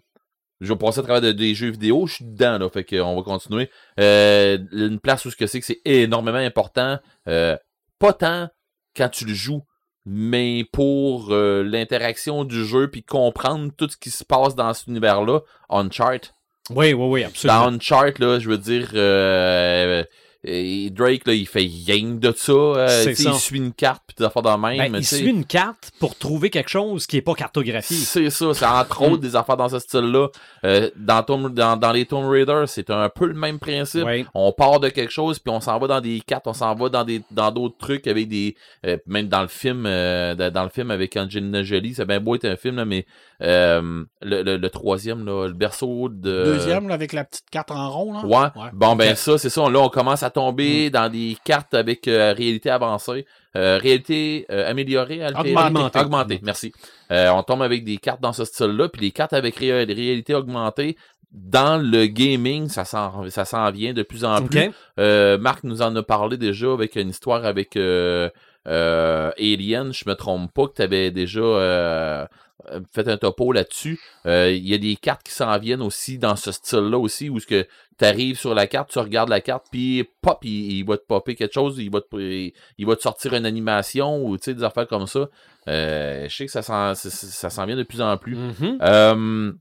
[0.60, 3.14] je vais passer à travers de- des jeux vidéo, je suis dedans, là, fait qu'on
[3.14, 3.70] va continuer.
[4.00, 6.98] Euh, une place où ce que c'est que c'est énormément important,
[7.28, 7.56] euh,
[7.98, 8.48] pas tant
[8.96, 9.62] quand tu le joues,
[10.06, 14.88] mais pour euh, l'interaction du jeu, puis comprendre tout ce qui se passe dans cet
[14.88, 15.40] univers-là,
[15.70, 16.30] Uncharted.
[16.70, 17.66] Oui, oui, oui, absolument.
[17.70, 20.02] Dans Uncharted, là, je veux dire, euh,
[20.44, 22.52] et Drake, là, il fait rien de ça.
[22.52, 24.78] euh, il suit une carte, puis des affaires de même.
[24.78, 27.96] Ben, mais il suit une carte pour trouver quelque chose qui est pas cartographié.
[27.96, 30.28] C'est ça, c'est entre autres des affaires dans ce style-là.
[30.64, 34.04] Euh, dans, Tomb- dans, dans les Tomb Raider, c'est un peu le même principe.
[34.04, 34.26] Ouais.
[34.34, 36.88] On part de quelque chose, puis on s'en va dans des cartes, on s'en va
[36.88, 38.54] dans des dans d'autres trucs avec des.
[38.86, 42.34] euh, même dans le film, euh, dans le film avec Angelina Jolie, c'est bien beau
[42.34, 43.06] être un film, là, mais
[43.42, 46.44] euh, le, le, le troisième, là, le berceau de.
[46.44, 48.24] Deuxième, là, avec la petite carte en rond, là.
[48.24, 48.62] Ouais.
[48.62, 48.70] Ouais.
[48.72, 49.68] Bon, ben ça, c'est ça.
[49.68, 53.24] Là, on commence à tomber dans des cartes avec euh, réalité avancée.
[53.56, 55.54] Euh, réalité euh, améliorée, altérée?
[55.54, 55.98] Augmentée.
[56.00, 56.72] Augmentée, merci.
[57.12, 60.34] Euh, on tombe avec des cartes dans ce style-là, puis les cartes avec ré- réalité
[60.34, 60.96] augmentée,
[61.30, 64.66] dans le gaming, ça s'en, vient de plus en plus.
[64.66, 64.74] OK?
[64.98, 68.28] Euh, Marc nous en a parlé déjà avec une histoire avec euh,
[68.68, 72.28] euh, Alien, je me trompe pas, que tu avais déjà
[72.70, 74.00] euh, fait un topo là-dessus.
[74.26, 77.38] Euh, Il y a des cartes qui s'en viennent aussi dans ce style-là aussi, où
[77.40, 77.66] ce que
[77.98, 81.04] tu arrives sur la carte, tu regardes la carte, puis pop, il, il va te
[81.06, 84.44] popper quelque chose, il va te, il, il va te sortir une animation ou tu
[84.44, 85.28] sais, des affaires comme ça.
[85.68, 88.36] Euh, je sais que ça s'en, ça, ça s'en vient de plus en plus.
[88.36, 88.78] Mhm.
[88.82, 89.52] Euh,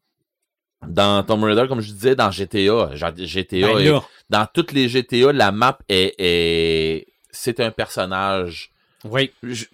[0.88, 5.32] dans Tomb Raider, comme je disais, dans GTA, GTA Ben est- dans toutes les GTA,
[5.32, 8.72] la map est, est- c'est un personnage.
[9.06, 9.32] oui.
[9.44, 9.66] Je,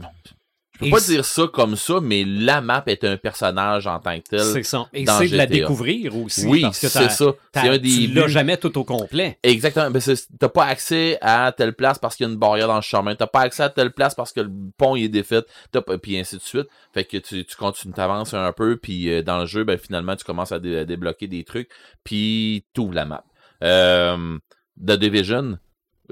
[0.79, 4.17] je peux pas dire ça comme ça, mais la map est un personnage en tant
[4.19, 4.39] que tel.
[4.41, 4.87] C'est ça.
[4.93, 6.45] Et c'est de la découvrir aussi.
[6.45, 7.33] Oui, parce que c'est ça.
[7.53, 9.37] C'est un des tu l'as jamais tout au complet.
[9.43, 9.91] Exactement.
[9.91, 12.75] Ben, c'est- t'as pas accès à telle place parce qu'il y a une barrière dans
[12.77, 13.15] le chemin.
[13.15, 15.41] T'as pas accès à telle place parce que le pont il est défait.
[15.71, 16.67] T'as pas, puis ainsi de suite.
[16.93, 20.15] Fait que tu, tu continues, t'avances un peu, puis euh, dans le jeu, ben finalement
[20.15, 21.69] tu commences à, dé- à débloquer des trucs,
[22.03, 23.23] puis t'ouvres la map.
[23.63, 24.37] Euh,
[24.79, 25.57] The Division.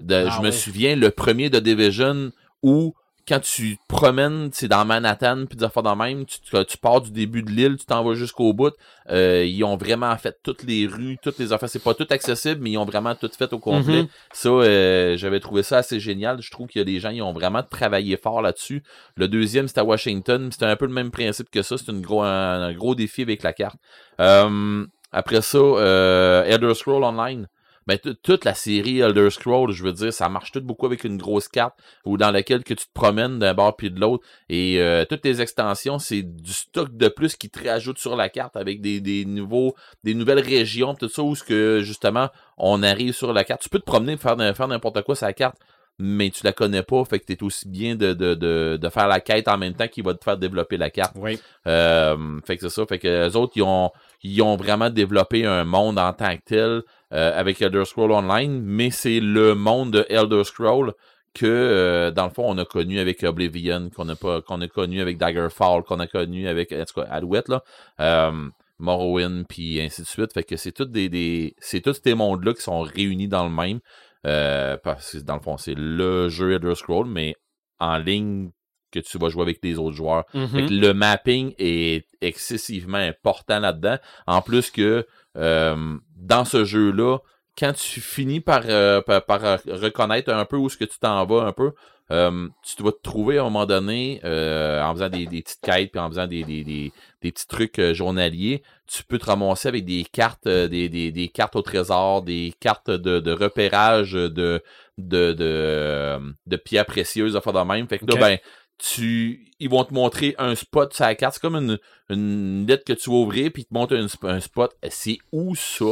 [0.01, 2.31] de- Ah je me souviens le premier The Division
[2.61, 2.93] où
[3.27, 7.01] quand tu te promènes, c'est dans Manhattan, puis des affaires dans même, tu, tu, pars
[7.01, 8.73] du début de l'île, tu t'en vas jusqu'au bout.
[9.09, 11.69] Euh, ils ont vraiment fait toutes les rues, toutes les affaires.
[11.69, 14.03] C'est pas tout accessible, mais ils ont vraiment tout fait au complet.
[14.03, 14.07] Mhm.
[14.31, 16.41] Ça, euh, j'avais trouvé ça assez génial.
[16.41, 18.83] Je trouve que les gens ils ont vraiment travaillé fort là-dessus.
[19.15, 20.49] Le deuxième, c'était à Washington.
[20.51, 21.77] C'était un peu le même principe que ça.
[21.77, 23.77] C'est gros, un, un gros défi avec la carte.
[24.21, 27.47] Euh, après ça, euh, Elder Scroll Online.
[27.87, 31.05] Ben, t- toute la série Elder Scroll, je veux dire, ça marche tout beaucoup avec
[31.05, 31.73] une grosse carte
[32.05, 34.25] ou dans laquelle que tu te promènes d'un bord puis de l'autre.
[34.49, 38.27] Et euh, toutes les extensions, c'est du stock de plus qui te rajoute sur la
[38.27, 39.73] carte avec des, des nouveaux,
[40.03, 42.27] des nouvelles régions, tout ça, où ce que justement
[42.57, 43.61] on arrive sur la carte.
[43.61, 45.55] Tu peux te promener, faire, faire n'importe quoi sur la carte,
[45.99, 49.07] mais tu la connais pas, fait que t'es aussi bien de, de, de, de faire
[49.07, 51.15] la quête en même temps qui va te faire développer la carte.
[51.15, 51.39] Oui.
[51.65, 52.85] Euh, fait que c'est ça.
[52.85, 53.89] Fait que les autres, ils ont,
[54.21, 58.91] ils ont vraiment développé un monde en tant que tel avec Elder Scroll Online, mais
[58.91, 60.93] c'est le monde de Elder Scroll
[61.37, 64.67] que, euh, dans le fond, on a connu avec Oblivion, qu'on a pas, qu'on a
[64.67, 67.63] connu avec Daggerfall, qu'on a connu avec, en tout cas, Alouette, là.
[67.99, 70.33] Euh, Morrowind, puis ainsi de suite.
[70.33, 73.49] Fait que c'est tous des, des c'est tous ces mondes-là qui sont réunis dans le
[73.49, 73.79] même.
[74.25, 77.35] Euh, parce que dans le fond, c'est le jeu Elder Scroll, mais
[77.79, 78.51] en ligne
[78.91, 80.25] que tu vas jouer avec les autres joueurs.
[80.33, 80.47] Mhm.
[80.47, 83.97] Fait que le mapping est excessivement important là-dedans.
[84.25, 85.05] En plus que
[85.37, 87.19] euh, dans ce jeu-là,
[87.57, 90.99] quand tu finis par, euh, par, par, euh, reconnaître un peu où est-ce que tu
[90.99, 91.71] t'en vas un peu,
[92.09, 95.59] euh, tu dois te trouver à un moment donné, euh, en faisant des, des petites
[95.61, 99.67] quêtes, puis en faisant des, des, des, des petits trucs journaliers, tu peux te ramasser
[99.67, 104.29] avec des cartes, des, des, des cartes au trésor, des cartes de, de repérage de,
[104.29, 107.87] de, de, de pierres précieuses, affaires de même.
[107.89, 108.37] Fait que là, ben,
[108.77, 111.35] tu, ils vont te montrer un spot sur la carte.
[111.35, 111.79] C'est comme une,
[112.09, 114.75] une lettre que tu vas ouvrir, puis ils te montrent un, sp- un spot.
[114.89, 115.85] C'est où ça?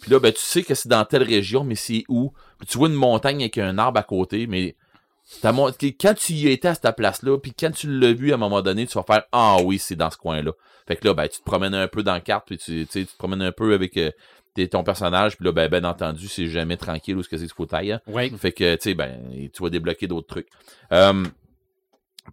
[0.00, 2.32] Puis là, ben, tu sais que c'est dans telle région, mais c'est où?
[2.58, 4.76] Puis tu vois une montagne avec un arbre à côté, mais
[5.40, 8.34] t'as mon- quand tu y étais à cette place-là, puis quand tu l'as vu à
[8.34, 10.52] un moment donné, tu vas faire Ah oui, c'est dans ce coin-là.
[10.88, 13.06] Fait que là, ben, tu te promènes un peu dans la carte, puis tu, tu
[13.06, 14.10] te promènes un peu avec euh,
[14.54, 17.44] tes- ton personnage, puis là, ben, ben entendu, c'est jamais tranquille où ce que c'est
[17.44, 17.98] qu'il faut tailler.
[18.08, 18.30] Oui.
[18.38, 19.20] Fait que, tu sais, ben,
[19.52, 20.48] tu vas débloquer d'autres trucs.
[20.92, 21.24] Euh,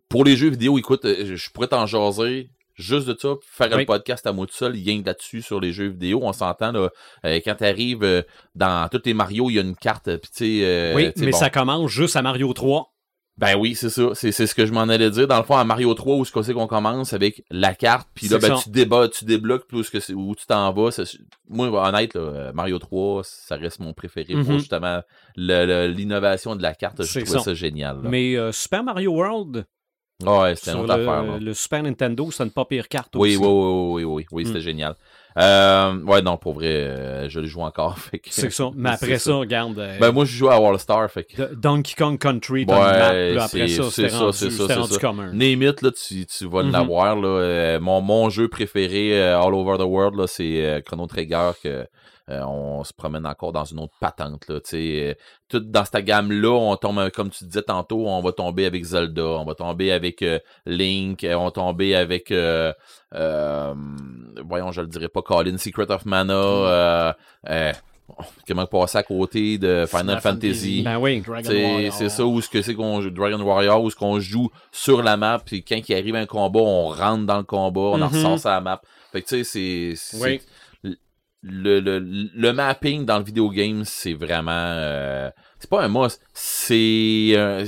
[0.08, 3.82] pour les jeux vidéo, écoute, euh, je pourrais t'en jaser juste de ça, faire Oui.
[3.82, 6.22] un podcast à moi tout seul, rien là-dessus sur les jeux vidéo.
[6.24, 6.90] On s'entend, là,
[7.26, 8.22] euh, quand t'arrives euh,
[8.56, 10.60] dans tous les Mario, il y a une carte, puis tu sais...
[10.64, 11.38] euh, oui, mais bon.
[11.38, 12.94] ça commence juste à Mario 3.
[13.38, 14.10] Ben oui, c'est ça.
[14.16, 15.26] C'est, c'est ce que je m'en allais dire.
[15.26, 18.38] Dans le fond, à Mario 3, où ce qu'on commence avec la carte, puis là,
[18.42, 18.64] C'est ben, ça.
[18.64, 20.90] tu débats, tu débloques plus que c'est, où tu t'en vas.
[21.48, 24.60] Moi, honnête, là, Mario 3, ça reste mon préféré pour Mhm.
[24.60, 25.02] justement
[25.38, 26.98] l'innovation de la carte.
[27.02, 27.44] Je C'est trouvais ça.
[27.46, 28.02] ça génial.
[28.04, 28.10] là.
[28.10, 29.66] Mais Super Mario World,
[30.26, 31.24] Ouais, c'était une autre le, affaire.
[31.24, 31.38] là.
[31.40, 33.46] le Super Nintendo, c'est une pas pire carte Oui, aussi.
[33.46, 34.62] oui, oui, oui, oui, oui, c'était Mm.
[34.62, 34.96] génial.
[35.38, 37.98] Euh, ouais, non, pour vrai, euh, je le joue encore.
[38.00, 38.70] Fait que, C'est ça.
[38.76, 39.80] Mais après ça, regarde.
[39.80, 41.54] euh, Ben, moi, je joue à All Star, fait que.
[41.56, 44.76] Donkey Kong Country, t'as Ouais, une map, là, après c'est- ça, c'est ça, c'est ça,
[44.76, 45.00] rendu ça.
[45.00, 45.32] commun.
[45.32, 46.72] Name it, là, tu, tu vas Mhm.
[46.72, 47.16] l'avoir.
[47.16, 51.08] Là, Euh, mon, mon jeu préféré euh, all over the world, là, c'est euh, Chrono
[51.08, 51.88] Trigger que
[52.30, 54.48] euh, on se promène encore dans une autre patente.
[54.48, 55.14] Là, tu sais, euh,
[55.48, 58.84] tout dans cette gamme-là, on tombe, euh, comme tu disais tantôt, on va tomber avec
[58.84, 62.72] Zelda, on va tomber avec euh, Link, euh, on va tomber avec, euh,
[63.16, 63.74] euh,
[64.48, 67.14] voyons, je le dirais pas, Colin, Secret of Mana, euh,
[67.50, 67.74] euh,
[68.48, 70.22] comment passer à côté de Final Fantasy.
[70.22, 70.82] Fantasy.
[70.84, 71.22] Ben oui.
[71.22, 71.94] Dragon T'sais, Warrior.
[71.94, 75.02] C'est ça où ce que c'est qu'on joue Dragon Warrior, où ce qu'on joue sur
[75.04, 78.10] la map, puis quand il arrive un combat, on rentre dans le combat, on en
[78.10, 78.16] Mhm.
[78.16, 78.82] ressort sur la map.
[79.12, 80.42] Fait que tu sais, c'est.
[81.44, 81.50] C'est-.
[81.52, 84.52] Le, le, le mapping dans le vidéo game, c'est vraiment.
[84.52, 85.30] euh,
[85.60, 87.32] c'est pas un must, c'est.
[87.36, 87.66] euh,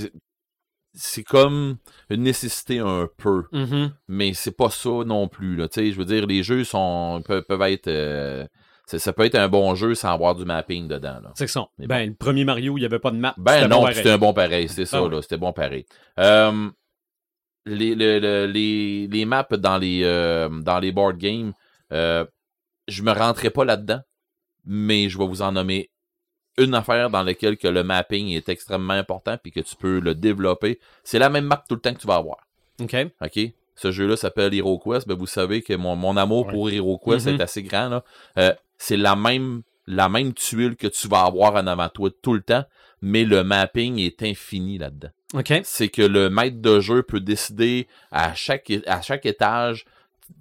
[0.93, 1.77] c'est comme
[2.09, 3.93] une nécessité un peu, Mhm.
[4.09, 5.55] mais c'est pas ça non plus.
[5.55, 5.67] Là.
[5.73, 7.87] Je veux dire, les jeux sont peuvent, peuvent être.
[7.87, 8.45] euh,
[8.87, 11.21] ça, peut être un bon jeu sans avoir du mapping dedans.
[11.35, 11.65] C'est que ça.
[11.79, 13.33] Ben, le premier Mario, il n'y avait pas de map.
[13.37, 15.21] Ben non, bon c'était un bon pareil, c'était ça, Ah ouais.
[15.21, 15.85] c'était bon pareil.
[16.19, 16.69] Euh,
[17.65, 20.01] les, le- le- les, les maps dans les,
[20.61, 21.53] dans les board games,
[22.91, 24.01] je me rentrerai pas là-dedans,
[24.65, 25.89] mais je vais vous en nommer
[26.57, 30.13] une affaire dans laquelle que le mapping est extrêmement important puis que tu peux le
[30.15, 30.79] développer.
[31.03, 32.37] C'est la même map tout le temps que tu vas avoir.
[32.81, 32.95] OK.
[33.21, 33.39] OK?
[33.75, 35.07] Ce jeu-là s'appelle Hero Quest.
[35.07, 36.53] Ben, vous savez que mon, mon amour Ouais.
[36.53, 37.35] pour Hero Quest Mhm.
[37.35, 37.87] est assez grand.
[37.89, 38.03] là.
[38.37, 42.33] Euh, c'est la même, la même tuile que tu vas avoir en avant toi tout
[42.33, 42.65] le temps,
[43.01, 45.09] mais le mapping est infini là-dedans.
[45.63, 49.85] C'est que le maître de jeu peut décider à chaque, é- à chaque étage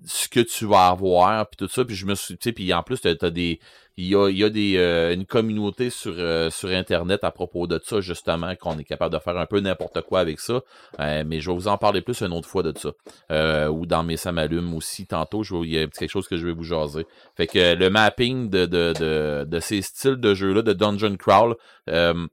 [0.05, 1.85] ce que tu vas avoir, puis tout ça.
[1.85, 3.61] Puis je me suis, tu sais, puis en plus, t'as, des,
[3.97, 7.67] il y a, y a des, euh, une communauté sur, euh, sur Internet à propos
[7.67, 10.61] de ça, justement, qu'on est capable de faire un peu n'importe quoi avec ça.
[11.01, 12.93] Euh, mais je vais vous en parler plus une autre fois de ça.
[13.31, 16.47] Euh, ou dans mes Samalumes aussi, tantôt, je il y a quelque chose que je
[16.47, 17.07] vais vous jaser.
[17.37, 21.57] Fait que le mapping de, de, de, de ces styles de jeux-là, de Dungeon Crawl,
[21.89, 22.27] euh,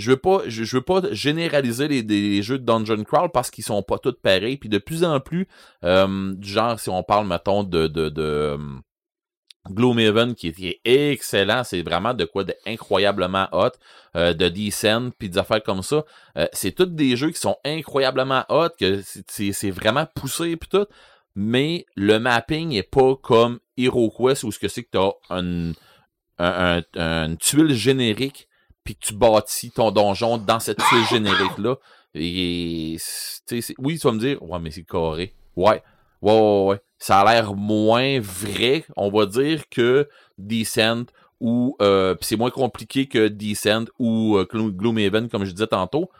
[0.00, 3.50] je veux pas je, je veux pas généraliser les, les jeux de Dungeon Crawl parce
[3.50, 5.46] qu'ils sont pas tous pareils puis de plus en plus
[5.84, 8.58] euh, du genre si on parle mettons de de, de euh,
[9.68, 10.80] Gloomhaven qui est, qui est
[11.12, 13.68] excellent, c'est vraiment de quoi d'incroyablement hot,
[14.16, 16.04] euh, de Descent puis des affaires comme ça.
[16.38, 20.86] Euh, c'est tous des jeux qui sont incroyablement hot, que c'est- vraiment poussé puis tout,
[21.34, 25.72] mais le mapping est pas comme HeroQuest où ce que c'est que t'as un,
[26.38, 28.48] un, un- une tuile générique
[28.94, 31.04] que tu bâtis ton donjon dans cette tuile
[33.46, 35.34] sais, c'est- oui, tu vas me dire, ouais, mais c'est carré.
[35.56, 35.82] Ouais,
[36.22, 36.80] ouais, ouais, ouais.
[36.98, 40.08] Ça a l'air moins vrai, on va dire, que
[40.38, 41.04] Descent
[41.40, 46.10] ou, euh, c'est moins compliqué que Descent ou euh, Glo- Gloomhaven, comme je disais tantôt.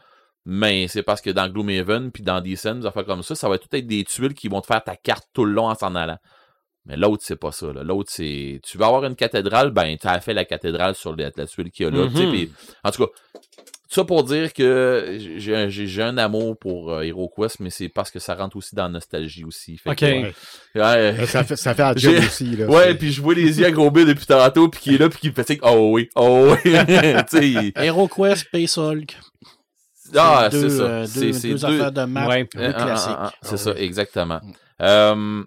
[0.46, 3.58] Mais c'est parce que dans Gloomhaven puis dans Descent, des affaires comme ça, ça va
[3.58, 5.94] tout être des tuiles qui vont te faire ta carte tout le long en s'en
[5.94, 6.16] allant.
[6.86, 7.72] Mais l'autre, c'est pas ça.
[7.72, 7.82] là.
[7.82, 8.60] L'autre, c'est.
[8.64, 11.70] Tu vas avoir une cathédrale, ben, tu as fait la cathédrale sur la, la tuile
[11.70, 12.06] qu'il y a là.
[12.08, 12.32] tu sais, Mhm.
[12.32, 12.52] puis-
[12.82, 13.12] en tout cas,
[13.88, 18.10] ça pour dire que j'ai j'ai- j'ai un amour pour euh, HeroQuest, mais c'est parce
[18.10, 19.76] que ça rentre aussi dans la nostalgie aussi.
[19.76, 19.96] Fait OK.
[19.96, 20.32] que, Ouais.
[20.76, 20.82] ouais,
[21.20, 22.56] Euh, Ça fait, ça fait un job J'ai- aussi.
[22.56, 25.08] Là, ouais, puis je vois les yeux à gros depuis tantôt, puis qui est là,
[25.10, 25.60] puis qui me fatigue.
[25.62, 26.72] Oh oui, oh oui.
[27.28, 29.18] tu sais, il- HeroQuest, Space Hulk.
[30.16, 30.82] ah, deux, c'est ça.
[30.82, 32.48] euh, C'est deux, c'est deux deux- affaires de map Ouais.
[32.56, 33.10] Ah, ah, classiques.
[33.16, 33.82] ah, ah, c'est ça, ouais.
[33.82, 34.40] exactement.
[34.42, 34.52] Mm.
[34.82, 35.42] Euh,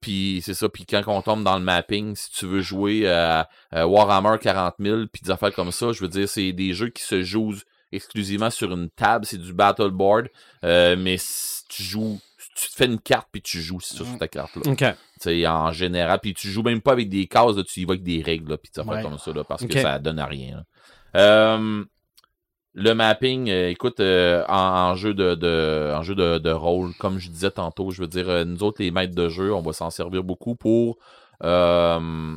[0.00, 3.48] puis c'est ça, puis quand on tombe dans le mapping, si tu veux jouer à,
[3.70, 6.88] à Warhammer 40 000, puis des affaires comme ça, je veux dire, c'est des jeux
[6.90, 7.54] qui se jouent
[7.92, 10.28] exclusivement sur une table, c'est du battle board,
[10.64, 12.18] euh, mais si tu joues,
[12.56, 14.18] tu te fais une carte, puis tu joues sur Mm.
[14.18, 14.62] ta carte-là.
[14.72, 14.78] OK.
[14.78, 14.86] Tu
[15.20, 17.92] sais, en général, puis tu joues même pas avec des cases, là, tu y vas
[17.92, 19.02] avec des règles, là, puis des affaires Ouais.
[19.02, 20.56] comme ça, là, parce que ça donne à rien.
[20.56, 20.64] là.
[21.16, 21.84] Euh,
[22.76, 26.92] le mapping, euh, écoute, euh, en, en jeu de, de- en jeu de, de rôle,
[26.98, 29.62] comme je disais tantôt, je veux dire, euh, nous autres, les maîtres de jeu, on
[29.62, 30.98] va s'en servir beaucoup pour,
[31.42, 32.36] euh,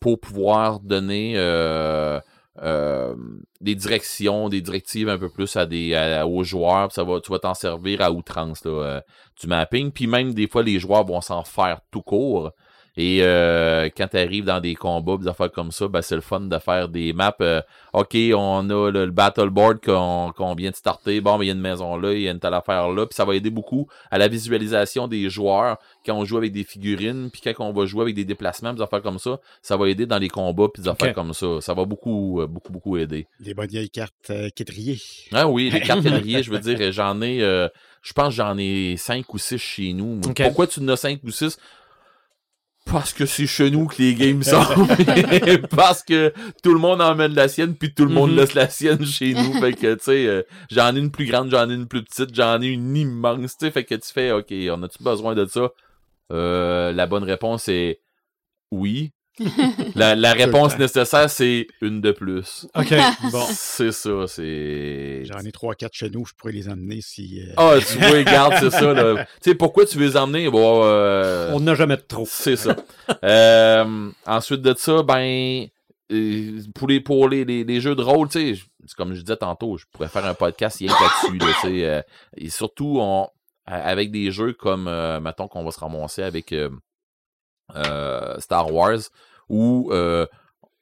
[0.00, 2.20] pour pouvoir donner euh,
[2.62, 3.14] euh,
[3.62, 6.92] des directions, des directives un peu plus à des, à- aux joueurs.
[6.92, 9.02] Ça va, tu vas t'en servir à outrance là,
[9.40, 9.90] du mapping.
[9.90, 12.52] Puis même des fois, les joueurs vont s'en faire tout court.
[13.00, 16.20] Et euh, quand tu arrives dans des combats, des affaires comme ça, ben, c'est le
[16.20, 17.32] fun de faire des maps.
[17.40, 17.62] euh,
[17.92, 21.20] OK, on a le, le battle board qu'on vient de starter.
[21.20, 23.06] Bon, ben, il y a une maison là, il y a une telle affaire là.
[23.06, 26.64] Puis ça va aider beaucoup à la visualisation des joueurs quand on joue avec des
[26.64, 27.30] figurines.
[27.30, 30.04] Puis quand on va jouer avec des déplacements, des affaires comme ça, ça va aider
[30.06, 30.66] dans les combats.
[30.74, 31.14] Puis des affaires Ok.
[31.14, 31.60] comme ça.
[31.60, 33.28] Ça va beaucoup, euh, beaucoup, beaucoup aider.
[33.38, 34.98] Les bonnes vieilles cartes euh, quadrillées.
[35.32, 37.68] Ah oui, les cartes quadrillées, je veux dire, j'en ai, euh,
[38.02, 40.20] je pense que j'en ai cinq ou six chez nous.
[40.20, 41.58] Pourquoi tu en as cinq ou six?
[42.90, 44.62] Parce que c'est chez nous que les games sont.
[45.76, 46.32] Parce que
[46.62, 48.36] tout le monde emmène la sienne, puis tout le monde Mhm.
[48.36, 49.52] laisse la sienne chez nous.
[49.60, 52.34] Fait que, tu sais, euh, j'en ai une plus grande, j'en ai une plus petite,
[52.34, 53.70] j'en ai une immense, tu sais.
[53.70, 55.68] Fait que tu fais, OK, on a-tu besoin de ça?
[56.32, 58.00] Euh, la bonne réponse est
[58.70, 59.12] oui.
[59.94, 62.66] La, la réponse nécessaire, c'est une de plus.
[62.74, 62.94] OK,
[63.32, 63.44] bon.
[63.50, 65.22] C'est ça, c'est.
[65.24, 67.40] J'en ai 3-4 chez nous, je pourrais les emmener si.
[67.42, 68.94] euh, Ah, tu vois, regarde, c'est ça.
[69.42, 70.48] Tu sais, pourquoi tu veux les emmener?
[70.50, 72.24] Bon, euh, On n'a jamais de trop.
[72.28, 72.74] C'est ça.
[73.24, 75.66] Euh, ensuite de ça, ben,
[76.74, 79.36] pour les, pour les, les, les jeux de rôle, tu sais, c'est comme je disais
[79.36, 82.02] tantôt, je pourrais faire un podcast rien que là-dessus, là, tu sais, euh,
[82.36, 83.28] et surtout, on,
[83.66, 86.70] avec des jeux comme, euh, mettons qu'on va se ramasser avec euh,
[87.76, 88.98] euh, Star Wars,
[89.48, 90.26] où euh,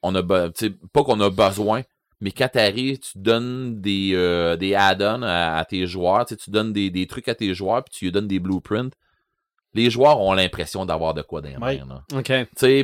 [0.03, 1.81] on a, be- tu sais, pas qu'on a besoin,
[2.21, 6.73] mais quand t'arrives, tu donnes des, euh, des add-ons à, à tes joueurs, tu donnes
[6.73, 8.91] des, des trucs à tes joueurs, puis tu lui donnes des blueprints.
[9.73, 11.75] Les joueurs ont l'impression d'avoir de quoi les Ouais.
[12.13, 12.23] OK.
[12.25, 12.83] Tu sais,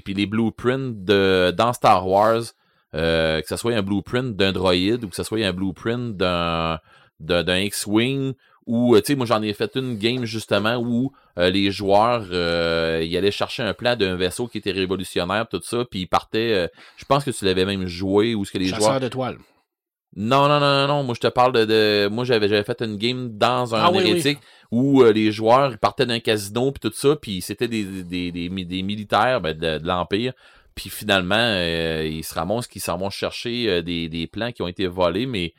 [0.00, 2.42] puis les blueprints de dans Star Wars,
[2.94, 6.80] euh, que ce soit un blueprint d'un droïde ou que ce soit un blueprint d'un
[7.20, 8.32] d'un X-wing
[8.66, 12.26] ou euh, tu sais moi j'en ai fait une game justement où euh, les joueurs
[12.32, 16.06] euh, ils allaient chercher un plan d'un vaisseau qui était révolutionnaire tout ça puis ils
[16.08, 19.00] partaient euh, je pense que tu l'avais même joué ou ce que les joueurs Chasseur
[19.00, 19.38] d'étoiles.
[20.16, 21.02] non, non, non, non, non.
[21.02, 21.64] Moi, je te parle de.
[21.66, 24.10] de- moi, j'avais, j'avais fait une game dans un Ah oui, oui.
[24.10, 24.38] hérétique
[24.70, 28.32] où euh, les joueurs ils partaient d'un casino puis tout ça, puis c'était des, des,
[28.32, 30.32] des, mi- des militaires ben, de, de l'Empire.
[30.74, 34.62] Puis finalement, euh, ils se ramassent qu'ils s'en vont chercher euh, des, des plans qui
[34.62, 35.52] ont été volés, mais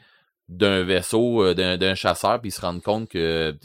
[0.50, 3.56] d'un vaisseau, euh, d'un, d'un chasseur, puis ils se rendent compte que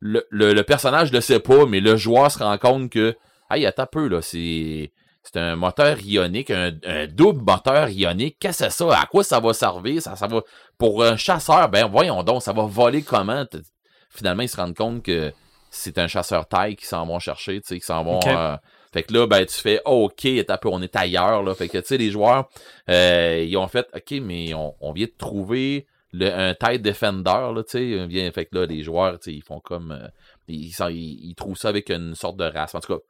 [0.00, 3.16] le, le, le personnage le sait pas, mais le joueur se rend compte que.
[3.50, 4.92] Hey, attends un peu, là, c'est.
[5.24, 8.38] C'est un moteur ionique, un, un double moteur ionique.
[8.40, 9.00] Qu'est-ce que c'est ça?
[9.02, 10.02] À quoi ça va servir?
[10.02, 10.40] Ça, ça va.
[10.78, 13.44] Pour un chasseur, ben voyons donc, ça va voler comment?
[14.10, 15.32] Finalement, ils se rendent compte que
[15.70, 18.18] c'est un chasseur taille qui s'en vont chercher, tu sais, qui s'en vont.
[18.26, 18.56] Euh,
[18.92, 20.28] fait que là, ben, tu fais oh, OK,
[20.66, 21.54] on est ailleurs, là.
[21.54, 22.48] Fait que tu sais, les joueurs,
[22.90, 27.52] euh, ils ont fait OK, mais on, on vient de trouver le, un tight defender,
[27.54, 28.06] là, tu sais.
[28.06, 29.92] vient- Fait que là, les joueurs, tu sais, ils font comme.
[29.92, 30.08] euh,
[30.48, 32.74] ils, ils, ils trouvent ça avec une sorte de race.
[32.74, 33.00] En tout cas,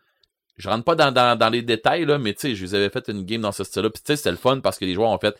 [0.57, 2.91] je rentre pas dans, dans, dans les détails, là, mais tu sais, je vous avais
[2.91, 3.91] fait une game dans ce style-là.
[3.91, 5.35] Puis tu sais, c'était le fun parce que les joueurs ont fait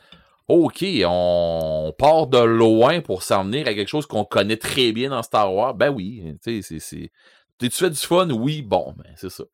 [0.49, 5.11] OK, on part de loin pour s'en venir à quelque chose qu'on connaît très bien
[5.11, 5.75] dans Star Wars.
[5.75, 7.13] Ben oui, tu sais, c'est.
[7.61, 8.29] Tu fais du fun?
[8.31, 9.45] Oui, bon, ben c'est ça.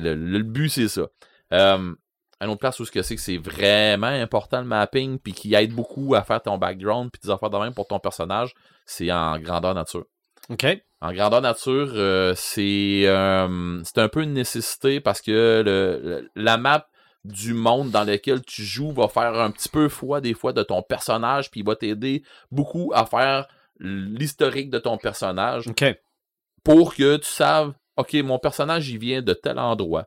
[0.00, 1.06] Le, le but, c'est ça.
[1.52, 1.94] Euh,
[2.40, 5.54] un autre place où ce que c'est que c'est vraiment important le mapping, puis qui
[5.54, 8.52] aide beaucoup à faire ton background, puis des affaires de même pour ton personnage,
[8.86, 10.04] c'est en grandeur nature.
[10.50, 10.66] OK.
[11.00, 16.30] En grandeur nature, euh, c'est euh, c'est un peu une nécessité parce que le, le-
[16.34, 16.86] la map
[17.24, 20.62] du monde dans lequel tu joues va faire un petit peu foi des fois de
[20.62, 23.46] ton personnage, puis il va t'aider beaucoup à faire
[23.78, 25.84] l'historique de ton personnage OK.
[26.62, 30.06] pour que tu saves, OK, mon personnage, il vient de tel endroit.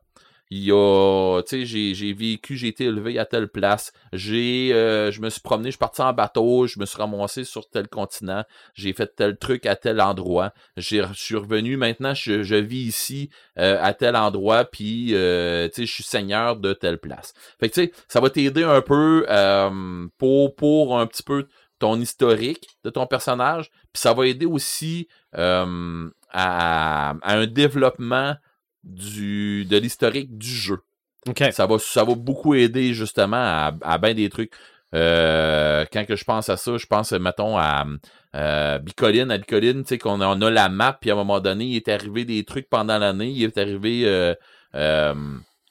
[0.49, 3.91] Il y a, tu sais, j'ai, j'ai vécu, j'ai été élevé à telle place.
[4.13, 7.43] J'ai, euh, je me suis promené, je suis parti en bateau, je me suis ramassé
[7.43, 8.45] sur tel continent.
[8.73, 10.53] J'ai fait tel truc à tel endroit.
[10.77, 15.81] J'ai, je suis revenu, maintenant, je, vis ici, euh, à tel endroit, puis, euh, tu
[15.81, 17.33] sais, je suis seigneur de telle place.
[17.59, 21.47] Fait que, tu sais, ça va t'aider un peu euh, pour, pour un petit peu
[21.79, 28.35] ton historique de ton personnage, puis ça va aider aussi euh, à, à un développement
[28.83, 30.79] du, de l'historique du jeu.
[31.27, 31.43] OK.
[31.51, 34.53] Ça va, ça va beaucoup aider justement à, à bien des trucs.
[34.95, 37.85] Euh, quand que je pense à ça, je pense, mettons, à
[38.35, 39.31] euh, Bicoline.
[39.31, 41.65] À Bicoline, tu sais, qu'on a, on a la map, puis à un moment donné,
[41.65, 43.29] il est arrivé des trucs pendant l'année.
[43.29, 44.03] Il est arrivé.
[44.05, 44.33] euh,
[44.75, 45.13] euh,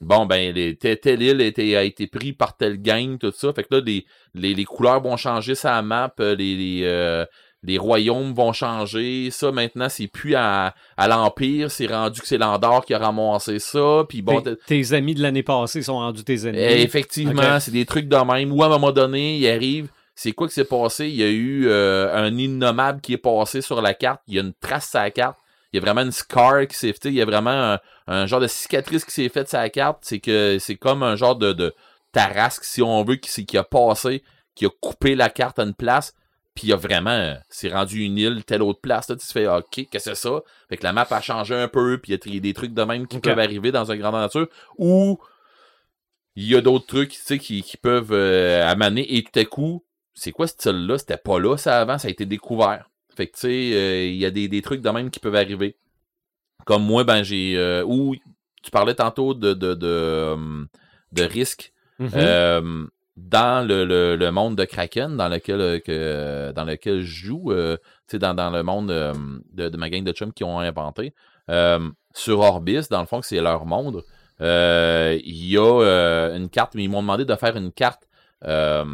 [0.01, 3.53] bon, ben, les, telle, île a été, a été pris par telle gang, tout ça.
[3.53, 4.05] Fait que là, les,
[4.35, 7.25] les, les couleurs vont changer sa map, euh, les, les, euh,
[7.63, 9.31] les royaumes vont changer.
[9.31, 11.71] Ça, maintenant, c'est plus à, à l'Empire.
[11.71, 14.05] C'est rendu que c'est l'Andorre qui a ramassé ça.
[14.09, 16.59] Puis bon, Tes- tes amis de l'année passée sont rendus tes amis.
[16.59, 18.53] eh, effectivement, c'est des trucs de même.
[18.53, 19.89] Ou à un moment donné, il arrive.
[20.15, 21.09] C'est quoi qui s'est passé?
[21.09, 24.23] Il y a eu euh, un innommable qui est passé sur la carte.
[24.29, 25.37] Il y a une trace sur la carte.
[25.73, 27.09] Il y a vraiment une scar qui s'est fait.
[27.09, 29.99] Il y a vraiment un, un genre de cicatrice qui s'est faite sur la carte.
[30.03, 31.75] C'est que c'est comme un genre de, de
[32.13, 34.23] tarasque, si on veut, qui, qui a passé,
[34.55, 36.15] qui a coupé la carte à une place.
[36.55, 39.11] Puis il y a vraiment, c'est rendu une île, telle autre place.
[39.11, 40.41] Là, tu te fais, OK, qu'est-ce que c'est ça?
[40.71, 42.83] Fait que la map a changé un peu, puis il y a des trucs de
[42.83, 44.49] même qui peuvent arriver dans un grandeur nature.
[44.79, 45.19] Ou
[46.35, 49.45] il y a d'autres trucs, tu sais, qui, qui peuvent euh, amener, et tout à
[49.45, 49.85] coup,
[50.15, 50.97] c'est quoi ce style-là?
[50.97, 52.89] C'était pas là, ça, avant, ça a été découvert.
[53.17, 55.35] Fait que, tu sais, euh, il y a des, des trucs de même qui peuvent
[55.35, 55.77] arriver.
[56.67, 57.57] Comme moi, ben, j'ai...
[57.57, 58.15] euh, ou,
[58.63, 60.65] tu parlais tantôt de, de, de, euh,
[61.13, 61.73] de risques.
[61.99, 62.11] Mhm.
[62.15, 62.87] Euh,
[63.17, 67.79] dans le, le, le monde de Kraken, dans lequel, que, dans lequel je joue, tu
[68.09, 71.15] sais, dans, dans le monde de, de ma gang de chums qui ont inventé,
[72.13, 74.05] sur Orbis, dans le fond, que c'est leur monde,
[74.39, 78.07] il y a une carte, mais ils m'ont demandé de faire une carte
[78.45, 78.85] euh,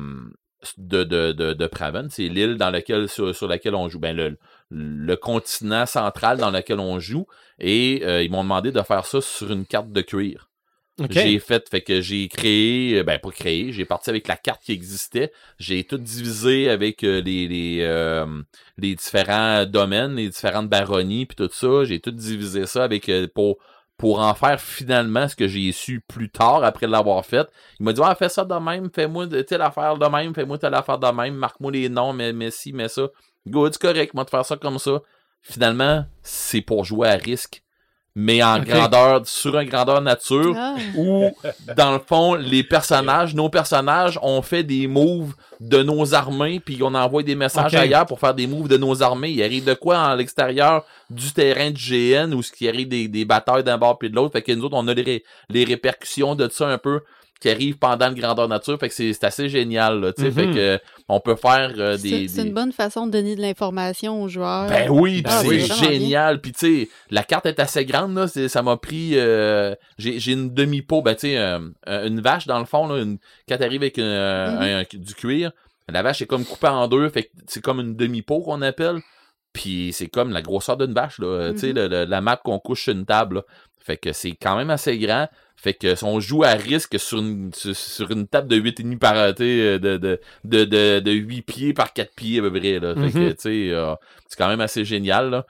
[0.79, 2.09] de, de, de, de Praven.
[2.11, 3.99] C'est l'île dans laquelle, sur, sur laquelle on joue.
[3.99, 4.37] Ben, le,
[4.71, 7.27] le continent central dans lequel on joue.
[7.59, 10.49] Et euh, ils m'ont demandé de faire ça sur une carte de cuir.
[11.09, 14.63] J'ai fait, fait que j'ai créé, euh, ben pas créé, j'ai parti avec la carte
[14.63, 15.33] qui existait.
[15.59, 18.27] J'ai tout divisé avec euh, les les, euh,
[18.77, 21.85] les différents domaines, les différentes baronnies, puis tout ça.
[21.85, 23.57] J'ai tout divisé ça avec pour
[24.03, 27.49] pour en faire finalement ce que j'ai su plus tard après l'avoir fait.
[27.79, 30.75] Il m'a dit ouais, fais ça de même, fais-moi telle affaire de même, fais-moi telle
[30.75, 33.03] affaire de même, marque-moi les noms, mais mais ci, mais ça.
[33.47, 35.01] Good, correct, moi de faire ça comme ça.
[35.41, 37.63] Finalement, c'est pour jouer à risque,
[38.15, 40.75] mais en grandeur, sur un grandeur nature Ah.
[40.97, 41.31] où,
[41.77, 46.79] dans le fond, les personnages, nos personnages, ont fait des moves de nos armées, puis
[46.83, 49.31] on envoie des messages ailleurs pour faire des moves de nos armées.
[49.31, 53.09] Il arrive de quoi à l'extérieur du terrain du GN, ou ce qui arrive des,
[53.09, 54.33] des batailles d'un bord puis de l'autre.
[54.33, 57.01] Fait que nous autres, on a les, ré- les répercussions de ça un peu
[57.43, 58.79] qui arrivent pendant le grandeur nature.
[58.79, 60.29] Fait que c'est c'est assez génial, là, tu sais.
[60.29, 60.35] Mhm.
[60.35, 60.79] Fait que
[61.09, 62.29] on peut faire euh, C'est des...
[62.29, 64.69] c'est des- une bonne façon de donner de l'information aux joueurs.
[64.69, 65.67] ben oui, Ben pis oui.
[65.69, 66.41] c'est génial.
[66.41, 68.29] Puis tu sais, la carte est assez grande là.
[68.29, 69.13] c'est- Ça m'a pris.
[69.15, 72.87] euh, J'ai j'ai une demi peau, ben tu sais, euh, une vache dans le fond
[72.87, 73.03] là.
[73.03, 74.87] Une, quand t'arrives avec une, euh, Mhm.
[74.97, 75.51] un- du cuir,
[75.89, 78.63] la vache est comme coupée en deux, fait que c'est comme une demi peau qu'on
[78.63, 79.01] appelle.
[79.53, 81.27] Puis c'est comme la grosseur d'une vache là.
[81.27, 81.75] euh, Tu sais, Mhm.
[81.77, 83.37] le- le- la map qu'on couche sur une table.
[83.37, 83.43] là.
[83.85, 85.29] Fait que c'est quand même assez grand.
[85.57, 88.99] Fait que si on joue à risque sur une, sur, sur une table de 8,5
[88.99, 92.51] par euh, euh, de, de, de, de, de 8 pieds par 4 pieds à peu
[92.53, 92.79] près.
[92.81, 92.95] Là.
[92.95, 93.35] Fait que Mhm.
[93.35, 93.95] tu sais, euh,
[94.29, 95.31] c'est quand même assez génial.
[95.31, 95.47] Là.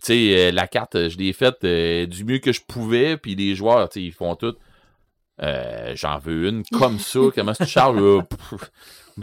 [0.00, 3.16] Tu sais, euh, la carte, euh, je l'ai faite euh, du mieux que je pouvais,
[3.16, 4.54] puis les joueurs, tu sais, ils font tout.
[5.42, 7.20] Euh, J'en veux une comme ça.
[7.34, 7.98] Comment tu charges?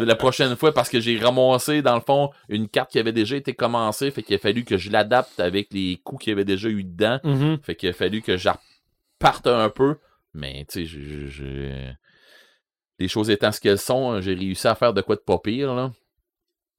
[0.05, 3.35] La prochaine fois, parce que j'ai ramassé, dans le fond, une carte qui avait déjà
[3.35, 6.45] été commencée, fait qu'il a fallu que je l'adapte avec les coups qu'il y avait
[6.45, 7.19] déjà eu dedans.
[7.23, 7.59] Mhm.
[7.63, 8.49] Fait qu'il a fallu que je
[9.19, 9.97] reparte un peu.
[10.33, 11.95] Mais, tu sais,
[12.99, 15.73] les choses étant ce qu'elles sont, j'ai réussi à faire de quoi de pas pire,
[15.73, 15.91] là.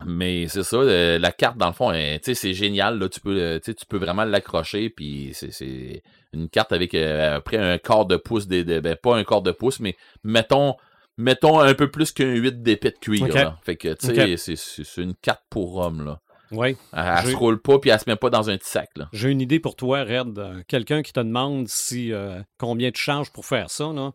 [0.06, 3.08] Mais c'est ça, euh, la carte, dans le fond, euh, c'est génial, là.
[3.10, 6.02] Tu peux, euh, tu peux vraiment l'accrocher, puis c'est- c'est
[6.32, 9.42] une carte avec euh, après un quart de pouce, des, des- ben, pas un quart
[9.42, 10.74] de pouce, mais mettons,
[11.20, 13.58] mettons un peu plus qu'un 8 d'épée de cuir, là.
[13.62, 16.20] Fait que, tu sais, c'est- une carte pour homme, là.
[16.52, 16.76] Oui.
[16.92, 19.08] Elle, elle se roule pas, puis elle se met pas dans un petit sac, là.
[19.12, 20.36] J'ai une idée pour toi, Red.
[20.38, 24.10] Euh, Quelqu'un qui te demande si euh, combien tu charges pour faire ça, là,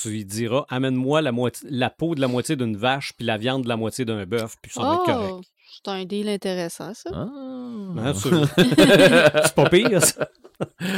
[0.00, 3.36] tu lui diras amène-moi la, moitié- la peau de la moitié d'une vache puis la
[3.38, 5.32] viande de la moitié d'un bœuf, puis ça va être correct.
[5.34, 5.40] Oh,
[5.84, 7.10] c'est un deal intéressant, ça.
[7.12, 7.26] Ah.
[7.98, 8.30] Hein, c'est
[9.46, 10.28] c'est pas pire, ça.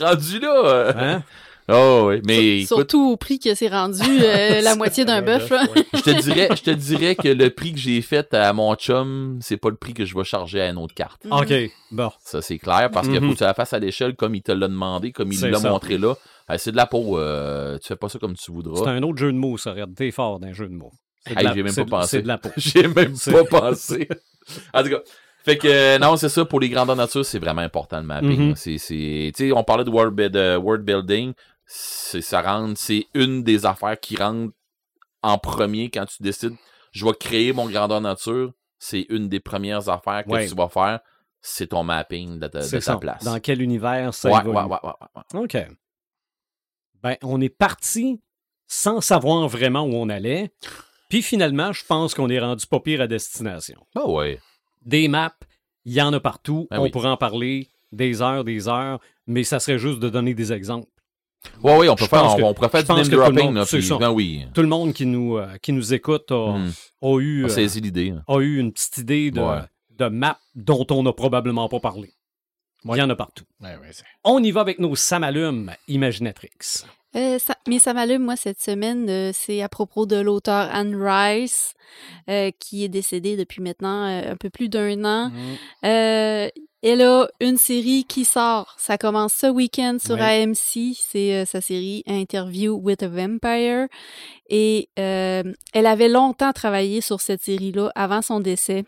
[0.00, 0.62] Rendu là.
[0.64, 0.92] euh.
[0.96, 1.22] Hein?
[1.68, 5.52] Oh oui, mais écoute, Surtout au prix que c'est rendu euh, la moitié d'un bœuf.
[5.94, 9.38] je te dirais, je te dirais que le prix que j'ai fait à mon chum,
[9.42, 11.24] c'est pas le prix que je vais charger à une autre carte.
[11.24, 11.32] Mhm.
[11.32, 11.52] OK,
[11.90, 12.10] bon.
[12.20, 13.26] Ça c'est clair parce qu'il Mhm.
[13.28, 15.58] faut que tu la fasses à l'échelle comme il te l'a demandé, comme il l'a
[15.58, 16.14] montré là.
[16.48, 18.82] Ah, c'est de la peau, euh, tu fais pas ça comme tu voudras.
[18.84, 19.96] C'est un autre jeu de mots, ça, Red.
[19.96, 20.92] T'es fort d'un jeu de mots.
[21.26, 22.08] C'est de Hey, la- j'ai même pas pensé.
[22.18, 22.50] C'est de la peau.
[22.56, 24.08] J'ai même pas pensé.
[24.72, 25.00] En tout cas,
[25.44, 28.50] fait que euh, non, c'est ça pour les grandeurs nature, c'est vraiment important le mapping.
[28.50, 28.54] Là.
[28.54, 31.32] C'est c'est tu sais, on parlait de world, build- de world building,
[31.66, 34.52] c'est ça rentre, c'est une des affaires qui rentre
[35.22, 36.54] en premier quand tu décides
[36.92, 40.48] je vais créer mon grandeur nature, c'est une des premières affaires que Ouais.
[40.48, 41.00] tu vas faire,
[41.42, 42.96] c'est ton mapping de ta, de C'est ta ça.
[42.96, 43.22] place.
[43.22, 44.56] Dans quel univers ça ouais, évolue.
[44.56, 45.44] ouais, ouais, ouais, ouais, ouais.
[45.44, 45.56] OK.
[47.02, 48.22] Ben, on est parti
[48.66, 50.52] sans savoir vraiment où on allait.
[51.10, 53.86] Puis finalement, je pense qu'on est rendu pas pire à destination.
[53.94, 54.40] Ah ouais.
[54.82, 55.36] Des maps,
[55.84, 56.66] il y en a partout.
[56.70, 56.90] Ben on oui.
[56.90, 60.88] pourrait en parler des heures, des heures, mais ça serait juste de donner des exemples.
[61.62, 63.16] Ouais, ouais, on peut faire, on, que- on pourrait faire du pense name que tout
[63.16, 63.96] le dropping, monde- là, c'est puis, ça.
[63.98, 64.46] ben oui.
[64.54, 66.72] Tout le monde qui nous, euh, qui nous écoute a, Hmm.
[67.02, 68.10] a eu, On euh, l'idée.
[68.10, 68.22] hein.
[68.26, 69.60] a eu une petite idée de, Ouais.
[69.90, 72.12] de map dont on n'a probablement pas parlé.
[72.84, 73.44] Il y en a partout.
[73.60, 76.50] Ouais, ouais, c'est- On y va avec nos samalumes Imaginatrix.
[77.16, 80.94] Euh, ça- mais ça m'allume, moi, cette semaine, euh, c'est à propos de l'auteur Anne
[80.94, 81.72] Rice,
[82.28, 85.32] euh, qui est décédée depuis maintenant euh, un peu plus d'un an.
[85.84, 86.48] Euh,
[86.88, 88.74] elle a une série qui sort.
[88.78, 90.42] Ça commence ce week-end sur Ouais.
[90.44, 90.94] AMC.
[90.94, 93.88] C'est euh, sa série Interview with a Vampire.
[94.48, 95.42] Et euh,
[95.72, 98.84] elle avait longtemps travaillé sur cette série-là avant son décès.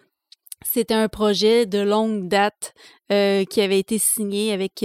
[0.65, 2.73] C'était un projet de longue date
[3.13, 4.85] euh, qui avait été signé avec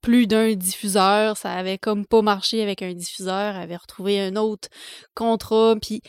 [0.00, 1.36] plus d'un diffuseur.
[1.36, 3.56] Ça avait comme pas marché avec un diffuseur.
[3.56, 4.68] Elle avait retrouvé un autre
[5.14, 5.74] contrat.
[5.80, 6.02] Puis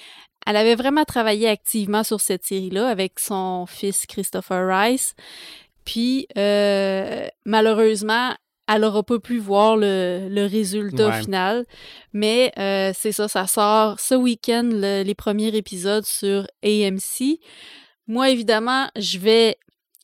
[0.45, 5.13] elle avait vraiment travaillé activement sur cette série-là avec son fils Christopher Rice.
[5.85, 8.33] Puis euh, malheureusement,
[8.73, 11.21] elle n'aura pas pu voir le, le résultat Ouais.
[11.21, 11.65] final.
[12.13, 17.39] Mais euh, c'est ça, ça sort ce week-end, le- les premiers épisodes sur AMC.
[18.07, 19.57] Moi, évidemment, je vais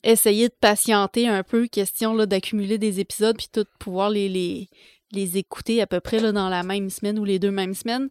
[0.04, 4.68] essayer de patienter un peu, question là, d'accumuler des épisodes, puis tout pouvoir les, les,
[5.12, 8.08] les écouter à peu près là, dans la même semaine ou les deux mêmes semaines.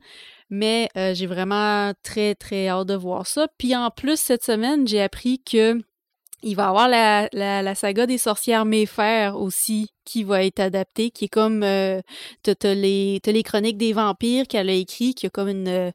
[0.50, 3.48] Mais euh, j'ai vraiment très, très hâte de voir ça.
[3.58, 5.80] Puis en plus, cette semaine, j'ai appris que
[6.44, 11.10] Il va y avoir la, la, saga des sorcières Mayfair aussi qui va être adaptée,
[11.10, 12.00] qui est comme euh,
[12.44, 15.92] t'as, les les chroniques des vampires qu'elle a écrit, qui a comme une, euh,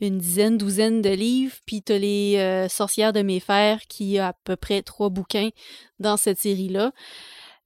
[0.00, 4.32] une dizaine, douzaine de livres, puis t'as les euh, sorcières de Mayfair qui a à
[4.44, 5.50] peu près trois bouquins
[5.98, 6.92] dans cette série-là.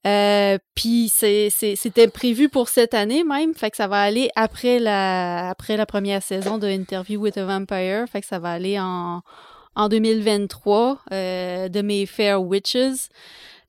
[0.07, 5.49] Euh, puis c'était prévu pour cette année même, fait que ça va aller après la
[5.49, 9.23] après la première saison de Interview with a Vampire, fait que ça va aller en
[9.77, 13.09] en 2023 euh, de Mayfair Witches.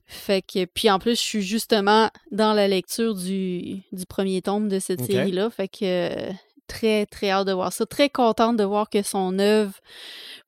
[0.06, 4.68] Fait que puis en plus je suis justement dans la lecture du, du premier tome
[4.68, 6.32] de cette série-là, fait que
[6.66, 9.74] très très hâte de voir ça, très contente de voir que son œuvre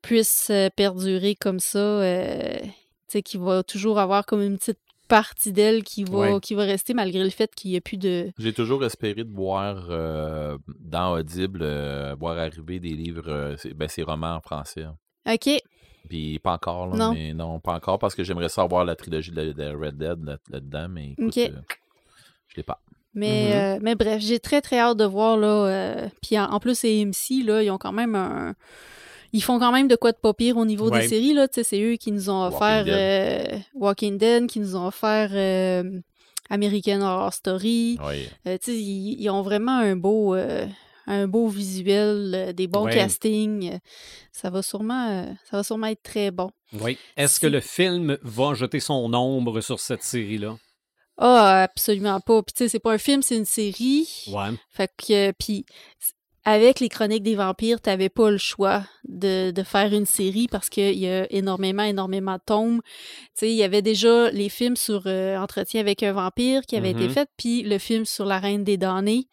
[0.03, 2.69] puisse euh, perdurer comme ça, euh, tu
[3.09, 4.78] sais qu'il va toujours avoir comme une petite
[5.09, 6.41] partie d'elle qui va Ouais.
[6.41, 9.32] qui va rester malgré le fait qu'il n'y a plus de J'ai toujours espéré de
[9.32, 14.85] voir euh, dans Audible, euh, voir arriver des livres, euh, ben, ces romans en français.
[14.85, 14.97] hein.
[15.26, 15.51] OK,
[16.09, 17.12] Puis pas encore, là, Non.
[17.14, 20.38] mais non, pas encore, parce que j'aimerais savoir la trilogie de, de Red Dead là-
[20.51, 21.38] là-dedans, mais écoute, Ok.
[21.38, 21.51] euh,
[22.48, 22.80] je l'ai pas.
[23.14, 23.52] Mais, Mhm.
[23.55, 25.47] euh, mais bref, j'ai très très hâte de voir là.
[25.66, 28.55] euh, Puis en, en plus, AMC, là, ils ont quand même un.
[29.32, 31.02] Ils font quand même de quoi de pas pire au niveau Ouais.
[31.02, 31.47] des séries, là.
[31.47, 32.94] Tu sais, c'est eux qui nous ont Walking offert Dead.
[32.94, 36.01] euh, Walking Dead, qui nous ont offert euh,
[36.51, 37.98] American Horror Story.
[38.05, 38.28] Oui.
[38.47, 40.66] Euh, tu sais, ils, ils ont vraiment un beau, euh,
[41.11, 42.95] un beau visuel, euh, des bons Ouais.
[42.95, 43.73] castings.
[43.74, 43.78] Euh,
[44.32, 46.51] Ça va sûrement, euh, ça va sûrement être très bon.
[46.73, 46.97] Oui.
[47.16, 50.57] Est-ce que le film va jeter son ombre sur cette série-là?
[51.19, 52.43] Ah, absolument pas.
[52.43, 54.09] Puis tu sais, c'est pas un film, c'est une série.
[54.28, 54.49] Ouais.
[54.70, 55.66] Fait que, puis,
[56.44, 60.70] avec les Chroniques des Vampires, t'avais pas le choix de, de faire une série parce
[60.70, 62.80] qu'il y a énormément, énormément de tomes.
[62.82, 66.76] Tu sais, il y avait déjà les films sur euh, Entretien avec un vampire qui
[66.76, 67.10] avaient été Mhm.
[67.10, 69.26] faits, puis le film sur La Reine des Damnés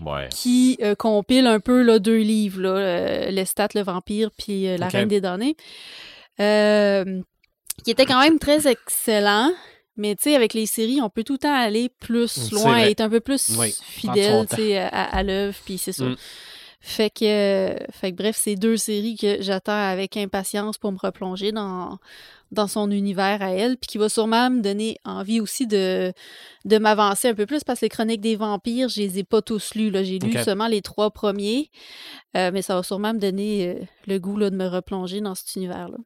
[0.00, 0.28] Ouais.
[0.30, 4.76] qui euh, compile un peu là, deux livres, là, euh, Lestat le vampire puis euh,
[4.76, 4.86] La.
[4.88, 5.56] Reine des Damnés,
[6.38, 9.50] qui était quand même très excellent.
[9.98, 12.72] Mais tu sais, avec les séries, on peut tout le temps aller plus C'est loin,
[12.78, 12.90] vrai.
[12.92, 13.74] être un peu plus Oui.
[13.82, 16.04] Fidèle, son tu sais, à, à l'œuvre, puis c'est ça.
[16.04, 16.16] Mm.
[16.80, 20.98] Fait que, euh, fait que bref, c'est deux séries que j'attends avec impatience pour me
[20.98, 21.98] replonger dans,
[22.52, 26.12] dans son univers à elle, puis qui va sûrement me donner envie aussi de,
[26.64, 29.42] de m'avancer un peu plus parce que les Chroniques des Vampires, je les ai pas
[29.42, 29.90] tous lus.
[29.90, 30.02] là.
[30.04, 31.70] J'ai lu seulement les trois premiers,
[32.36, 35.34] euh, mais ça va sûrement me donner euh, le goût là, de me replonger dans
[35.34, 35.98] cet univers-là.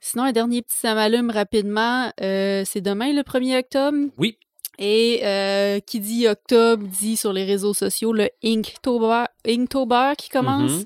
[0.00, 3.98] Sinon, un dernier petit ça m'allume rapidement, euh, c'est demain le 1er octobre?
[4.16, 4.38] Oui.
[4.78, 10.72] Et euh, qui dit octobre dit sur les réseaux sociaux le Inktober, Inktober qui commence.
[10.72, 10.84] Mhm.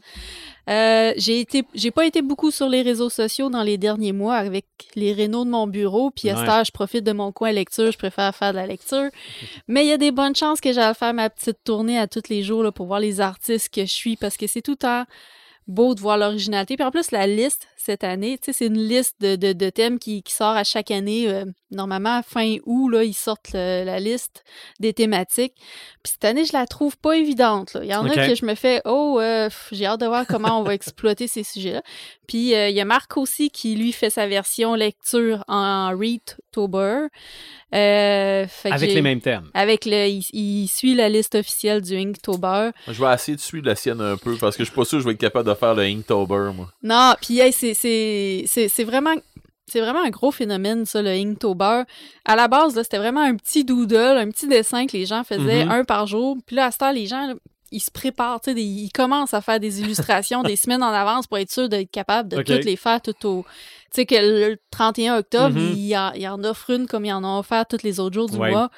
[0.69, 4.35] Euh, j'ai été, j'ai pas été beaucoup sur les réseaux sociaux dans les derniers mois
[4.35, 6.10] avec les rénaux de mon bureau.
[6.10, 6.40] Puis à Ouais.
[6.43, 7.90] ce temps, je profite de mon coin lecture.
[7.90, 9.09] Je préfère faire de la lecture.
[9.66, 12.28] Mais il y a des bonnes chances que j'aille faire ma petite tournée à tous
[12.28, 15.05] les jours là, pour voir les artistes que je suis parce que c'est tout temps
[15.69, 16.77] beau de voir l'originalité.
[16.77, 19.70] Puis en plus, la liste cette année, tu sais, c'est une liste de, de, de
[19.70, 21.28] thèmes qui, qui sort à chaque année.
[21.28, 24.43] euh, normalement, fin août, là, ils sortent le- la liste
[24.81, 25.53] des thématiques.
[26.03, 27.74] Puis cette année, je la trouve pas évidente.
[27.74, 27.81] là.
[27.85, 30.59] Il y en a que je me fais, oh, euh, j'ai hâte de voir comment
[30.59, 31.82] on va exploiter ces sujets-là.
[32.28, 37.06] Puis euh, il y a Marc aussi qui, lui, fait sa version lecture en Readtober.
[37.74, 39.50] Euh, Avec les mêmes thèmes.
[39.55, 42.70] Avec le, il, il suit la liste officielle du Inktober.
[42.86, 44.98] Je vais essayer de suivre la sienne un peu parce que je suis pas sûr
[44.98, 46.68] que je vais être capable de faire le Inktober, moi.
[46.82, 49.14] Non, puis hey, c'est- c'est c'est- c'est vraiment
[49.70, 51.82] c'est vraiment un gros phénomène ça le Inktober.
[52.24, 55.24] À la base là, c'était vraiment un petit doodle, un petit dessin que les gens
[55.24, 55.70] faisaient Mhm.
[55.70, 56.38] un par jour.
[56.46, 57.34] Puis là à ce temps les gens
[57.70, 61.27] ils se préparent, tu sais, ils commencent à faire des illustrations des semaines en avance
[61.27, 63.45] pour être sûr d'être capable de toutes les faire tout au
[63.90, 65.73] tu sais que le 31 octobre, Mhm.
[65.74, 68.28] il, en, il en offre une comme il en a offert tous les autres jours
[68.28, 68.51] du Ouais.
[68.51, 68.69] mois.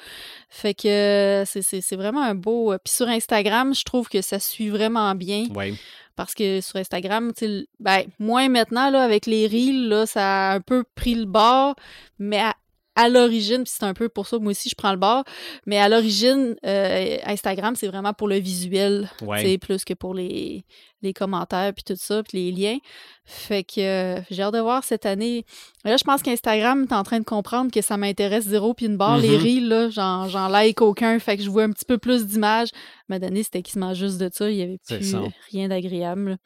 [0.49, 2.71] Fait que euh, c'est- vraiment un beau.
[2.71, 5.77] euh, Puis sur Instagram, je trouve que ça suit vraiment bien Oui.
[6.15, 10.51] parce que sur Instagram, tu sais, ben, moins maintenant, là, avec les reels, là, ça
[10.51, 11.75] a un peu pris le bord,
[12.17, 12.55] mais à,
[12.95, 15.23] à l'origine, puis c'est un peu pour ça que moi aussi je prends le bord,
[15.65, 19.41] mais à l'origine, euh, Instagram, c'est vraiment pour le visuel, Ouais.
[19.43, 20.65] tu sais, plus que pour les,
[21.01, 22.77] les commentaires, puis tout ça, puis les liens.
[23.23, 25.45] Fait que euh, j'ai hâte de voir cette année.
[25.85, 28.97] Là, je pense qu'Instagram est en train de comprendre que ça m'intéresse zéro puis une
[28.97, 29.19] barre.
[29.19, 29.43] Les Mhm.
[29.43, 29.89] reels, là,
[30.27, 32.69] j'en, like aucun, fait que je vois un petit peu plus d'images.
[33.07, 34.49] Ma donné, c'était quasiment juste de ça.
[34.51, 35.15] Il y avait plus
[35.51, 36.37] rien d'agréable.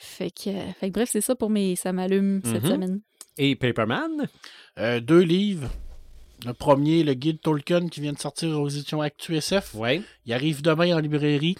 [0.00, 2.70] Fait que, euh, fait que bref, c'est ça pour mes ça m'allume cette Mhm.
[2.70, 3.00] semaine.
[3.38, 4.26] Et Paperman?
[4.78, 5.68] Euh, deux livres.
[6.46, 9.72] Le premier, le guide Tolkien qui vient de sortir aux éditions ActuSF.
[9.74, 10.02] Oui.
[10.26, 11.56] Il arrive demain en librairie.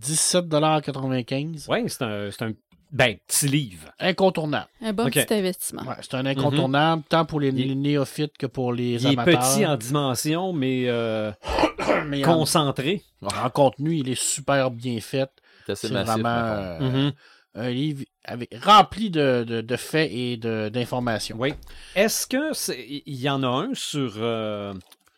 [0.00, 2.52] 17,95 Oui, c'est un, c'est un
[2.92, 3.88] ben, petit livre.
[3.98, 4.68] Incontournable.
[4.80, 5.82] Un bon petit investissement.
[5.82, 9.18] Ouais, c'est un incontournable tant pour les, Il- les néophytes que pour les Il est
[9.18, 9.40] amateurs.
[9.40, 11.32] petit en dimension, mais euh,
[12.06, 13.02] mais concentré.
[13.22, 15.30] en contenu, il est super bien fait.
[15.66, 16.12] C'est assez C'est massif.
[16.12, 17.12] vraiment euh, Mhm.
[17.56, 21.36] un livre avec, rempli de, de- de faits et d'informations.
[21.38, 21.54] Oui.
[21.94, 24.72] Est-ce que c'est- il y en a un sur euh,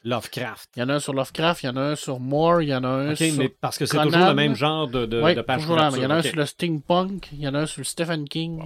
[0.04, 0.70] Lovecraft?
[0.76, 2.68] Il y en a un sur Lovecraft, il y en a un sur Moore, il
[2.70, 3.36] y en a un OK, sur...
[3.36, 5.76] mais parce que c'est toujours le même genre de, de, Oui, de page toujours.
[5.96, 7.84] Il y en a un sur le steampunk, il y en a un sur le
[7.84, 8.62] Stephen King,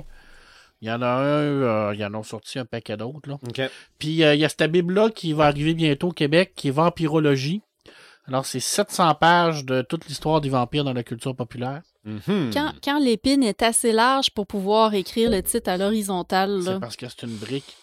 [0.83, 3.39] il y en a un, euh, il y en a sorti un paquet d'autres.
[3.99, 6.73] Puis euh, il y a cette Bible-là qui va arriver bientôt au Québec, qui est
[6.73, 7.62] Vampirologie.
[8.27, 11.83] Alors, c'est 700 pages de toute l'histoire des vampires dans la culture populaire.
[12.05, 12.51] Mhm.
[12.52, 16.74] Quand, quand l'épine est assez large pour pouvoir écrire le titre à l'horizontale, là.
[16.74, 17.76] C'est parce que c'est une brique.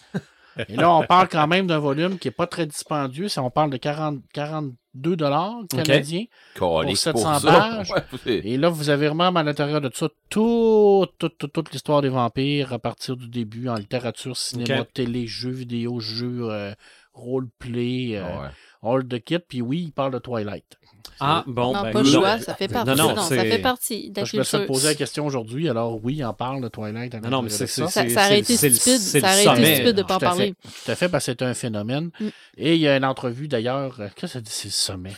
[0.68, 3.30] Et là, on parle quand même d'un volume qui n'est pas très dispendieux.
[3.30, 6.26] C'est- On parle de 40, 42 dollars canadiens.
[6.56, 7.48] Calisse 700 ça.
[7.52, 7.91] pages.
[8.26, 12.80] Ouais, Et là, vous avez vraiment à l'intérieur de ça toute, l'histoire des vampires à
[12.80, 16.73] partir du début en littérature, cinéma, télé, jeux vidéo, jeux, euh,
[17.14, 18.48] roleplay, euh, Ouais.
[18.84, 19.40] All the kit.
[19.40, 20.78] Puis oui, il parle de Twilight.
[21.20, 22.20] Ah, bon, non, ben, pas le non.
[22.20, 22.90] choix, ça fait partie.
[22.90, 25.70] Non, Non, non, ça fait partie de la Je me suis poser la question aujourd'hui.
[25.70, 27.14] Alors oui, il en parle de Twilight.
[27.24, 27.88] Non, non, mais c'est ça.
[27.88, 30.02] Ça, ça aurait été c'est le- stupide, c'est le ça aurait été sommet, stupide de
[30.02, 30.08] là.
[30.08, 30.56] pas en parler.
[30.64, 30.70] fait.
[30.86, 32.10] Tout à fait, parce que c'est un phénomène.
[32.20, 32.28] Mm.
[32.58, 33.99] Et il y a une entrevue d'ailleurs.
[33.99, 35.14] euh, Qu'est-ce que ça dit, c'est le sommet?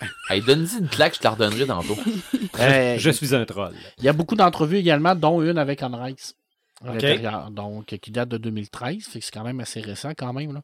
[0.30, 1.96] Hey, donne-y une claque, je te la redonnerai tantôt.
[2.60, 3.72] Euh, Je suis un troll.
[3.98, 6.34] Il y a beaucoup d'entrevues également, dont une avec Anne Rice.
[6.84, 6.94] À Ok.
[6.94, 10.52] l'intérieur, donc, qui date de 2013, fait que c'est quand même assez récent quand même.
[10.54, 10.62] Là.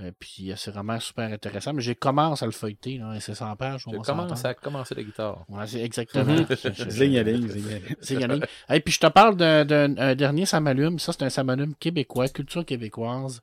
[0.00, 1.72] Euh, puis euh, c'est vraiment super intéressant.
[1.74, 3.84] Mais j'ai commencé à le feuilleter, là, et c'est 100 pages.
[3.84, 4.46] commence s'entendre.
[4.46, 5.44] à commencer la guitare.
[5.48, 6.24] Ouais, c'est exactement.
[6.32, 6.46] Mhm.
[6.48, 7.48] Je- je- Zigne à ligne.
[8.70, 10.98] Et puis je te parle d'un d'un- un dernier Samalume.
[10.98, 13.40] Ça, c'est un Samalume québécois, culture québécoise.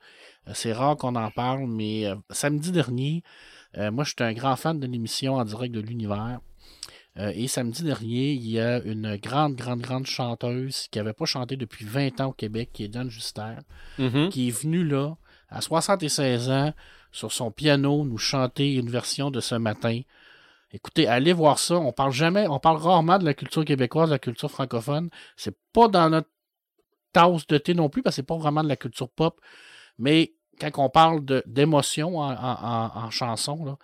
[0.47, 3.21] Euh, C'est rare qu'on en parle, mais euh, samedi dernier,
[3.77, 6.39] euh, moi, je suis un grand fan de l'émission en direct de l'univers.
[7.19, 11.25] Euh, et samedi dernier, il y a une grande, grande, grande chanteuse qui n'avait pas
[11.25, 13.55] chanté depuis 20 ans au Québec, qui est Diane Juster,
[13.97, 14.29] Mhm.
[14.29, 15.15] qui est venue là,
[15.49, 16.73] à 76 ans,
[17.11, 20.01] sur son piano, nous chanter une version de ce matin.
[20.71, 21.75] Écoutez, allez voir ça.
[21.75, 25.09] On parle jamais, on parle rarement de la culture québécoise, de la culture francophone.
[25.37, 26.29] C'est pas dans notre
[27.13, 29.39] tasse de thé non plus, parce que c'est pas vraiment de la culture pop.
[29.97, 33.77] Mais quand on parle d'émotion en, chanson,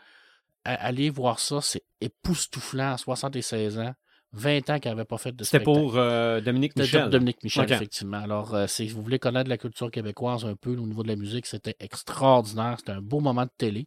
[0.66, 1.62] allez voir ça.
[1.62, 3.96] C'est époustouflant à 76 ans.
[4.34, 7.10] 20 ans qu'elle n'avait pas fait de C'était pour euh, Dominique C'était Michel.
[7.10, 8.18] Dominique Michel, effectivement.
[8.18, 11.16] Alors, euh, si vous voulez connaître la culture québécoise un peu au niveau de la
[11.16, 12.76] musique, c'était extraordinaire.
[12.80, 13.86] C'était un beau moment de télé.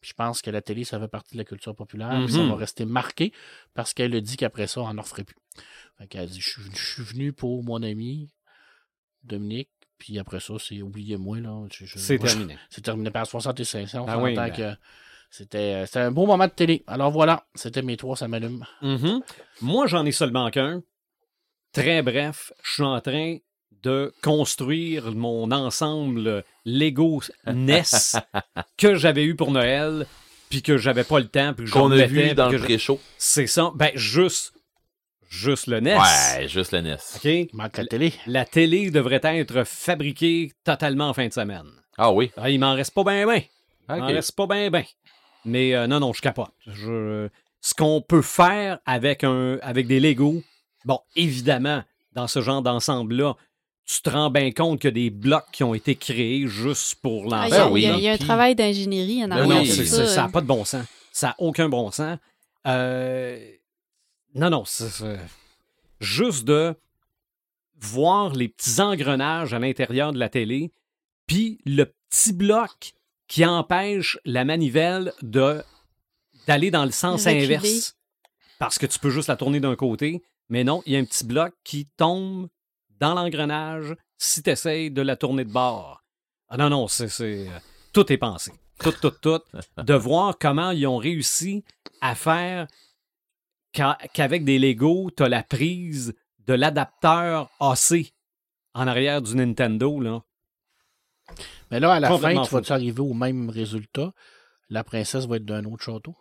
[0.00, 2.28] Puis je pense que la télé, ça fait partie de la culture populaire.
[2.28, 3.32] ça va rester marqué
[3.74, 5.36] parce qu'elle a dit qu'après ça, on n'en referait plus.
[5.98, 8.28] Fait qu'elle a dit, je suis, je suis venu pour mon ami
[9.22, 9.70] Dominique.
[9.98, 11.40] Puis après ça, c'est oubliez-moi.
[11.40, 11.66] là.
[11.70, 12.58] C'est terminé.
[12.70, 14.04] C'est terminé par 65 ans.
[14.08, 14.50] Ah oui, ben.
[14.50, 14.76] que
[15.36, 16.82] c'était c'était un beau moment de télé.
[16.86, 18.64] Alors voilà, c'était mes trois, ça m'allume.
[18.80, 19.20] Mhm.
[19.60, 20.82] Moi, j'en ai seulement qu'un.
[21.72, 23.36] Très bref, je suis en train
[23.82, 27.82] de construire mon ensemble Lego NES
[28.78, 30.06] que j'avais eu pour Noël,
[30.48, 32.98] puis que j'avais pas le temps, puis que je Qu'on a vu dans le pré-show.
[33.18, 33.72] C'est ça.
[33.74, 34.54] Ben, juste,
[35.28, 35.98] juste le NES.
[35.98, 36.96] Ouais, juste le NES.
[37.16, 37.24] OK?
[37.24, 38.14] Il manque la télé.
[38.26, 41.68] La télé devrait être fabriquée totalement en fin de semaine.
[41.98, 42.30] Ah oui.
[42.38, 43.42] Ah, il m'en reste pas bien, bien.
[43.90, 44.84] Il m'en reste pas bien, bien.
[45.46, 46.50] Mais euh, non, non, je capote.
[46.66, 47.28] Je...
[47.60, 49.58] Ce qu'on peut faire avec, un...
[49.62, 50.42] avec des Legos,
[50.84, 51.82] bon, évidemment,
[52.12, 53.34] dans ce genre d'ensemble-là,
[53.86, 57.46] tu te rends bien compte que des blocs qui ont été créés juste pour Ah,
[57.46, 57.62] il y l'ensemble.
[57.68, 59.48] a, oui, il y a- il y a un puis- travail d'ingénierie en Ben arrière
[59.48, 60.22] non, oui, ça.
[60.22, 60.84] n'a pas de bon sens.
[61.12, 62.18] Ça n'a aucun bon sens.
[62.66, 63.38] Euh,
[64.34, 65.16] Non, non, c'est-
[66.00, 66.74] juste de
[67.80, 70.72] voir les petits engrenages à l'intérieur de la télé,
[71.26, 72.92] puis le petit bloc
[73.28, 75.62] qui empêche la manivelle de
[76.46, 77.56] d'aller dans le sens Reculer.
[77.56, 77.96] inverse.
[78.58, 81.04] Parce que tu peux juste la tourner d'un côté, mais non, il y a un
[81.04, 82.48] petit bloc qui tombe
[83.00, 86.02] dans l'engrenage si tu essayes de la tourner de bord.
[86.48, 87.08] Ah non, non, c'est.
[87.08, 87.58] c'est, euh,
[87.92, 88.52] Tout est pensé.
[88.78, 89.40] Tout, tout, tout.
[89.82, 91.64] De voir comment ils ont réussi
[92.00, 92.66] à faire
[93.72, 96.14] qu'a- qu'avec des Legos, tu as la prise
[96.46, 98.14] de l'adapteur AC
[98.74, 100.00] en arrière du Nintendo.
[100.00, 100.22] Là.
[101.70, 104.12] Mais là, à la fin, tu vas-tu arriver au même résultat?
[104.70, 106.14] La princesse va être d'un autre château?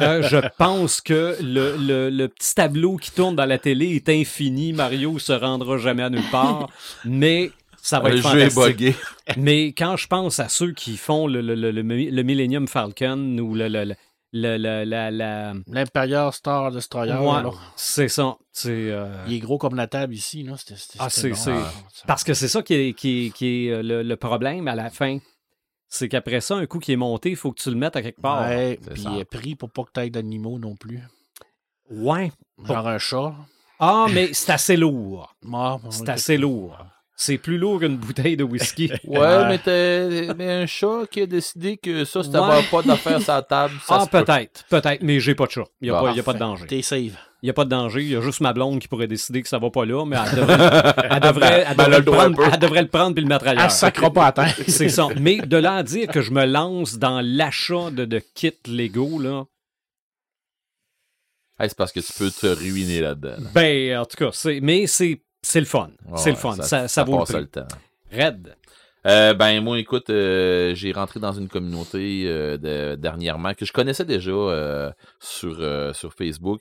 [0.00, 4.08] Euh, je pense que le, le- le petit tableau qui tourne dans la télé est
[4.08, 4.72] infini.
[4.72, 6.68] Mario se rendra jamais à nulle part.
[7.04, 7.50] mais
[7.82, 8.94] ça va Le être jeu est buggé.
[9.36, 13.36] Mais quand je pense à ceux qui font le, le, le, le, le Millennium Falcon
[13.38, 13.94] ou le,
[14.36, 18.36] le, le- le- le- la, la- L'Imperial Star Destroyer, Ouais, c'est ça.
[18.52, 20.42] C'est, euh, il est gros comme la table ici.
[20.42, 20.56] Là.
[20.56, 21.72] C'était, c'était- Ah, c'était c'est- Ah,
[22.06, 24.74] Parce que c'est ça qui est, qui est- qui est, euh, le, le problème à
[24.74, 25.18] la fin.
[25.88, 28.02] C'est qu'après ça, un coup qui est monté, il faut que tu le mettes à
[28.02, 28.48] quelque part.
[28.48, 31.00] Ouais, puis il est pris pour pas que tu aies d'animaux non plus.
[31.90, 32.32] Ouais.
[32.64, 33.34] Genre un chat.
[33.78, 35.34] Ah, mais c'est assez lourd.
[35.42, 36.78] Mort, C'est assez lourd.
[37.16, 38.90] C'est plus lourd qu'une bouteille de whisky.
[39.04, 39.46] Ouais, Ouais.
[39.48, 42.62] mais, t'as- mais un chat qui a décidé que ça, c'était Ouais.
[42.70, 43.74] pas d'affaire sur la table.
[43.86, 44.24] Ça ah, se peut.
[44.24, 45.64] peut-être, peut-être, mais j'ai pas de chat.
[45.80, 46.66] Il n'y a, Bon, pas- il y a pas de danger.
[46.66, 47.16] T'es save.
[47.42, 48.00] Il n'y a pas de danger.
[48.02, 50.16] Il y a juste ma blonde qui pourrait décider que ça va pas là, mais
[50.16, 50.54] elle devrait,
[51.10, 52.44] elle devrait, elle devrait elle le, prendre, un peu.
[52.52, 53.64] elle devrait le prendre puis le mettre ailleurs.
[53.64, 54.56] Elle sacra pas à terre.
[54.66, 55.08] C'est ça.
[55.20, 59.18] Mais de là à dire que je me lance dans l'achat de, de kits Lego,
[59.20, 59.44] là,
[61.60, 63.36] Hey, c'est parce que tu peux te ruiner là-dedans.
[63.38, 63.50] là.
[63.54, 65.90] ben, en tout cas, c'est, mais c'est, c'est le fun.
[66.08, 66.54] Ouais, c'est le fun.
[66.56, 67.40] Ça, ça, vaut le passe prix.
[67.40, 67.68] le temps.
[68.12, 68.56] Red.
[69.06, 73.72] Euh, ben moi écoute, euh, j'ai rentré dans une communauté euh, de- dernièrement que je
[73.72, 76.60] connaissais déjà sur, sur Facebook.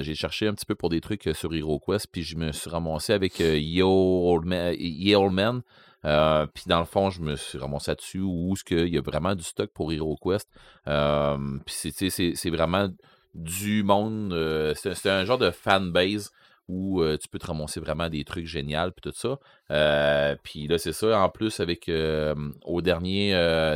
[0.00, 3.12] J'ai cherché un petit peu pour des trucs sur HeroQuest, puis je me suis ramassé
[3.12, 3.88] avec Yo
[4.32, 4.74] Old Man.
[4.78, 5.62] Ye Old Man.
[6.04, 9.00] Euh, puis dans le fond, je me suis ramassé là-dessus où est-ce qu'il y a
[9.00, 10.48] vraiment du stock pour HeroQuest.
[10.88, 11.74] Euh, puis
[12.10, 12.88] c'est- vraiment
[13.34, 14.32] du monde.
[14.32, 16.30] euh, c'est c'est un genre de fanbase
[16.72, 19.38] où euh, tu peux te ramasser vraiment des trucs géniaux puis tout ça.
[19.70, 21.18] Euh, puis là, c'est ça.
[21.20, 22.34] En plus, avec euh,
[22.64, 23.32] au dernier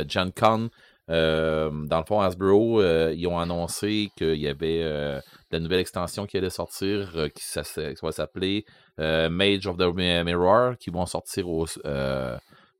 [0.09, 0.69] Gen Con,
[1.07, 4.81] dans le fond, Hasbro, ils ont annoncé qu'il y avait
[5.51, 8.65] la nouvelle extension qui allait sortir, qui, ça, ça va s'appeler
[8.97, 11.65] Mage of the Mi- Mirror, qui vont sortir au.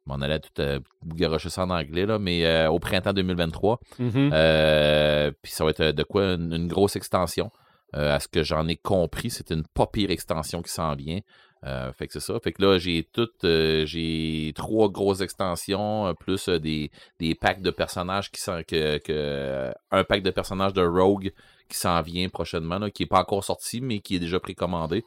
[0.05, 0.63] M'en allais tout
[1.05, 3.79] garocher ça en anglais, là, mais au printemps 2023.
[3.99, 4.29] Mhm.
[4.33, 7.51] Euh, puis ça va être de quoi une, une grosse extension.
[7.95, 11.19] Euh, à ce que j'en ai compris, c'est une pas pire extension qui s'en vient.
[11.63, 12.39] Euh, fait que c'est ça.
[12.43, 17.61] Fait que là, j'ai toutes, euh, j'ai trois grosses extensions, euh, plus des, des packs
[17.61, 21.31] de personnages qui sont, que, que- un pack de personnages de Rogue
[21.69, 25.03] qui s'en vient prochainement, qui est pas encore sorti, mais qui est déjà précommandé.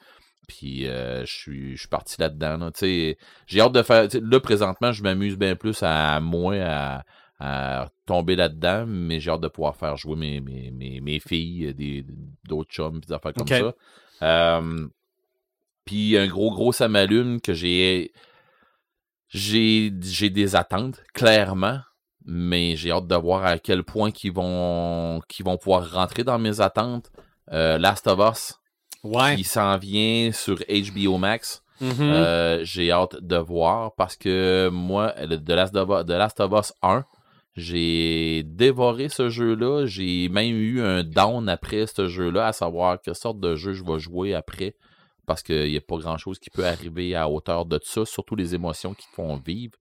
[0.48, 2.56] Puis euh, je suis parti là-dedans.
[2.56, 2.70] là.
[3.46, 4.08] J'ai hâte de faire.
[4.20, 7.02] Là, présentement, je m'amuse bien plus à moins à,
[7.40, 11.66] à tomber là-dedans, mais j'ai hâte de pouvoir faire jouer mes, mes, mes, mes filles,
[11.68, 12.04] euh, des,
[12.46, 13.74] d'autres chums, des affaires comme ça.
[14.22, 14.86] Euh,
[15.86, 18.12] puis un gros, gros Samalume que j'ai.
[19.28, 21.78] J'ai, j'ai des attentes, clairement,
[22.24, 26.38] mais j'ai hâte de voir à quel point qu'ils vont, qu'ils vont pouvoir rentrer dans
[26.38, 27.10] mes attentes.
[27.52, 28.54] Euh, Last of Us,
[29.04, 29.36] Ouais.
[29.36, 31.62] qui s'en vient sur HBO Max.
[31.80, 31.94] Mhm.
[32.00, 36.52] Euh, j'ai hâte de voir parce que moi, The Last of Us, The Last of
[36.52, 37.04] Us 1,
[37.60, 39.86] j'ai dévoré ce jeu-là.
[39.86, 43.84] J'ai même eu un down après ce jeu-là, à savoir quelle sorte de jeu je
[43.84, 44.74] vais jouer après.
[45.26, 48.54] Parce qu'il n'y a pas grand-chose qui peut arriver à hauteur de ça, surtout les
[48.54, 49.74] émotions qui font vivre.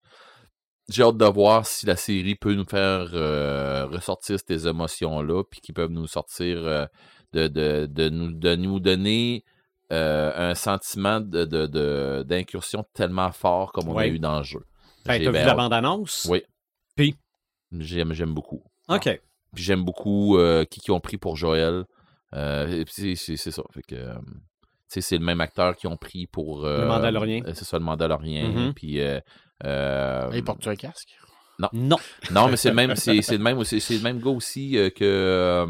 [0.91, 5.61] J'ai hâte de voir si la série peut nous faire euh, ressortir ces émotions-là, puis
[5.61, 6.85] qu'ils peuvent nous sortir euh,
[7.33, 9.43] de, de, de nous, de nous donner
[9.91, 14.43] euh, un sentiment de, de, de- d'incursion tellement fort comme on a eu dans le
[14.43, 14.65] jeu.
[15.05, 16.27] Ben, t'as vu la bande-annonce?
[16.29, 16.43] Oui.
[16.95, 17.15] Puis?
[17.77, 18.63] J'aime, j'aime beaucoup.
[18.87, 19.21] OK.
[19.53, 21.85] Puis j'aime beaucoup euh, qui qui ont pris pour Joël.
[22.35, 23.63] Euh, et puis c'est, c'est, c'est ça.
[23.73, 24.13] Fait que, euh,
[24.87, 26.65] c'est le même acteur qui ont pris pour.
[26.65, 27.41] euh, Le Mandalorien.
[27.45, 28.47] euh, C'est ça, le Mandalorien.
[28.49, 28.73] Mhm.
[28.73, 28.99] Puis.
[29.01, 29.19] euh,
[29.65, 31.09] euh, Il porte un casque?
[31.73, 31.97] Non.
[32.31, 34.77] non, mais c'est le même, c'est, c'est le même, aussi- c'est le même gars aussi
[34.77, 35.03] euh, que.
[35.03, 35.67] euh,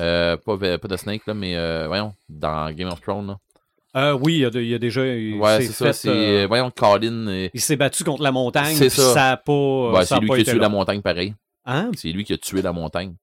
[0.00, 3.26] euh, pas, pas de Snake, là, mais euh, voyons, dans Game of Thrones.
[3.28, 3.38] Là.
[3.96, 5.04] Euh, oui, il y, a de- il y a déjà.
[5.06, 5.92] il Ouais, s'est c'est ça.
[5.92, 7.48] C'est, euh, voyons, Colin.
[7.52, 8.76] il s'est battu contre la montagne.
[8.76, 9.14] C'est ça.
[9.14, 10.04] Ça a pas.
[10.04, 11.34] ça c'est lui pas qui a tué la montagne pareil.
[11.64, 11.90] Hein?
[11.96, 13.14] C'est lui qui a tué la montagne.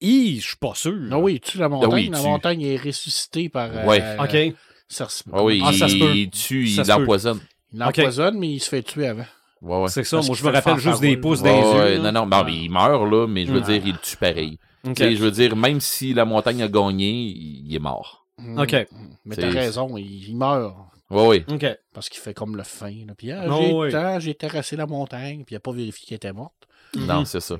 [0.00, 0.94] Hi, je suis pas sûr.
[1.10, 1.92] Ah oui, tu la montagne.
[1.92, 3.68] oui, la montagne est ressuscitée par.
[3.70, 4.02] euh, Ouais.
[4.18, 4.54] OK.
[4.88, 5.24] Cersei.
[5.32, 6.12] Ah oui, Ah, il, ça se peut.
[6.16, 7.40] il tue, Ça il l'empoisonne.
[7.72, 9.26] Il l'empoisonne, mais il se fait tuer avant.
[9.60, 9.88] Ouais, ouais.
[9.88, 10.16] C'est ça.
[10.16, 11.50] Parce Moi, je me rappelle juste des pouces ouais,
[11.94, 11.98] yeux.
[11.98, 14.58] non, non, non, mais il meurt, là, mais je veux dire, il le tue pareil.
[14.84, 18.26] Je veux dire, même si la montagne a gagné, il il est mort.
[18.58, 18.72] OK.
[18.72, 18.86] Mm.
[19.24, 20.74] Mais t'as raison, il, il meurt.
[21.10, 21.44] Ouais, ouais.
[21.50, 21.66] OK.
[21.92, 22.92] Parce qu'il fait comme le fin.
[23.06, 23.14] là.
[23.16, 23.94] Puis ah, Oh, j'ai, oui.
[23.94, 26.54] ah, j'ai terrassé la montagne, puis il n'a pas vérifié qu'elle était morte.
[26.96, 27.56] Non, c'est ça.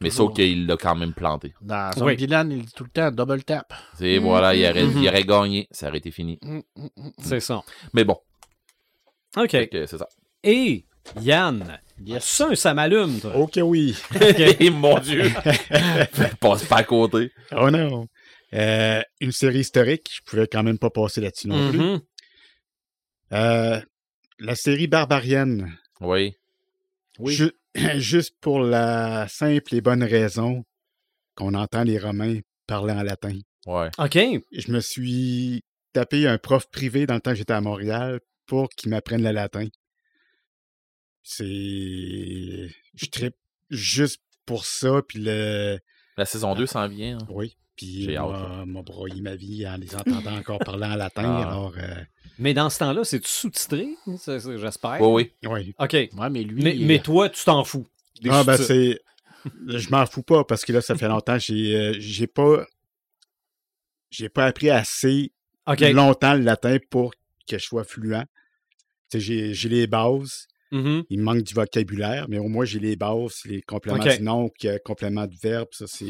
[0.00, 1.52] Mais sauf qu'il l'a quand même planté.
[1.60, 2.12] Dans Oui.
[2.14, 3.72] Zombieland, il dit tout le temps double tap.
[3.98, 5.02] C'est voilà, il aurait, Mhm.
[5.02, 5.68] il aurait gagné.
[5.70, 6.38] Ça aurait été fini.
[6.42, 7.10] Mm, mm, mm.
[7.18, 7.62] C'est ça.
[7.92, 8.16] Mais bon,
[9.36, 9.68] OK.
[9.68, 10.08] que c'est ça.
[10.42, 10.86] Et
[11.20, 12.24] Yann, Yes.
[12.24, 13.36] ça ça m'allume, toi?
[13.36, 13.94] Ok, oui.
[14.60, 15.30] Et mon Dieu!
[16.40, 17.30] Passe pas à côté.
[17.54, 18.06] Oh non.
[18.54, 21.78] Euh, une série historique, je pouvais quand même pas passer là-dessus non plus.
[21.78, 22.00] Mhm.
[23.32, 23.80] Euh,
[24.40, 25.76] la série Barbarienne.
[26.00, 26.34] Oui.
[27.18, 27.34] Oui.
[27.34, 27.52] Ju-
[28.00, 30.64] juste pour la simple et bonne raison
[31.36, 33.38] qu'on entend les Romains parler en latin.
[33.66, 33.88] Ouais.
[33.98, 34.18] OK.
[34.52, 35.62] Je me suis
[35.92, 39.30] tapé un prof privé dans le temps que j'étais à Montréal pour qu'il m'apprenne le
[39.30, 39.68] latin.
[41.22, 41.44] C'est.
[42.94, 43.36] Je tripe
[43.70, 45.78] juste pour ça, puis le.
[46.16, 47.18] La saison 2 s'en vient.
[47.18, 47.26] hein.
[47.30, 47.56] Oui.
[47.80, 51.22] Puis J'ai m'a m'a broyé ma vie en les entendant encore parler en latin.
[51.24, 51.48] Ah.
[51.48, 51.94] Alors, euh,
[52.38, 53.88] Mais dans ce temps-là, c'est sous-titré,
[54.58, 55.00] j'espère?
[55.00, 55.48] Oui, oui.
[55.50, 55.74] oui.
[55.78, 55.92] OK.
[55.94, 56.62] Ouais, mais lui.
[56.62, 57.86] Mais, il- mais toi, tu t'en fous.
[58.20, 59.00] des Ah, ben c'est.
[59.66, 61.38] Je m'en fous pas parce que là, ça fait longtemps.
[61.38, 62.66] J'ai euh, j'ai pas.
[64.10, 65.32] J'ai pas appris assez
[65.66, 65.80] OK.
[65.80, 67.14] longtemps le latin pour
[67.48, 68.24] que je sois fluent.
[69.10, 70.48] Tu sais, j'ai j'ai les bases.
[70.72, 71.02] Mhm.
[71.10, 74.16] Il me manque du vocabulaire, mais au moins j'ai les bases, les compléments OK.
[74.18, 75.68] du nom, euh, compléments de verbe.
[75.72, 76.06] Ça, c'est.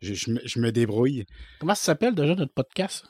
[0.00, 1.24] Je, je me- je me débrouille.
[1.60, 3.04] Comment ça s'appelle déjà notre podcast?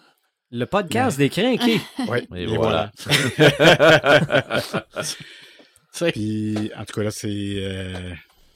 [0.51, 1.81] Le podcast des crinqués.
[2.37, 2.91] Et et voilà.
[5.93, 7.29] C'est- Puis, en tout cas, là, c'est.
[7.31, 8.13] euh,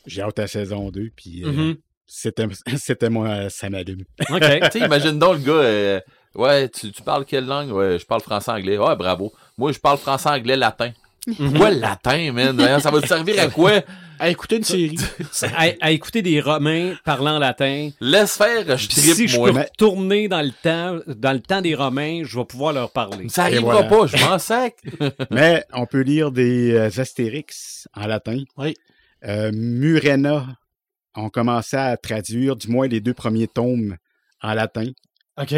[0.07, 1.77] j'ai hâte à la saison 2, puis euh, Mhm.
[2.07, 2.47] c'était,
[2.79, 4.05] c'était moi, ça m'allume.
[4.31, 4.43] OK.
[4.73, 6.01] tu imagine donc le gars, euh,
[6.35, 7.71] ouais, tu, tu parles quelle langue?
[7.71, 8.77] Ouais, je parle français-anglais.
[8.79, 9.33] Ouais, bravo.
[9.57, 10.57] Moi, je parle français-anglais
[11.27, 11.45] latin.
[11.45, 11.57] Mhm.
[11.59, 12.81] Quoi, latin, man?
[12.81, 13.83] Ça va te servir à quoi?
[14.19, 14.99] À écouter une série.
[15.57, 17.89] à, à écouter des Romains parlant latin.
[18.01, 19.51] Laisse faire, je Puis si tripe, je moi.
[19.53, 23.31] peux retourner dans le temps, dans le temps des Romains, je vais pouvoir leur parler.
[23.31, 23.89] Ça arrivera voilà.
[23.89, 24.77] pas, je m'en sac.
[25.31, 28.43] Mais on peut lire des euh, Astérix en latin.
[28.59, 28.75] Oui.
[29.25, 30.47] Euh, Murena
[31.15, 33.97] ont commencé à traduire, du moins les deux premiers tomes
[34.43, 34.87] en latin.
[35.41, 35.55] OK.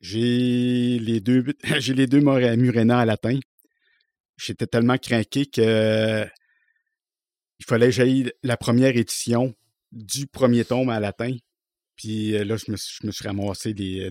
[0.00, 1.44] J'ai les deux,
[1.78, 3.38] j'ai les deux Murena en latin.
[4.36, 6.26] J'étais tellement craqué que
[7.60, 9.54] il fallait que j'aille la première édition
[9.92, 11.34] du premier tome en latin.
[11.96, 14.10] Puis euh, là, je me, suis- je me suis ramassé des, euh,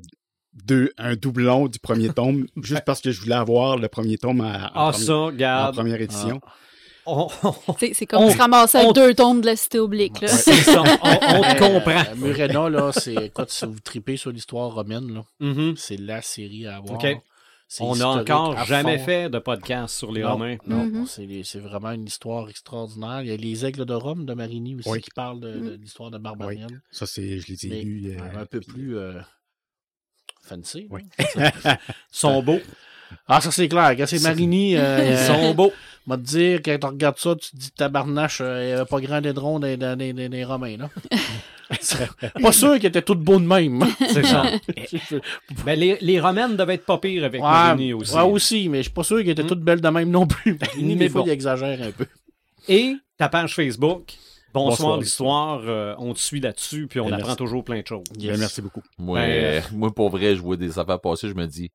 [0.53, 4.39] deux, un doublon du premier tome, juste parce que je voulais avoir le premier tome
[4.41, 5.13] en, en Ah, premier- ça,
[5.69, 6.39] en première édition.
[7.05, 10.21] On, on- C'est comme On- se ramasser on- deux tombes de la cité oblique.
[10.21, 10.29] Là.
[10.29, 12.15] c'est ça, on, on te Euh, comprend.
[12.15, 13.29] Murena, là, c'est.
[13.33, 15.75] Quand si vous tripez sur l'histoire romaine, là, Mhm.
[15.75, 17.03] c'est la série à avoir.
[17.03, 17.17] OK.
[17.81, 19.05] On n'a encore jamais fond.
[19.05, 20.57] fait de podcast sur les Non, Romains.
[20.67, 21.05] Non, Mhm.
[21.07, 23.21] c'est vraiment une histoire extraordinaire.
[23.21, 25.01] Il y a les Aigles de Rome de Marini aussi Oui.
[25.01, 26.81] qui parlent de, de l'histoire de Barbarienne.
[26.91, 28.11] Ça, c'est, je les ai lus.
[28.17, 29.19] euh, un peu plus euh,
[30.43, 30.87] fancy.
[30.89, 31.01] Oui.
[31.35, 31.51] là.
[31.65, 31.77] Ils
[32.11, 32.59] sont beaux.
[33.27, 33.95] Ah, ça c'est clair.
[33.97, 35.71] Quand c'est Marini, euh, Ils sont beaux.
[36.07, 38.85] va te dire, quand tu regardes ça, tu te dis tabarnache, euh, il n'y avait
[38.85, 40.77] pas grand d'édron des, des, des, des- des Romains.
[40.77, 40.89] Là.
[42.41, 43.83] pas sûr qu'ils étaient tous beaux de même.
[43.99, 44.43] C'est ça.
[44.43, 44.59] ouais,
[45.65, 48.15] Ben, les, les Romaines devaient être pas pires avec Marini aussi.
[48.15, 49.47] ouais, aussi, mais je suis pas sûr qu'ils étaient Mm.
[49.47, 50.57] toutes belles de même non plus.
[50.59, 51.27] Marini, Mais des fois, bon.
[51.27, 52.05] il exagère un peu.
[52.67, 54.13] Et ta page Facebook,
[54.53, 57.37] Bonsoir, Bonsoir, l'histoire, euh, on te suit là-dessus, puis on Ben, apprend merci.
[57.37, 58.03] toujours plein de choses.
[58.19, 58.83] Ben, merci beaucoup.
[58.99, 61.71] Moi, Ben, euh, moi, pour vrai, je vois des affaires passer, je me dis,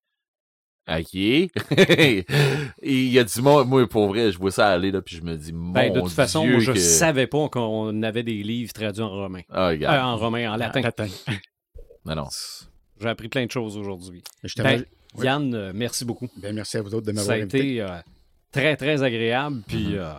[0.89, 1.15] OK.
[1.15, 1.51] Et
[2.82, 5.23] il y a du monde, moi, pour vrai, je vois ça aller, là, puis je
[5.23, 8.43] me dis, mon Ben, de toute façon, Dieu je que- savais pas qu'on avait des
[8.43, 9.43] livres traduits en romain.
[9.51, 10.81] Ah, Euh, en romain, en latin.
[10.81, 11.06] Latin.
[12.06, 12.28] Non, non.
[13.01, 14.23] J'ai appris plein de choses aujourd'hui.
[14.56, 14.82] Ben,
[15.15, 15.27] oui.
[15.27, 16.28] Yann, euh, merci beaucoup.
[16.40, 17.59] ben, merci à vous autres de Ça m'avoir a invité.
[17.59, 17.89] été euh,
[18.51, 19.60] très, très agréable.
[19.69, 19.94] Puis Mhm.
[19.98, 20.12] euh,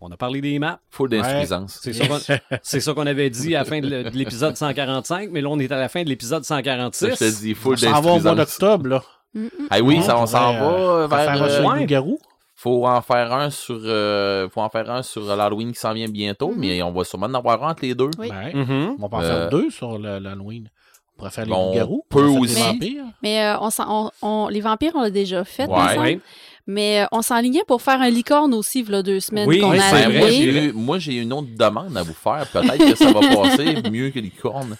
[0.00, 0.80] on a parlé des maps.
[0.90, 1.78] Faut d'insuffisance.
[1.82, 2.18] C'est ça qu'on-
[2.64, 5.70] c'est ça qu'on avait dit à la fin de l'épisode 145, mais là, on est
[5.70, 7.10] à la fin de l'épisode Ça, 146.
[7.10, 8.36] je te dis, On faut s'en va au mois d'insuffisance.
[8.58, 9.04] d'octobre, là.
[9.34, 9.48] Mm, mm.
[9.70, 11.34] Ah oui, On ça, on s'en pourrait, euh, va vers...
[11.34, 12.18] faire un euh, le loup-garou.
[12.56, 16.08] faut en faire un sur euh, faut en faire un sur l'Halloween qui s'en vient
[16.08, 16.58] bientôt, Mhm.
[16.58, 18.10] mais on va sûrement en avoir un entre les deux.
[18.18, 18.28] Oui.
[18.28, 18.96] Ben, Mhm.
[19.00, 20.68] On va en Euh, faire deux sur le- l'Halloween.
[21.14, 22.04] On pourrait faire les Bon, loups-garous.
[22.08, 22.54] peut on aussi.
[22.56, 23.04] les vampires.
[23.22, 25.98] Mais euh, on on- on- les vampires, on l'a déjà fait, Ouais.
[25.98, 26.20] Oui.
[26.66, 29.58] Mais euh, on s'enlignait pour faire un licorne aussi, il y a deux semaines Oui,
[29.60, 30.52] qu'on oui, a c'est vrai, moi, j'ai- arrivé.
[30.52, 32.46] j'ai eu- moi, j'ai une autre demande à vous faire.
[32.52, 34.76] Peut-être que ça va passer mieux que les cornes.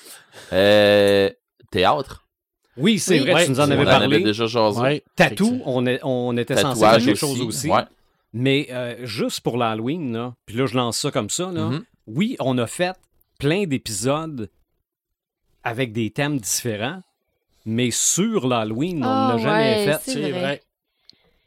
[0.52, 1.30] Euh,
[1.70, 2.24] théâtre.
[2.80, 3.20] Oui, c'est Oui.
[3.20, 4.20] vrai, Ouais, tu nous en on avais en avait parlé.
[4.22, 4.80] déjà jasé.
[4.80, 5.04] Ouais.
[5.16, 7.20] Tatou, on, est- on était censé faire quelque aussi.
[7.20, 7.68] chose aussi.
[7.68, 7.82] Ouais.
[8.32, 11.50] Mais euh, juste pour l'Halloween, là, puis là, je lance ça comme ça.
[11.52, 11.84] Là, Mhm.
[12.06, 12.96] Oui, on a fait
[13.38, 14.48] plein d'épisodes
[15.62, 17.02] avec des thèmes différents,
[17.66, 20.10] mais sur l'Halloween, on Ah, n'a jamais ouais, fait.
[20.10, 20.32] c'est vrai.
[20.32, 20.62] vrai.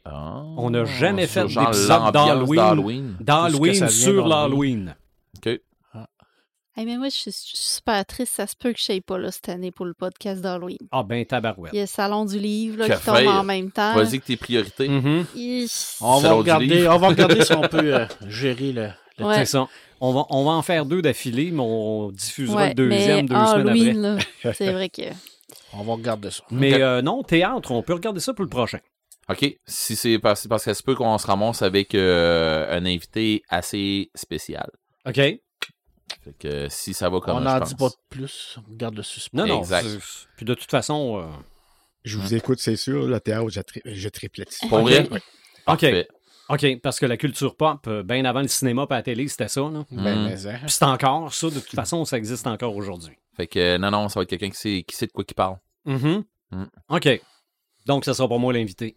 [0.04, 3.16] Ah, On n'a jamais fait genre d'épisode d'Halloween.
[3.20, 3.88] d'Halloween.
[3.88, 4.94] Sur l'Halloween.
[5.38, 5.60] OK.
[6.76, 8.32] Hey, mais moi, je suis, je suis super triste.
[8.34, 10.78] Ça se peut que je ne pas là, cette année pour le podcast d'Halloween.
[10.90, 11.72] Ah ben tabarouette.
[11.72, 13.94] Il y a le Salon du Livre là, qui tombe en même temps.
[13.94, 14.88] Vas-y que tes priorités.
[14.88, 15.24] Mhm.
[15.36, 15.70] Hi.
[16.00, 18.88] On va, regarder, on va regarder si on peut euh, gérer le,
[19.18, 19.44] le Ouais.
[19.44, 19.68] Ça.
[20.00, 23.36] On va, on va en faire deux d'affilée, mais on diffusera Ouais, le deuxième mais
[23.36, 24.52] deux semaines après.
[24.54, 25.02] C'est vrai que...
[25.72, 26.42] On va regarder ça.
[26.50, 28.80] Mais euh, non, théâtre, on peut regarder ça pour le prochain.
[29.28, 29.56] OK.
[29.66, 33.42] Si c'est parce, parce que ça se peut qu'on se ramasse avec euh, un invité
[33.48, 34.68] assez spécial.
[35.06, 35.20] OK?
[36.22, 38.58] Fait que si ça va comme on n'en dit pas de plus.
[38.70, 39.36] On garde le suspect.
[39.36, 39.58] Non, non.
[39.60, 39.86] Exact.
[40.36, 41.26] Puis de toute façon, euh,
[42.04, 43.06] Je vous écoute, c'est sûr.
[43.06, 44.08] Le théâtre, je, tri- je.
[44.68, 44.82] Pour Ok.
[44.90, 45.08] vrai?
[45.10, 45.20] OK.
[45.66, 46.08] Parfait.
[46.50, 49.48] OK, parce que la culture pop, euh, bien avant le cinéma et la télé, c'était
[49.48, 49.62] ça.
[49.62, 49.84] Là.
[49.90, 50.24] Ben, Mm.
[50.26, 50.58] mais, hein.
[50.60, 51.48] Puis c'est encore ça.
[51.48, 53.16] De toute façon, ça existe encore aujourd'hui.
[53.34, 55.34] Fait que non, non, ça va être quelqu'un qui sait, qui sait de quoi il
[55.34, 55.56] parle.
[55.86, 56.20] Mm.
[56.90, 57.20] OK.
[57.86, 58.96] Donc, ça sera pas moi l'invité.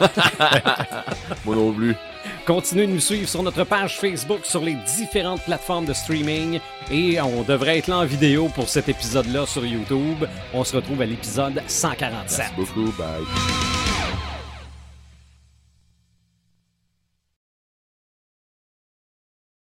[1.44, 1.94] Moi non plus.
[2.46, 6.58] Continuez de nous suivre sur notre page Facebook, sur les différentes plateformes de streaming.
[6.90, 10.24] Et on devrait être là en vidéo pour cet épisode-là sur YouTube.
[10.52, 12.38] On se retrouve à l'épisode 147.
[12.38, 12.92] Merci beaucoup.
[12.98, 13.71] Bye.